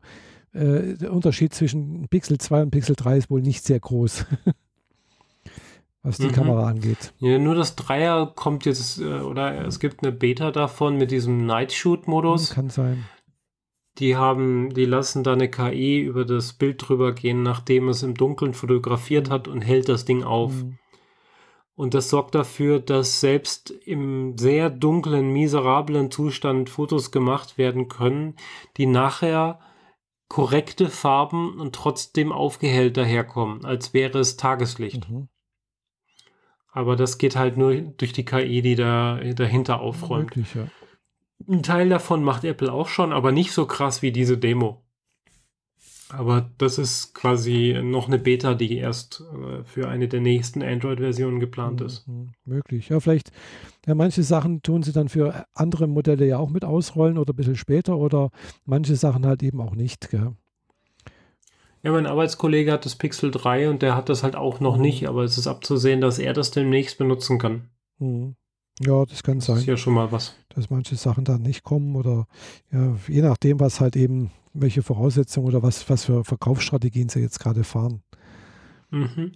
[0.56, 4.26] äh, der Unterschied zwischen Pixel 2 und Pixel 3 ist wohl nicht sehr groß,
[6.04, 6.32] was die Mhm.
[6.32, 7.14] Kamera angeht.
[7.20, 11.46] Ja, nur das Dreier kommt jetzt, äh, oder es gibt eine Beta davon mit diesem
[11.46, 12.52] Night Shoot-Modus.
[12.52, 13.06] Kann sein.
[13.98, 18.14] die haben, die lassen da eine KI über das Bild drüber gehen, nachdem es im
[18.14, 20.52] Dunkeln fotografiert hat und hält das Ding auf.
[20.54, 20.78] Mhm.
[21.78, 28.36] Und das sorgt dafür, dass selbst im sehr dunklen, miserablen Zustand Fotos gemacht werden können,
[28.78, 29.60] die nachher
[30.28, 35.10] korrekte Farben und trotzdem aufgehellt daherkommen, als wäre es Tageslicht.
[35.10, 35.30] Mhm.
[36.72, 40.36] Aber das geht halt nur durch die KI, die da dahinter aufräumt.
[40.36, 40.68] Wirklich, ja.
[41.48, 44.85] Ein Teil davon macht Apple auch schon, aber nicht so krass wie diese Demo.
[46.10, 51.40] Aber das ist quasi noch eine Beta, die erst äh, für eine der nächsten Android-Versionen
[51.40, 52.08] geplant ist.
[52.08, 52.90] Mhm, möglich.
[52.90, 53.32] Ja, vielleicht,
[53.88, 57.36] ja, manche Sachen tun sie dann für andere Modelle ja auch mit ausrollen oder ein
[57.36, 58.30] bisschen später oder
[58.66, 60.10] manche Sachen halt eben auch nicht.
[60.12, 60.34] Gell?
[61.82, 64.82] Ja, mein Arbeitskollege hat das Pixel 3 und der hat das halt auch noch mhm.
[64.82, 67.70] nicht, aber es ist abzusehen, dass er das demnächst benutzen kann.
[68.00, 68.36] Mhm.
[68.80, 69.56] Ja, das kann sein.
[69.56, 70.36] Das ist ja schon mal was.
[70.50, 72.28] Dass manche Sachen dann nicht kommen oder
[72.72, 77.40] ja, je nachdem, was halt eben, welche Voraussetzungen oder was, was für Verkaufsstrategien sie jetzt
[77.40, 78.02] gerade fahren.
[78.90, 79.34] Mhm.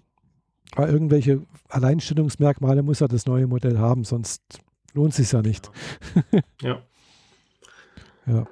[0.75, 4.41] Weil irgendwelche Alleinstellungsmerkmale muss ja das neue Modell haben, sonst
[4.93, 5.69] lohnt es sich ja nicht.
[6.61, 6.81] Ja.
[8.27, 8.47] ja.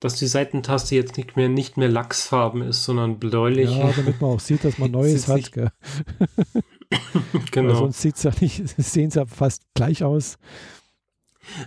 [0.00, 3.70] Dass die Seitentaste jetzt nicht mehr, nicht mehr Lachsfarben ist, sondern bläulich.
[3.70, 5.50] Ja, damit man auch sieht, dass man Neues hat.
[7.50, 7.68] genau.
[7.70, 10.38] Weil sonst sieht's ja nicht, sehen sie ja fast gleich aus.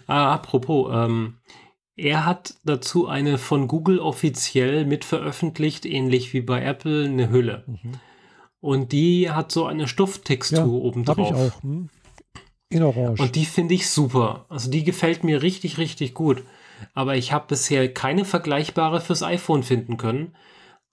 [0.07, 1.35] Ah, apropos, ähm,
[2.03, 7.63] er hat dazu eine von Google offiziell mitveröffentlicht, ähnlich wie bei Apple, eine Hülle.
[7.67, 7.93] Mhm.
[8.61, 11.17] Und die hat so eine Stofftextur ja, oben drauf.
[11.17, 11.63] ich auch.
[11.63, 11.89] Hm?
[12.69, 13.21] In Orange.
[13.21, 14.45] Und die finde ich super.
[14.49, 16.43] Also die gefällt mir richtig, richtig gut.
[16.93, 20.34] Aber ich habe bisher keine vergleichbare fürs iPhone finden können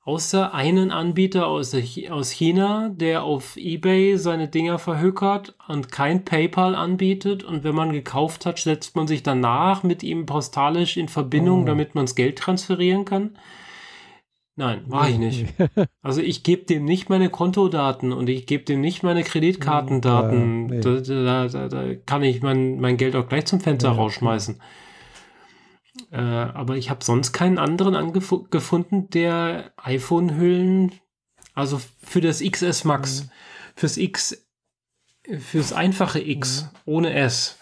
[0.06, 1.76] außer einen Anbieter aus,
[2.10, 7.42] aus China, der auf eBay seine Dinger verhökert und kein PayPal anbietet.
[7.42, 11.66] Und wenn man gekauft hat, setzt man sich danach mit ihm postalisch in Verbindung, oh.
[11.66, 13.36] damit man das Geld transferieren kann.
[14.54, 15.46] Nein, mache ich nicht.
[16.02, 20.68] Also ich gebe dem nicht meine Kontodaten und ich gebe dem nicht meine Kreditkartendaten.
[20.68, 20.80] Ja, nee.
[20.80, 24.54] da, da, da, kann ich mein, mein Geld auch gleich zum Fenster ja, rausschmeißen.
[24.54, 24.62] Ja.
[26.16, 28.12] Äh, aber ich habe sonst keinen anderen
[28.50, 30.92] gefunden, der iPhone-Hüllen,
[31.52, 33.30] also für das XS Max, mhm.
[33.76, 34.46] fürs X,
[35.38, 36.78] fürs einfache X mhm.
[36.86, 37.58] ohne S,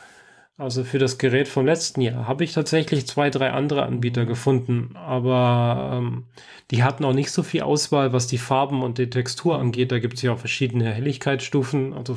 [0.56, 4.28] also für das Gerät vom letzten Jahr, habe ich tatsächlich zwei, drei andere Anbieter mhm.
[4.28, 6.26] gefunden, aber ähm,
[6.70, 9.90] die hatten auch nicht so viel Auswahl, was die Farben und die Textur angeht.
[9.90, 12.16] Da gibt es ja auch verschiedene Helligkeitsstufen, also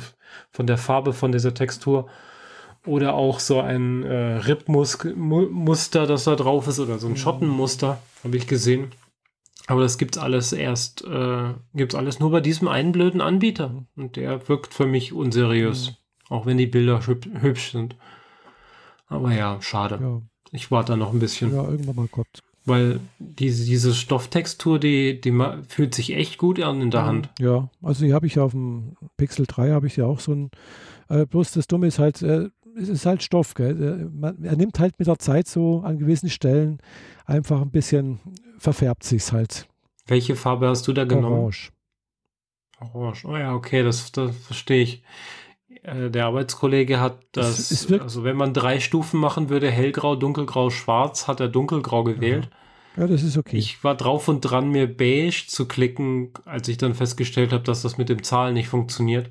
[0.52, 2.08] von der Farbe von dieser Textur
[2.86, 7.16] oder auch so ein äh, Rippmuster, das da drauf ist oder so ein mhm.
[7.16, 8.92] Schottenmuster, habe ich gesehen.
[9.66, 13.84] Aber das gibt's alles erst, äh, gibt's alles nur bei diesem einen blöden Anbieter.
[13.96, 15.90] Und der wirkt für mich unseriös.
[15.90, 15.94] Mhm.
[16.30, 17.96] Auch wenn die Bilder hübsch sind.
[19.08, 19.98] Aber ja, schade.
[20.00, 20.22] Ja.
[20.52, 21.54] Ich warte da noch ein bisschen.
[21.54, 22.42] Ja, irgendwann mal kommt.
[22.64, 25.32] Weil diese, diese Stofftextur, die, die
[25.68, 27.30] fühlt sich echt gut an in der Hand.
[27.38, 30.50] Ja, also die habe ich auf dem Pixel 3 habe ich ja auch so ein,
[31.08, 33.54] äh, bloß das Dumme ist halt, äh, es ist halt Stoff.
[33.54, 34.10] Gell?
[34.12, 36.78] Man, er nimmt halt mit der Zeit so an gewissen Stellen
[37.26, 38.20] einfach ein bisschen,
[38.58, 39.68] verfärbt sich halt.
[40.06, 41.38] Welche Farbe hast du da genommen?
[41.38, 41.70] Orange.
[42.80, 43.24] Orange.
[43.26, 45.02] Oh ja, okay, das, das verstehe ich.
[45.82, 51.28] Äh, der Arbeitskollege hat das, also wenn man drei Stufen machen würde, hellgrau, dunkelgrau, schwarz,
[51.28, 52.48] hat er dunkelgrau gewählt.
[52.96, 53.02] Ja.
[53.02, 53.08] ja.
[53.08, 53.56] das ist okay.
[53.56, 57.82] Ich war drauf und dran, mir beige zu klicken, als ich dann festgestellt habe, dass
[57.82, 59.30] das mit dem Zahlen nicht funktioniert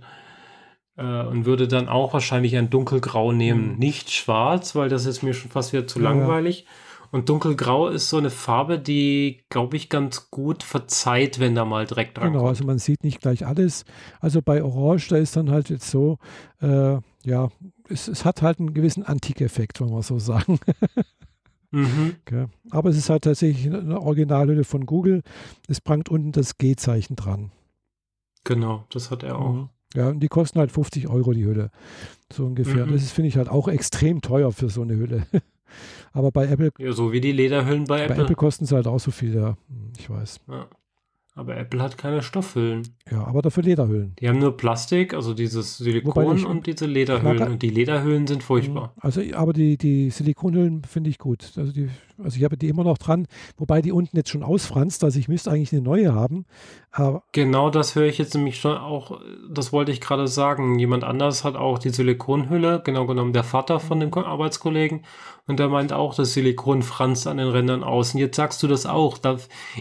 [1.02, 3.74] und würde dann auch wahrscheinlich ein dunkelgrau nehmen.
[3.74, 3.80] Mhm.
[3.80, 6.10] Nicht schwarz, weil das ist mir schon fast wieder zu ja.
[6.10, 6.66] langweilig.
[7.12, 11.86] Und dunkelgrau ist so eine Farbe, die, glaube ich, ganz gut verzeiht, wenn da mal
[11.86, 12.50] Dreck dran Genau, kommt.
[12.50, 13.86] also man sieht nicht gleich alles.
[14.20, 16.18] Also bei Orange, da ist dann halt jetzt so,
[16.62, 17.50] äh, ja,
[17.90, 20.60] es, es, hat halt einen gewissen Antikeffekt, wenn wir so sagen.
[21.72, 22.16] mhm.
[22.26, 22.48] okay.
[22.72, 25.22] Aber es ist halt tatsächlich eine Originalhülle von Google.
[25.70, 27.52] Es prangt unten das G-Zeichen dran.
[28.44, 29.54] Genau, das hat er auch.
[29.54, 29.70] Mhm.
[29.96, 31.72] Ja, und die kosten halt 50 Euro die Hülle.
[32.32, 32.86] So ungefähr.
[32.86, 32.92] Mhm.
[32.92, 35.26] Das finde ich halt auch extrem teuer für so eine Hülle.
[36.14, 36.72] Aber bei Apple.
[36.78, 38.16] Ja, so wie die Lederhüllen bei, bei Apple.
[38.16, 39.58] Bei Apple kosten sie halt auch so viel, ja.
[39.70, 40.40] Hm, ich weiß.
[40.48, 40.68] Ja.
[41.36, 42.97] Aber Apple hat keine Stoffhüllen.
[43.12, 44.16] Ja, aber dafür Lederhüllen.
[44.20, 47.52] Die haben nur Plastik, also dieses Silikon ich, und diese Lederhüllen.
[47.54, 48.94] Und die Lederhüllen sind furchtbar.
[48.96, 49.02] Mhm.
[49.02, 51.52] Also, aber die, die Silikonhüllen finde ich gut.
[51.56, 51.90] Also, die,
[52.24, 53.28] also ich habe die immer noch dran,
[53.58, 55.04] wobei die unten jetzt schon ausfranst.
[55.04, 56.46] Also ich müsste eigentlich eine neue haben.
[56.92, 60.80] Aber genau das höre ich jetzt nämlich schon auch, das wollte ich gerade sagen.
[60.80, 65.04] Jemand anders hat auch die Silikonhülle, genau genommen der Vater von dem Arbeitskollegen.
[65.46, 68.14] Und der meint auch, das Silikon franzt an den Rändern aus.
[68.14, 69.20] Und jetzt sagst du das auch.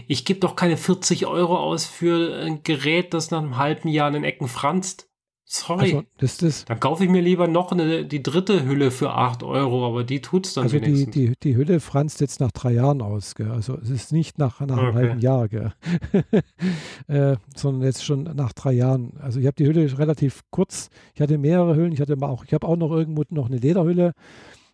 [0.07, 4.07] Ich gebe doch keine 40 Euro aus für ein Gerät, das nach einem halben Jahr
[4.07, 5.09] an den Ecken franzt.
[5.49, 5.83] Sorry.
[5.83, 9.43] Also, das, das, Dann kaufe ich mir lieber noch eine, die dritte Hülle für 8
[9.43, 11.13] Euro, aber die tut's dann also die, wenigstens.
[11.13, 13.33] die, die Hülle franzt jetzt nach drei Jahren aus.
[13.33, 13.49] Gell?
[13.51, 14.95] Also es ist nicht nach, nach einem Okay.
[14.95, 15.47] halben Jahr,
[17.07, 19.13] äh, sondern jetzt schon nach drei Jahren.
[19.21, 20.89] Also ich habe die Hülle relativ kurz.
[21.15, 21.93] Ich hatte mehrere Hüllen.
[21.93, 24.11] Ich hatte mal auch, ich habe auch noch irgendwo noch eine Lederhülle.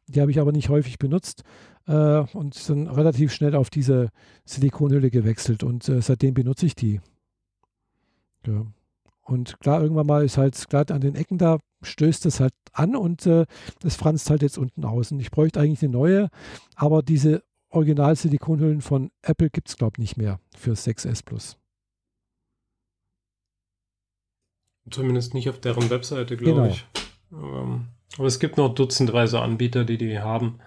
[0.07, 1.44] Die habe ich aber nicht häufig benutzt
[1.88, 4.10] äh, und dann relativ schnell auf diese
[4.45, 6.99] Silikonhülle gewechselt und äh, seitdem benutze ich die.
[8.48, 8.65] Ja.
[9.22, 12.95] Und klar, irgendwann mal ist halt gerade an den Ecken da, stößt es halt an
[12.95, 13.45] und äh,
[13.80, 15.11] das franzt halt jetzt unten aus.
[15.11, 16.30] Und ich bräuchte eigentlich eine neue,
[16.76, 21.57] aber diese Original-Silikonhüllen von Apple gibt es, glaube ich, nicht mehr für 6S Plus.
[24.91, 26.68] Zumindest nicht auf deren Webseite, glaube Genau.
[26.68, 26.86] ich.
[27.32, 27.88] Ähm,
[28.18, 30.60] aber es gibt noch dutzendweise Anbieter, die die haben.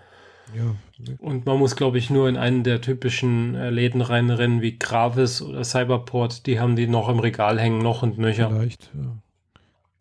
[0.55, 0.75] Ja,
[1.19, 5.43] Und man muss, glaube ich, nur in einen der typischen äh, Läden reinrennen, wie Gravis
[5.43, 6.47] oder Cyberport.
[6.47, 8.51] Die haben die noch im Regal hängen, noch und nöcher.
[8.51, 8.91] vielleicht.
[8.95, 9.17] Ja.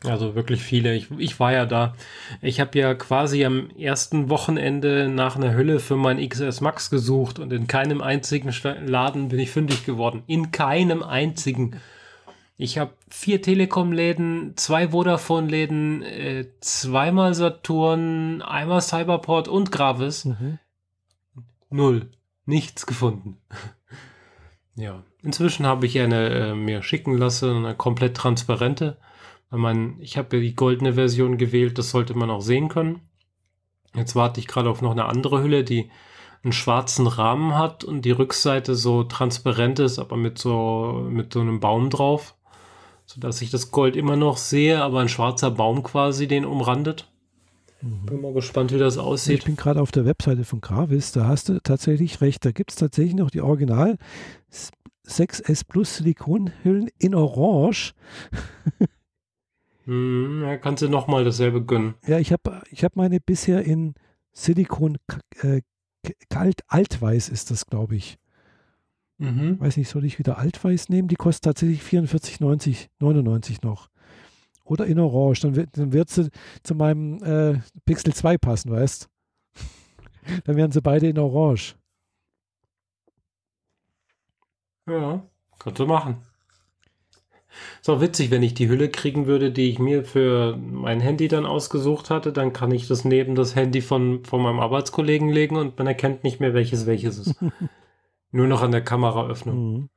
[0.10, 0.94] Also wirklich viele.
[0.94, 1.96] Ich, ich war ja da.
[2.42, 7.40] Ich habe ja quasi am ersten Wochenende nach einer Hülle für mein XS Max gesucht
[7.40, 8.54] und in keinem einzigen
[8.86, 10.24] Laden bin ich fündig geworden.
[10.28, 11.78] In keinem einzigen.
[12.58, 20.26] Ich habe vier Telekom-Läden, zwei Vodafone-Läden, äh, zweimal Saturn, einmal Cyberport und Gravis.
[20.26, 20.60] Mhm.
[21.70, 22.12] Null.
[22.46, 23.38] Nichts gefunden.
[24.76, 25.04] ja.
[25.22, 28.98] Inzwischen habe ich eine äh, mir schicken lassen, eine komplett transparente.
[29.50, 33.02] Weil man, ich habe ja die goldene Version gewählt, das sollte man auch sehen können.
[33.96, 35.90] Jetzt warte ich gerade auf noch eine andere Hülle, die
[36.44, 41.42] einen schwarzen Rahmen hat und die Rückseite so transparent ist, aber mit so, mit so
[41.42, 42.36] einem Baum drauf.
[43.06, 47.12] Sodass ich das Gold immer noch sehe, aber ein schwarzer Baum quasi den umrandet.
[47.82, 49.46] Bin mal gespannt, wie das Ich aussieht.
[49.46, 52.44] bin gerade auf der Webseite von Gravis, da hast du tatsächlich recht.
[52.44, 53.98] Da gibt es tatsächlich noch die Original
[55.08, 57.94] 6S Plus Silikonhüllen in Orange.
[59.86, 61.94] Hm, ja, kannst du nochmal dasselbe gönnen.
[62.08, 63.94] Ja, ich habe ich hab meine bisher in
[64.34, 64.98] Silikon
[65.42, 65.62] äh,
[66.30, 68.18] kalt altweiß ist das, glaube ich.
[69.18, 69.60] Mhm.
[69.60, 71.08] Weiß nicht, soll ich wieder altweiß nehmen?
[71.08, 73.90] Die kostet tatsächlich 44,90 99 noch.
[74.66, 76.30] Oder in Orange, dann wird, dann wird sie
[76.64, 79.08] zu meinem äh, Pixel 2 passen, weißt?
[80.46, 81.76] Dann wären sie beide in Orange.
[84.88, 85.24] Ja,
[85.60, 86.18] kannst du machen.
[87.80, 91.28] Ist auch witzig, wenn ich die Hülle kriegen würde, die ich mir für mein Handy
[91.28, 95.56] dann ausgesucht hatte, dann kann ich das neben das Handy von, von meinem Arbeitskollegen legen
[95.56, 97.36] und man erkennt nicht mehr, welches welches ist.
[98.36, 99.74] Nur noch an der Kameraöffnung.
[99.74, 99.90] Mhm.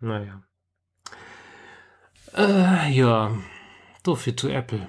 [0.00, 0.42] Naja.
[2.34, 3.36] Äh, ja,
[4.02, 4.88] so viel zu Apple.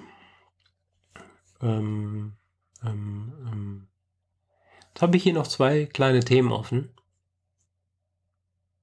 [1.62, 2.38] Ähm,
[2.82, 3.88] ähm, ähm.
[4.88, 6.92] Jetzt habe ich hier noch zwei kleine Themen offen.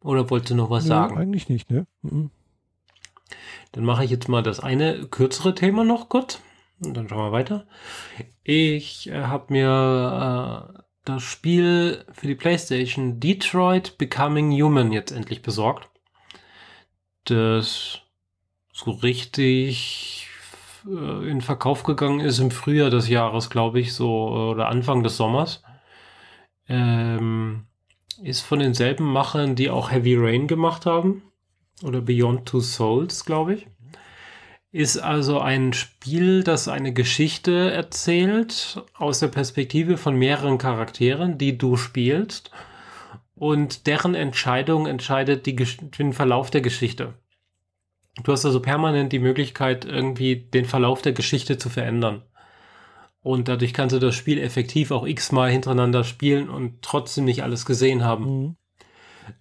[0.02, 1.16] Oder wolltest du noch was Nö, sagen?
[1.16, 1.86] Eigentlich nicht, ne?
[2.02, 2.30] Mhm.
[3.72, 6.42] Dann mache ich jetzt mal das eine kürzere Thema noch kurz.
[6.78, 7.66] Und dann schauen wir weiter.
[8.42, 15.42] Ich äh, habe mir äh, das Spiel für die PlayStation Detroit Becoming Human jetzt endlich
[15.42, 15.88] besorgt.
[17.24, 18.00] Das
[18.72, 20.28] so richtig
[20.86, 25.16] äh, in Verkauf gegangen ist im Frühjahr des Jahres, glaube ich, so oder Anfang des
[25.16, 25.62] Sommers.
[26.68, 27.66] Ähm,
[28.22, 31.22] ist von denselben Machern, die auch Heavy Rain gemacht haben
[31.82, 33.66] oder Beyond Two Souls, glaube ich.
[34.74, 41.56] Ist also ein Spiel, das eine Geschichte erzählt aus der Perspektive von mehreren Charakteren, die
[41.56, 42.50] du spielst.
[43.36, 47.14] Und deren Entscheidung entscheidet die, den Verlauf der Geschichte.
[48.24, 52.22] Du hast also permanent die Möglichkeit, irgendwie den Verlauf der Geschichte zu verändern.
[53.22, 57.64] Und dadurch kannst du das Spiel effektiv auch x-mal hintereinander spielen und trotzdem nicht alles
[57.64, 58.56] gesehen haben Mhm.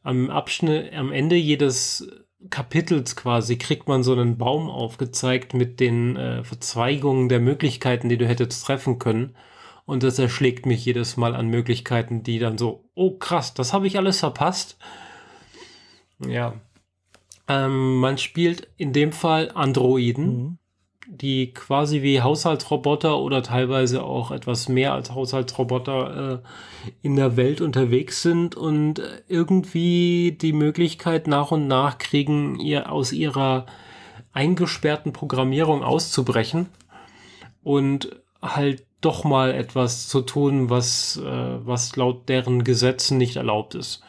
[0.04, 2.08] am Abschnitt, am Ende jedes
[2.50, 8.18] Kapitels quasi kriegt man so einen Baum aufgezeigt mit den äh, Verzweigungen der Möglichkeiten, die
[8.18, 9.36] du hättest treffen können.
[9.86, 13.88] Und das erschlägt mich jedes Mal an Möglichkeiten, die dann so, oh krass, das habe
[13.88, 14.78] ich alles verpasst.
[16.26, 16.54] Ja.
[17.48, 20.58] Ähm, man spielt in dem Fall Androiden Mhm.
[21.08, 27.62] Die quasi wie Haushaltsroboter oder teilweise auch etwas mehr als Haushaltsroboter äh, in der Welt
[27.62, 33.66] unterwegs sind und äh, irgendwie die Möglichkeit nach und nach kriegen, ihr aus ihrer
[34.32, 36.68] eingesperrten Programmierung auszubrechen
[37.64, 43.76] und halt doch mal etwas zu tun, was, äh, was laut deren Gesetzen nicht erlaubt
[43.76, 44.02] ist.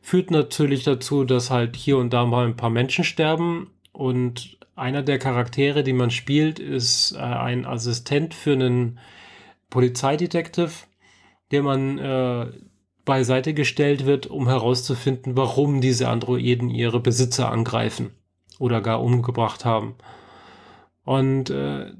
[0.00, 5.02] Führt natürlich dazu, dass halt hier und da mal ein paar Menschen sterben und einer
[5.02, 8.98] der Charaktere, die man spielt, ist äh, ein Assistent für einen
[9.70, 10.86] Polizeidetektiv,
[11.50, 12.46] der man äh,
[13.04, 18.12] beiseite gestellt wird, um herauszufinden, warum diese Androiden ihre Besitzer angreifen
[18.58, 19.96] oder gar umgebracht haben.
[21.04, 21.92] Und äh,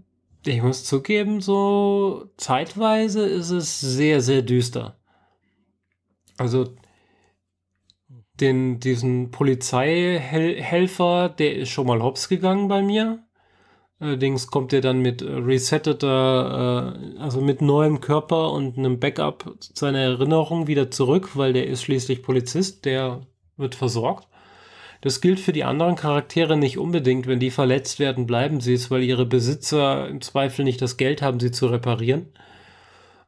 [0.47, 4.97] ich muss zugeben, so zeitweise ist es sehr, sehr düster.
[6.37, 6.75] Also
[8.43, 13.21] den, diesen Polizeihelfer, der ist schon mal hops gegangen bei mir.
[14.01, 20.01] Allerdings kommt er dann mit resetteter, äh, also mit neuem Körper und einem Backup seiner
[20.01, 24.27] Erinnerung wieder zurück, weil der ist schließlich Polizist, der wird versorgt.
[25.03, 27.27] Das gilt für die anderen Charaktere nicht unbedingt.
[27.29, 31.23] Wenn die verletzt werden, bleiben sie es, weil ihre Besitzer im Zweifel nicht das Geld
[31.23, 32.27] haben, sie zu reparieren.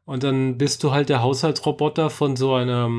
[0.06, 2.90] Und dann bist du halt der Haushaltsroboter von so einer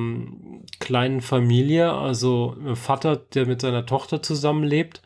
[0.80, 5.02] kleinen Familie, also ein Vater, der mit seiner Tochter zusammenlebt,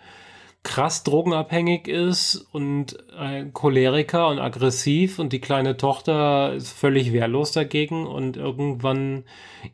[0.64, 7.52] krass drogenabhängig ist und ein Choleriker und aggressiv und die kleine Tochter ist völlig wehrlos
[7.52, 9.24] dagegen und irgendwann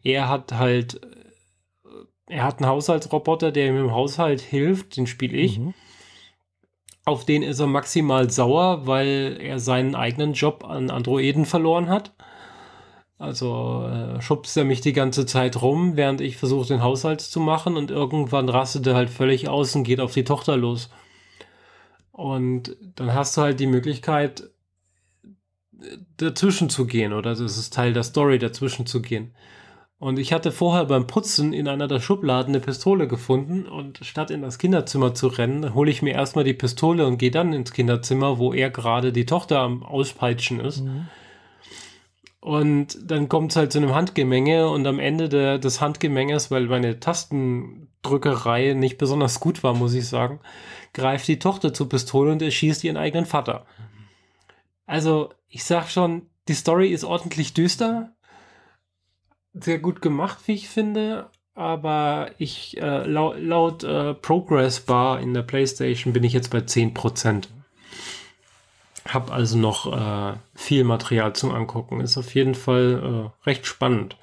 [0.03, 1.01] er hat halt
[2.27, 5.59] er hat einen Haushaltsroboter, der ihm im Haushalt hilft, den spiele ich.
[5.59, 5.73] Mhm.
[7.05, 12.13] Auf den ist er maximal sauer, weil er seinen eigenen Job an Androiden verloren hat.
[13.17, 17.39] Also äh, schubst er mich die ganze Zeit rum, während ich versuche, den Haushalt zu
[17.39, 20.89] machen und irgendwann rastet er halt völlig aus und geht auf die Tochter los.
[22.11, 24.49] Und dann hast du halt die Möglichkeit,
[26.17, 29.33] dazwischen zu gehen, oder das ist Teil der Story, dazwischen zu gehen.
[29.97, 34.29] Und ich hatte vorher beim Putzen in einer der Schubladen eine Pistole gefunden und statt
[34.29, 37.71] in das Kinderzimmer zu rennen, hole ich mir erstmal die Pistole und gehe dann ins
[37.71, 40.81] Kinderzimmer, wo er gerade die Tochter am Auspeitschen ist.
[40.81, 41.07] Mhm.
[42.41, 46.67] Und dann kommt es halt zu einem Handgemenge und am Ende der, des Handgemenges, weil
[46.67, 50.39] meine Tastendrückerei nicht besonders gut war, muss ich sagen,
[50.93, 53.65] greift die Tochter zur Pistole und erschießt ihren eigenen Vater.
[54.85, 58.14] Also, ich sag schon, die Story ist ordentlich düster,
[59.59, 61.29] sehr gut gemacht, wie ich finde.
[61.53, 66.59] Aber ich, äh, laut, laut äh, Progress Bar in der PlayStation bin ich jetzt bei
[66.59, 67.47] 10%.
[69.07, 72.01] Hab also noch äh, viel Material zum Angucken.
[72.01, 74.17] Ist auf jeden Fall äh, recht spannend.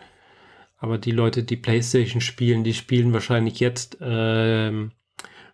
[0.79, 4.91] Aber die Leute, die PlayStation spielen, die spielen wahrscheinlich jetzt ähm,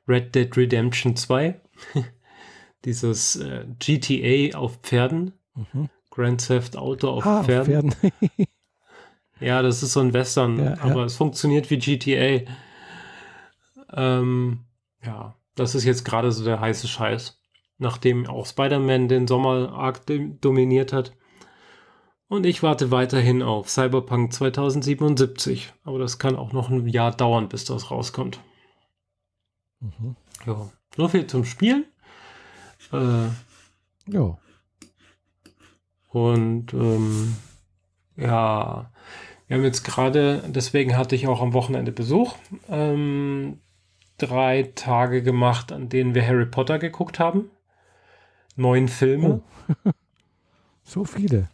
[0.08, 1.60] Red Dead Redemption 2.
[2.84, 5.32] Dieses äh, GTA auf Pferden.
[5.54, 5.90] Mhm.
[6.10, 7.90] Grand Theft Auto auf ah, Pferden.
[7.90, 8.46] Auf Pferden.
[9.40, 11.04] Ja, das ist so ein Western, ja, aber ja.
[11.04, 12.50] es funktioniert wie GTA.
[13.92, 14.64] Ähm,
[15.04, 17.40] ja, das ist jetzt gerade so der heiße Scheiß.
[17.78, 20.00] Nachdem auch Spider-Man den Sommer arg
[20.40, 21.12] dominiert hat.
[22.26, 25.72] Und ich warte weiterhin auf Cyberpunk 2077.
[25.84, 28.40] Aber das kann auch noch ein Jahr dauern, bis das rauskommt.
[29.80, 30.16] Mhm.
[30.44, 31.86] Ja, so viel zum Spielen.
[32.92, 33.28] Äh,
[34.12, 34.38] ja.
[36.08, 37.36] Und ähm,
[38.16, 38.90] ja,
[39.48, 42.36] wir haben jetzt gerade, deswegen hatte ich auch am Wochenende Besuch,
[42.70, 43.60] ähm,
[44.18, 47.50] drei Tage gemacht, an denen wir Harry Potter geguckt haben.
[48.56, 49.40] Neun Filme.
[49.84, 49.90] Oh.
[50.84, 51.48] so viele.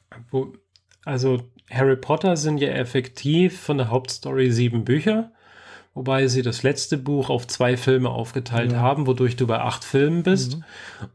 [1.04, 5.30] Also Harry Potter sind ja effektiv von der Hauptstory sieben Bücher,
[5.92, 8.80] wobei sie das letzte Buch auf zwei Filme aufgeteilt ja.
[8.80, 10.56] haben, wodurch du bei acht Filmen bist.
[10.56, 10.64] Mhm.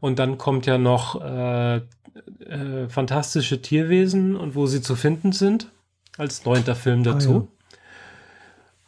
[0.00, 5.70] Und dann kommt ja noch äh, äh, fantastische Tierwesen und wo sie zu finden sind
[6.20, 7.30] als neunter Film dazu.
[7.30, 7.78] Ah, ja.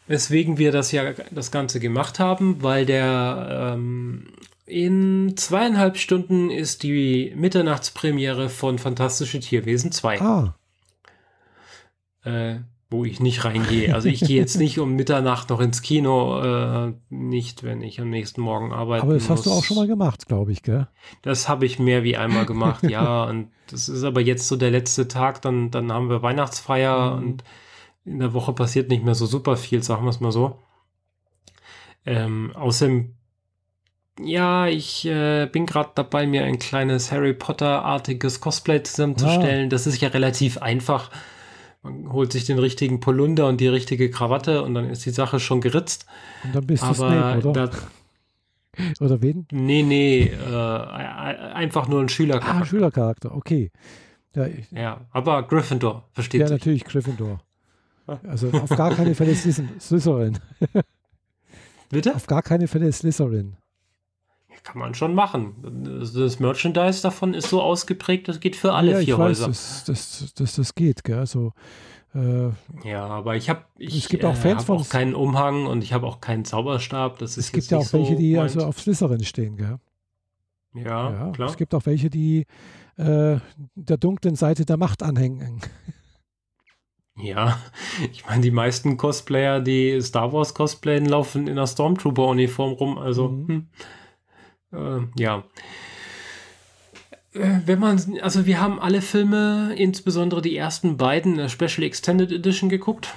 [0.07, 4.27] Weswegen wir das ja das Ganze gemacht haben, weil der ähm,
[4.67, 10.21] in zweieinhalb Stunden ist die Mitternachtspremiere von Fantastische Tierwesen 2.
[10.21, 10.55] Ah.
[12.25, 12.57] Äh,
[12.93, 13.95] wo ich nicht reingehe.
[13.95, 18.11] Also ich gehe jetzt nicht um Mitternacht noch ins Kino, äh, nicht, wenn ich am
[18.11, 19.03] nächsten Morgen arbeite.
[19.03, 19.39] Aber das muss.
[19.39, 20.87] hast du auch schon mal gemacht, glaube ich, gell?
[21.23, 23.25] Das habe ich mehr wie einmal gemacht, ja.
[23.29, 27.23] Und das ist aber jetzt so der letzte Tag, dann, dann haben wir Weihnachtsfeier mhm.
[27.23, 27.45] und
[28.05, 30.59] in der Woche passiert nicht mehr so super viel, sagen wir es mal so.
[32.05, 33.15] Ähm, außerdem,
[34.21, 39.67] ja, ich äh, bin gerade dabei, mir ein kleines Harry Potter-artiges Cosplay zusammenzustellen.
[39.67, 39.69] Ah.
[39.71, 41.11] Das ist ja relativ einfach
[41.83, 45.41] man holt sich den richtigen Polunder und die richtige Krawatte und dann ist die Sache
[45.41, 46.07] schon geritzt.
[46.45, 47.67] Und dann bist Aber du Snape, oder?
[47.69, 47.79] Da,
[49.01, 49.47] oder wen?
[49.51, 52.63] Nee, nee, äh, einfach nur ein Schülercharakter.
[52.63, 53.71] Ah, Schülercharakter, okay.
[54.35, 56.59] Ja, ich, ja, aber Gryffindor, versteht Ja, sich.
[56.59, 57.41] natürlich Gryffindor.
[58.27, 60.39] Also auf gar keine Fälle Slytherin.
[61.91, 62.15] Bitte?
[62.15, 63.57] Auf gar keine Fälle Slytherin.
[64.63, 65.57] Kann man schon machen.
[66.15, 69.49] Das Merchandise davon ist so ausgeprägt, das geht für alle ja, vier weiß, Häuser.
[69.49, 71.19] Das, das, das, das geht, gell?
[71.19, 71.53] Also,
[72.15, 72.51] äh,
[72.85, 75.93] ja, aber ich habe ich, gibt auch Fans äh, von auch keinen Umhang und ich
[75.93, 77.19] habe auch keinen Zauberstab.
[77.19, 79.79] Das ist es gibt ja auch welche, so die also auf Slytherin stehen, gell?
[80.75, 81.49] Ja, ja, klar.
[81.51, 82.47] Es gibt auch welche, die
[82.97, 83.39] äh,
[83.75, 85.61] der dunklen Seite der Macht anhängen.
[87.17, 87.59] Ja,
[88.11, 92.97] ich meine, die meisten Cosplayer, die Star Wars cosplayen, laufen in einer Stormtrooper-Uniform rum.
[92.97, 93.49] Also, mhm.
[93.49, 93.67] hm.
[94.73, 95.45] Äh, ja.
[97.35, 101.83] Äh, wenn man, also wir haben alle Filme, insbesondere die ersten beiden, in der Special
[101.83, 103.15] Extended Edition geguckt.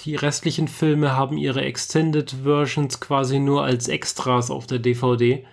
[0.00, 5.46] Die restlichen Filme haben ihre Extended Versions quasi nur als Extras auf der DVD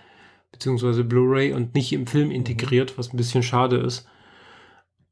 [0.54, 4.06] beziehungsweise Blu-ray und nicht im Film integriert, was ein bisschen schade ist.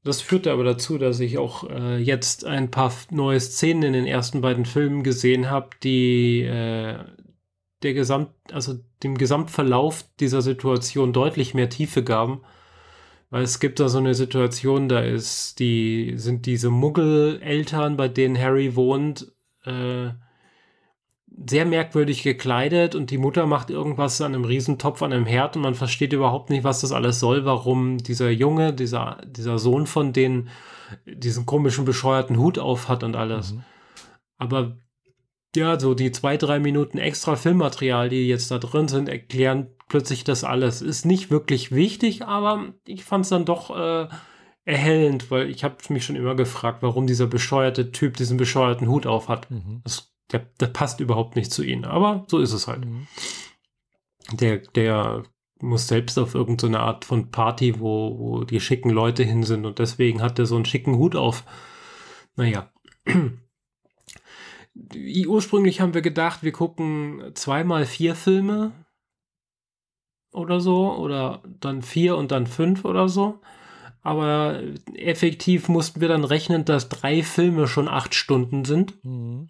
[0.04, 4.06] Das führte aber dazu, dass ich auch äh, jetzt ein paar neue Szenen in den
[4.06, 6.98] ersten beiden Filmen gesehen habe, die äh,
[7.82, 12.42] der Gesamt, also dem Gesamtverlauf dieser Situation deutlich mehr Tiefe gaben.
[13.30, 18.38] Weil es gibt da so eine Situation, da ist die, sind diese Muggeleltern, bei denen
[18.38, 19.32] Harry wohnt,
[19.64, 20.10] äh,
[21.46, 25.62] sehr merkwürdig gekleidet und die Mutter macht irgendwas an einem Riesentopf an einem Herd und
[25.62, 30.12] man versteht überhaupt nicht, was das alles soll, warum dieser Junge, dieser, dieser Sohn von
[30.12, 30.50] denen
[31.06, 33.54] diesen komischen, bescheuerten Hut auf hat und alles.
[33.54, 33.64] Mhm.
[34.38, 34.76] Aber
[35.54, 40.24] ja, so die zwei, drei Minuten extra Filmmaterial, die jetzt da drin sind, erklären plötzlich
[40.24, 40.80] das alles.
[40.80, 44.08] Ist nicht wirklich wichtig, aber ich fand es dann doch äh,
[44.64, 49.06] erhellend, weil ich habe mich schon immer gefragt, warum dieser bescheuerte Typ diesen bescheuerten Hut
[49.06, 49.50] auf hat.
[49.50, 49.82] Mhm.
[49.84, 52.86] Das, der, der, passt überhaupt nicht zu ihnen, aber so ist es halt.
[52.86, 53.06] Mhm.
[54.32, 55.24] Der, der
[55.60, 59.66] muss selbst auf irgendeine so Art von Party, wo, wo die schicken Leute hin sind
[59.66, 61.44] und deswegen hat er so einen schicken Hut auf.
[62.36, 62.70] Naja.
[64.74, 68.72] Ursprünglich haben wir gedacht, wir gucken zweimal vier Filme
[70.32, 73.40] oder so oder dann vier und dann fünf oder so.
[74.02, 74.60] Aber
[74.94, 78.94] effektiv mussten wir dann rechnen, dass drei Filme schon acht Stunden sind.
[79.04, 79.48] Mhm.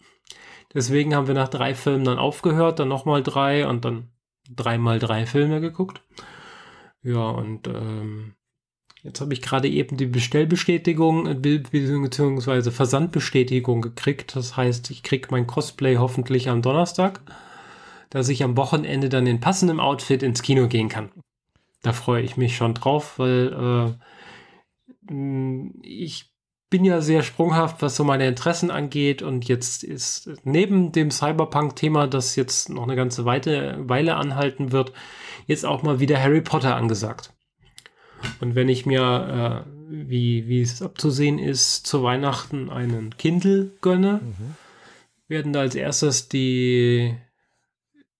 [0.74, 4.10] Deswegen haben wir nach drei Filmen dann aufgehört, dann nochmal drei und dann
[4.50, 6.02] dreimal drei Filme geguckt.
[7.02, 8.34] Ja, und ähm,
[9.02, 12.70] Jetzt habe ich gerade eben die Bestellbestätigung äh, bzw.
[12.70, 14.36] Versandbestätigung gekriegt.
[14.36, 17.20] Das heißt, ich kriege mein Cosplay hoffentlich am Donnerstag,
[18.10, 21.10] dass ich am Wochenende dann in passendem Outfit ins Kino gehen kann.
[21.82, 23.96] Da freue ich mich schon drauf, weil
[25.10, 25.16] äh,
[25.82, 26.30] ich
[26.70, 29.20] bin ja sehr sprunghaft, was so meine Interessen angeht.
[29.20, 34.92] Und jetzt ist neben dem Cyberpunk-Thema, das jetzt noch eine ganze Weile anhalten wird,
[35.48, 37.34] jetzt auch mal wieder Harry Potter angesagt.
[38.40, 44.20] Und wenn ich mir, äh, wie, wie es abzusehen ist, zu Weihnachten einen Kindle gönne,
[44.22, 44.54] mhm.
[45.28, 47.14] werden da als erstes die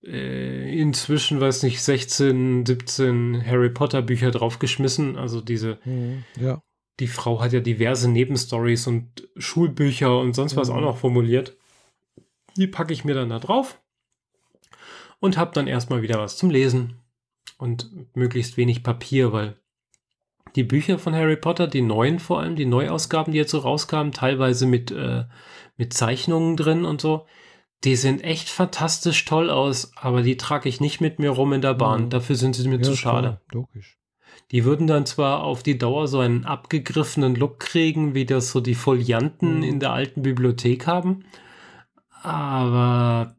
[0.05, 5.16] äh, inzwischen, weiß nicht, 16, 17 Harry Potter Bücher draufgeschmissen.
[5.16, 6.24] Also diese, mhm.
[6.41, 6.61] ja.
[7.01, 10.77] die Frau hat ja diverse Nebenstories und Schulbücher und sonst was mhm.
[10.77, 11.57] auch noch formuliert.
[12.57, 13.81] Die packe ich mir dann da drauf
[15.20, 16.99] und habe dann erstmal wieder was zum Lesen
[17.57, 19.57] und möglichst wenig Papier, weil
[20.57, 24.12] die Bücher von Harry Potter, die neuen vor allem, die Neuausgaben, die jetzt so rauskamen,
[24.12, 25.24] teilweise mit, äh,
[25.77, 27.27] mit Zeichnungen drin und so,
[27.85, 31.62] die sehen echt fantastisch toll aus, aber die trage ich nicht mit mir rum in
[31.62, 32.05] der Bahn.
[32.05, 32.11] Mhm.
[32.11, 33.41] Dafür sind sie mir ja, zu schade.
[33.49, 33.99] Klar, logisch.
[34.51, 38.61] Die würden dann zwar auf die Dauer so einen abgegriffenen Look kriegen, wie das so
[38.61, 39.62] die Folianten mhm.
[39.62, 41.24] in der alten Bibliothek haben,
[42.23, 43.37] aber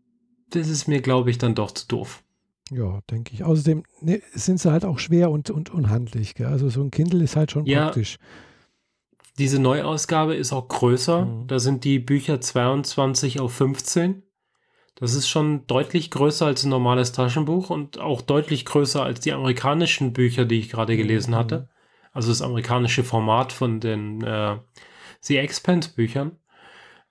[0.49, 2.22] das ist mir, glaube ich, dann doch zu doof.
[2.71, 3.43] Ja, denke ich.
[3.43, 6.35] Außerdem ne, sind sie halt auch schwer und, und unhandlich.
[6.35, 6.47] Gell?
[6.47, 8.17] Also so ein Kindle ist halt schon ja, praktisch.
[9.37, 11.25] Diese Neuausgabe ist auch größer.
[11.25, 11.47] Mhm.
[11.47, 14.23] Da sind die Bücher 22 auf 15.
[14.95, 19.33] Das ist schon deutlich größer als ein normales Taschenbuch und auch deutlich größer als die
[19.33, 21.35] amerikanischen Bücher, die ich gerade gelesen mhm.
[21.35, 21.69] hatte.
[22.11, 24.57] Also das amerikanische Format von den äh,
[25.19, 26.37] The Expanse Büchern.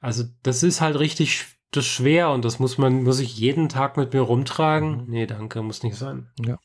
[0.01, 3.97] Also das ist halt richtig das schwer und das muss man, muss ich jeden Tag
[3.97, 5.05] mit mir rumtragen?
[5.05, 5.05] Mhm.
[5.09, 6.29] Nee, danke, muss nicht sein.
[6.45, 6.59] Ja.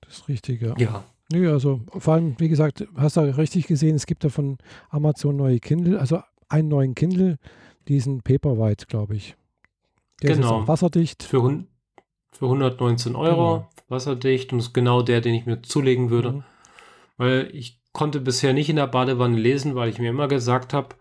[0.00, 0.74] Das ist richtig, ja.
[0.78, 1.04] Ja.
[1.32, 4.58] Nö, also vor allem, wie gesagt, hast du richtig gesehen, es gibt da von
[4.90, 7.38] Amazon neue Kindle, also einen neuen Kindle,
[7.88, 9.34] diesen Paperwhite, glaube ich.
[10.22, 10.62] Der genau.
[10.62, 11.22] ist wasserdicht.
[11.22, 11.64] Für,
[12.32, 13.68] für 119 Euro, genau.
[13.88, 16.32] wasserdicht und ist genau der, den ich mir zulegen würde.
[16.32, 16.44] Mhm.
[17.16, 20.96] Weil ich konnte bisher nicht in der Badewanne lesen, weil ich mir immer gesagt habe,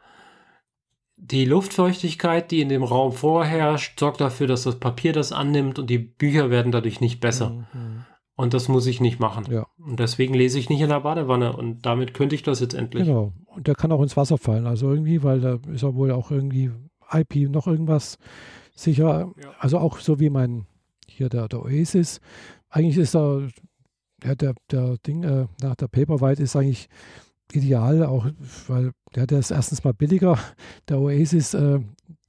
[1.23, 5.89] die Luftfeuchtigkeit, die in dem Raum vorherrscht, sorgt dafür, dass das Papier das annimmt und
[5.89, 7.67] die Bücher werden dadurch nicht besser.
[7.73, 8.05] Mhm.
[8.35, 9.45] Und das muss ich nicht machen.
[9.51, 9.67] Ja.
[9.77, 13.05] Und deswegen lese ich nicht in der Badewanne und damit könnte ich das jetzt endlich.
[13.05, 13.33] Genau.
[13.45, 14.65] Und der kann auch ins Wasser fallen.
[14.65, 16.71] Also irgendwie, weil da ist er wohl auch irgendwie
[17.13, 18.17] IP noch irgendwas
[18.73, 19.31] sicher.
[19.39, 19.49] Ja.
[19.59, 20.65] Also auch so wie mein
[21.07, 22.19] hier der, der Oasis.
[22.69, 23.41] Eigentlich ist da
[24.23, 26.89] ja, der, der Ding äh, nach der Paperwhite ist eigentlich
[27.55, 28.27] ideal, auch
[28.67, 30.37] weil der, der ist erstens mal billiger.
[30.87, 31.79] Der Oasis, äh,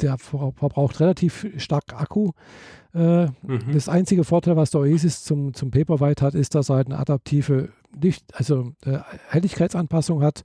[0.01, 2.33] der verbraucht relativ stark Akku.
[2.95, 3.73] Äh, mhm.
[3.73, 6.99] Das einzige Vorteil, was der Oasis zum, zum Paperwhite hat, ist, dass er halt eine
[6.99, 7.71] adaptive
[8.01, 10.45] Licht, also äh, Helligkeitsanpassung hat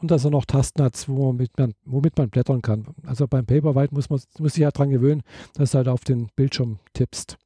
[0.00, 2.86] und dass er noch Tasten hat, womit man, womit man blättern kann.
[3.06, 5.22] Also beim Paperwhite muss man muss sich halt daran gewöhnen,
[5.54, 7.36] dass du halt auf den Bildschirm tippst.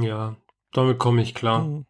[0.00, 0.36] Ja,
[0.72, 1.64] damit komme ich klar.
[1.64, 1.86] Mhm.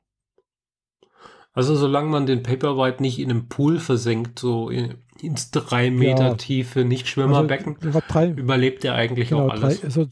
[1.54, 6.28] Also solange man den Paperwhite nicht in einem Pool versenkt, so in, ins drei Meter
[6.28, 6.34] Ja.
[6.34, 9.80] tiefe Nicht-Schwimmerbecken, Also, drei, überlebt er eigentlich genau, auch alles.
[9.80, 10.06] drei, also,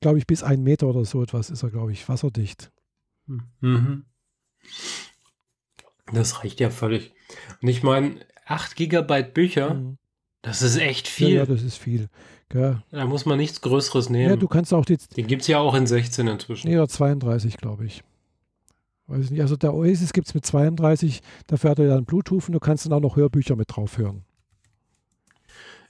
[0.00, 2.72] glaube ich, bis ein Meter oder so etwas ist er, glaube ich, wasserdicht.
[3.60, 4.04] Mhm.
[6.12, 7.12] Das reicht ja völlig.
[7.62, 8.16] Und ich meine,
[8.46, 9.98] 8 Gigabyte Bücher, Mhm.
[10.42, 11.36] das ist echt Ja, viel.
[11.36, 12.08] ja, das ist viel.
[12.48, 12.82] Gell?
[12.90, 14.40] Da muss man nichts Größeres Ja, nehmen.
[14.40, 16.68] du kannst auch die, Den gibt es ja auch in 16 inzwischen.
[16.68, 18.02] oder 32, glaube ich.
[19.10, 19.40] Weiß ich nicht.
[19.40, 22.86] Also der Oasis gibt es mit 32, dafür hat er dann Bluetooth und du kannst
[22.86, 24.24] dann auch noch Hörbücher mit drauf hören.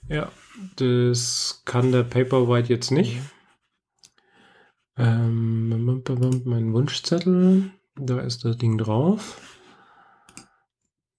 [0.07, 0.31] Ja,
[0.77, 3.19] das kann der Paperwhite jetzt nicht.
[4.97, 6.01] Ähm,
[6.45, 9.39] mein Wunschzettel, da ist das Ding drauf.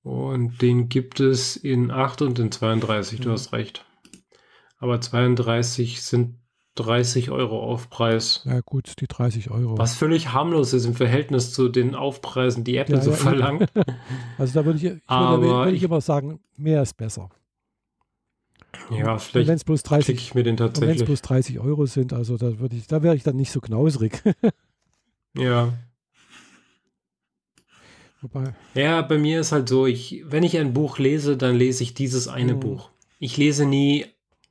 [0.03, 3.33] Und den gibt es in 8 und in 32, du Mhm.
[3.33, 3.87] hast recht.
[4.79, 6.41] Aber 32 sind
[6.75, 8.43] 30 Euro Aufpreis.
[8.47, 9.77] Ja gut, die 30 Euro.
[9.79, 13.71] Was völlig harmlos ist im Verhältnis zu den Aufpreisen, die Apple Ja, so ja, verlangt.
[14.39, 17.29] Also da würde ich, ich, würde, Aber würde ich ich- immer sagen, mehr ist besser.
[18.91, 21.05] ja, vielleicht wenn es bloß klicke 30 ich mir den und wenn es tatsächlich.
[21.07, 24.23] bloß 30 Euro sind, also da würde ich, da wäre ich dann nicht so knausrig.
[25.35, 25.73] Ja.
[28.21, 31.83] Wobei, Ja, bei mir ist halt so, ich, wenn ich ein Buch lese, dann lese
[31.83, 32.61] ich dieses eine Mhm.
[32.61, 32.91] Buch.
[33.19, 34.07] Ich lese nie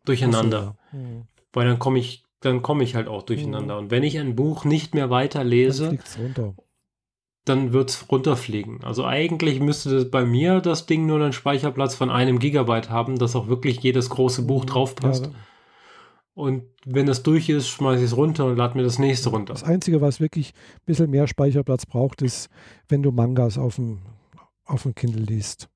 [0.06, 1.03] durcheinander, so, ja.
[1.03, 1.23] Hm.
[1.53, 3.78] Weil dann komme ich, dann komme ich halt auch durcheinander.
[3.78, 6.56] Und wenn ich ein Buch nicht mehr Dann weiterlese, runter.
[7.45, 8.84] dann wird es runterfliegen.
[8.84, 13.18] Also eigentlich müsste das bei mir das Ding nur einen Speicherplatz von einem Gigabyte haben,
[13.18, 15.26] dass auch wirklich jedes große Buch draufpasst.
[15.28, 15.32] Ja,
[16.34, 19.53] Und wenn das durch ist, schmeiße ich es runter und lade mir das nächste runter.
[19.53, 22.49] das Einzige, was wirklich ein bisschen mehr Speicherplatz braucht, ist,
[22.90, 23.99] wenn du Mangas auf dem,
[24.65, 25.68] auf dem Kindle liest.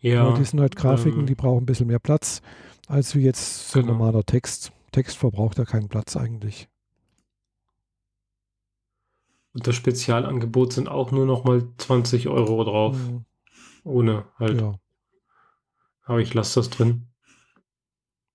[0.00, 2.42] Ja, Weil die sind halt Grafiken, ähm, die brauchen ein bisschen mehr Platz,
[2.88, 3.92] als wie jetzt so Genau.
[3.92, 4.72] normaler Text.
[4.92, 6.68] Text verbraucht ja keinen Platz eigentlich.
[9.56, 12.96] und das Spezialangebot sind auch nur noch mal 20 Euro drauf.
[12.96, 13.24] Hm,
[13.84, 14.60] Ohne halt.
[14.60, 14.74] Ja.
[16.02, 17.06] Aber ich lasse das drin.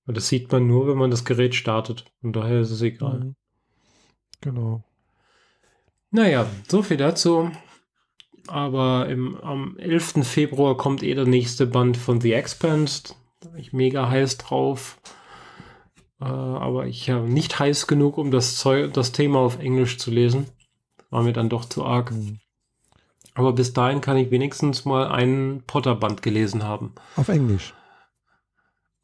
[0.06, 2.06] Das sieht man nur, wenn man das Gerät startet.
[2.22, 3.20] Und daher ist es egal.
[3.20, 3.36] Mhm.
[4.40, 4.84] Genau.
[6.10, 7.52] Naja, so viel dazu.
[8.48, 10.26] Aber im, am 11.
[10.26, 13.14] Februar kommt eh der nächste Band von The Expanse.
[13.42, 15.00] Da bin ich mega heiß drauf.
[16.22, 20.12] Äh, aber ich habe nicht heiß genug, um das, Zeug, das Thema auf Englisch zu
[20.12, 20.48] lesen.
[21.10, 22.12] War mir dann doch zu arg.
[22.12, 22.40] Hm.
[23.34, 26.94] Aber bis dahin kann ich wenigstens mal einen Potter-Band gelesen haben.
[27.16, 27.74] Auf Englisch.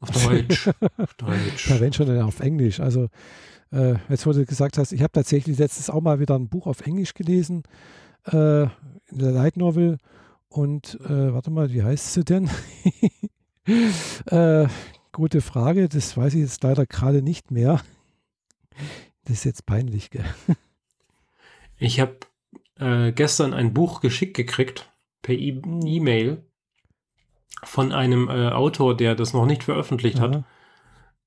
[0.00, 0.68] Auf Deutsch.
[0.98, 1.70] auf Deutsch.
[1.70, 2.80] Ja, wenn schon dann auf Englisch.
[2.80, 3.08] Also,
[3.72, 6.66] äh, jetzt wo du gesagt hast, ich habe tatsächlich letztes auch mal wieder ein Buch
[6.66, 7.62] auf Englisch gelesen,
[8.26, 9.98] äh, in der Light Novel.
[10.48, 12.50] Und äh, warte mal, wie heißt sie denn?
[14.26, 14.66] äh,
[15.12, 17.80] gute Frage, das weiß ich jetzt leider gerade nicht mehr.
[19.24, 20.24] Das ist jetzt peinlich, gell?
[21.78, 22.16] Ich habe
[22.78, 24.90] äh, gestern ein Buch geschickt gekriegt
[25.20, 26.42] per E- E-Mail
[27.64, 30.36] von einem äh, Autor, der das noch nicht veröffentlicht hat.
[30.36, 30.44] Aha.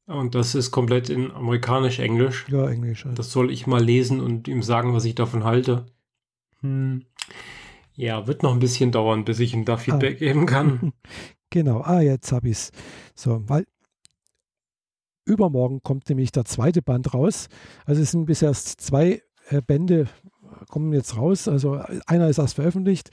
[0.08, 2.48] Und das ist komplett in amerikanisch-englisch.
[2.50, 3.06] Ja, Englisch.
[3.06, 3.16] Also.
[3.16, 5.86] Das soll ich mal lesen und ihm sagen, was ich davon halte.
[6.62, 7.06] Hm.
[7.94, 10.94] Ja, wird noch ein bisschen dauern, bis ich ihm da Feedback geben kann.
[11.50, 12.72] Genau, ah, jetzt habe ich es.
[13.16, 13.66] So, weil
[15.26, 17.48] übermorgen kommt nämlich der zweite Band raus.
[17.86, 21.48] Also es sind bis erst zwei äh, Bände äh, kommen jetzt raus.
[21.48, 23.10] Also äh, einer ist erst veröffentlicht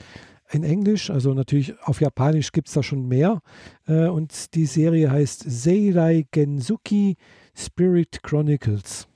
[0.49, 3.41] in Englisch, also natürlich auf Japanisch gibt es da schon mehr.
[3.85, 7.17] Äh, und die Serie heißt Seirai Gensuki
[7.53, 9.07] Spirit Chronicles.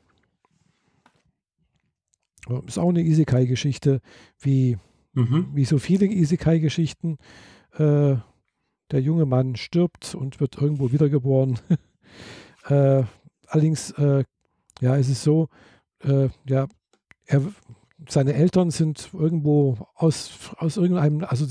[2.65, 4.01] Ist auch eine Isekai-Geschichte,
[4.39, 4.77] wie
[5.13, 5.47] Mhm.
[5.53, 7.17] wie so viele Isekai-Geschichten.
[7.77, 8.15] Äh,
[8.91, 11.59] der junge Mann stirbt und wird irgendwo wiedergeboren.
[12.67, 13.03] äh,
[13.47, 14.23] allerdings, äh,
[14.81, 15.47] ja, es ist so,
[16.03, 16.67] äh, ja,
[17.25, 17.41] er,
[18.09, 21.45] seine Eltern sind irgendwo aus, aus irgendeinem, also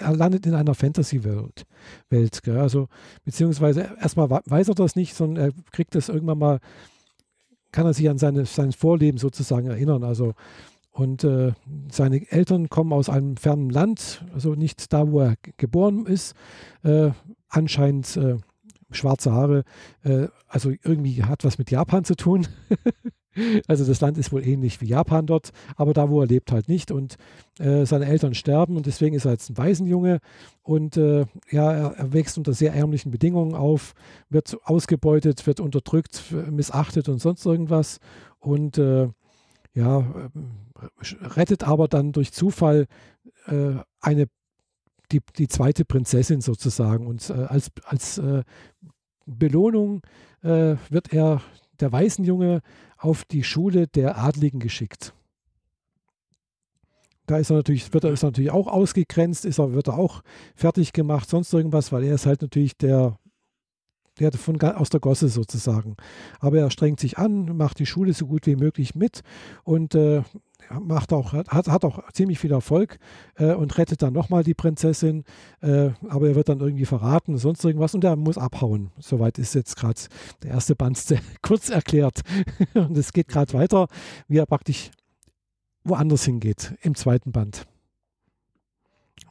[0.00, 1.66] er landet in einer Fantasy-Welt,
[2.10, 2.88] Welt, also
[3.24, 6.58] beziehungsweise erstmal weiß er das nicht, sondern er kriegt das irgendwann mal,
[7.70, 10.34] kann er sich an seine, sein Vorleben sozusagen erinnern, also
[10.98, 11.52] und äh,
[11.92, 16.34] seine Eltern kommen aus einem fernen Land, also nicht da, wo er geboren ist.
[16.82, 17.10] Äh,
[17.48, 18.38] anscheinend äh,
[18.90, 19.62] schwarze Haare,
[20.02, 22.48] äh, also irgendwie hat was mit Japan zu tun.
[23.68, 26.68] also das Land ist wohl ähnlich wie Japan dort, aber da, wo er lebt, halt
[26.68, 26.90] nicht.
[26.90, 27.14] Und
[27.60, 30.18] äh, seine Eltern sterben und deswegen ist er jetzt ein Waisenjunge.
[30.64, 33.94] Und äh, ja, er, er wächst unter sehr ärmlichen Bedingungen auf,
[34.30, 38.00] wird ausgebeutet, wird unterdrückt, missachtet und sonst irgendwas.
[38.40, 39.10] Und äh,
[39.74, 40.50] ja, ähm,
[41.20, 42.86] rettet aber dann durch Zufall
[43.46, 44.26] äh, eine,
[45.12, 47.06] die, die zweite Prinzessin sozusagen.
[47.06, 48.42] Und äh, als, als äh,
[49.26, 50.02] Belohnung
[50.42, 51.42] äh, wird er,
[51.80, 52.62] der Waisenjunge,
[52.96, 55.14] auf die Schule der Adligen geschickt.
[57.26, 59.98] da ist er natürlich, wird er, ist er natürlich auch ausgegrenzt, ist er, wird er
[59.98, 60.22] auch
[60.56, 63.18] fertig gemacht, sonst irgendwas, weil er ist halt natürlich der,
[64.18, 65.96] der von, aus der Gosse sozusagen.
[66.40, 69.22] Aber er strengt sich an, macht die Schule so gut wie möglich mit
[69.64, 70.22] und äh,
[70.80, 72.98] macht auch, hat, hat auch ziemlich viel Erfolg
[73.36, 75.24] äh, und rettet dann nochmal die Prinzessin.
[75.60, 78.90] Äh, aber er wird dann irgendwie verraten, sonst irgendwas und er muss abhauen.
[78.98, 80.00] Soweit ist jetzt gerade
[80.42, 80.98] der erste Band
[81.42, 82.20] kurz erklärt.
[82.74, 83.88] und es geht gerade weiter,
[84.26, 84.90] wie er praktisch
[85.84, 87.66] woanders hingeht im zweiten Band.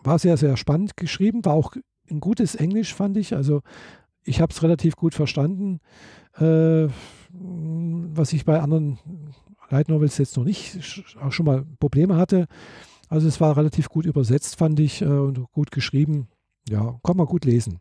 [0.04, 1.74] War sehr, sehr spannend geschrieben, war auch
[2.10, 3.36] ein gutes Englisch, fand ich.
[3.36, 3.62] Also
[4.28, 5.80] ich habe es relativ gut verstanden,
[6.38, 6.88] äh,
[7.32, 9.00] was ich bei anderen
[9.70, 10.80] Light Novels jetzt noch nicht,
[11.22, 12.48] auch schon mal Probleme hatte.
[13.10, 16.28] Also es war relativ gut übersetzt, fand ich, äh, und gut geschrieben.
[16.68, 17.80] Ja, kann man gut lesen.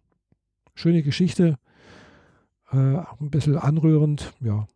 [0.74, 1.58] Schöne Geschichte,
[2.70, 4.66] äh, ein bisschen anrührend, ja.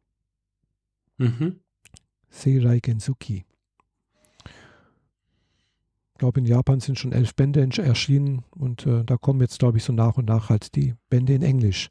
[1.19, 1.61] Mhm.
[2.31, 3.45] Seirai Gensuki
[6.21, 9.85] glaube, in Japan sind schon elf Bände erschienen und äh, da kommen jetzt, glaube ich,
[9.85, 11.91] so nach und nach halt die Bände in Englisch.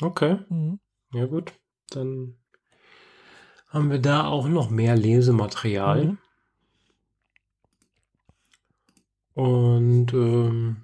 [0.00, 0.38] Okay.
[0.48, 0.80] Mhm.
[1.12, 1.52] Ja, gut.
[1.90, 2.34] Dann
[3.68, 6.04] haben wir da auch noch mehr Lesematerial.
[6.04, 6.18] Mhm.
[9.34, 10.76] Und ähm,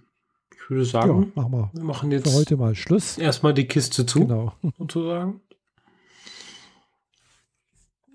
[0.54, 3.18] ich würde sagen, ja, machen wir, wir machen jetzt für heute mal Schluss.
[3.18, 4.52] Erstmal die Kiste zu, genau.
[4.78, 5.40] sozusagen.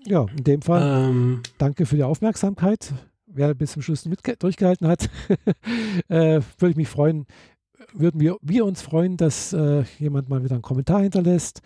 [0.06, 2.92] Ja, in dem Fall ähm, danke für die Aufmerksamkeit.
[3.26, 5.10] Wer bis zum Schluss mit durchgehalten hat,
[6.08, 7.26] äh, würde ich mich freuen,
[7.92, 11.60] würden wir, wir uns freuen, dass äh, jemand mal wieder einen Kommentar hinterlässt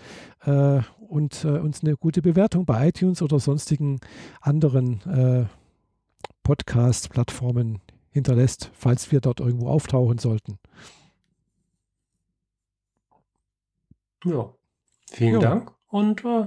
[0.45, 4.01] äh, und äh, uns eine gute Bewertung bei iTunes oder sonstigen
[4.41, 5.47] anderen äh,
[6.43, 7.81] Podcast-Plattformen
[8.11, 10.59] hinterlässt, falls wir dort irgendwo auftauchen sollten.
[14.25, 14.53] Ja,
[15.11, 15.39] vielen ja.
[15.41, 16.47] Dank und äh,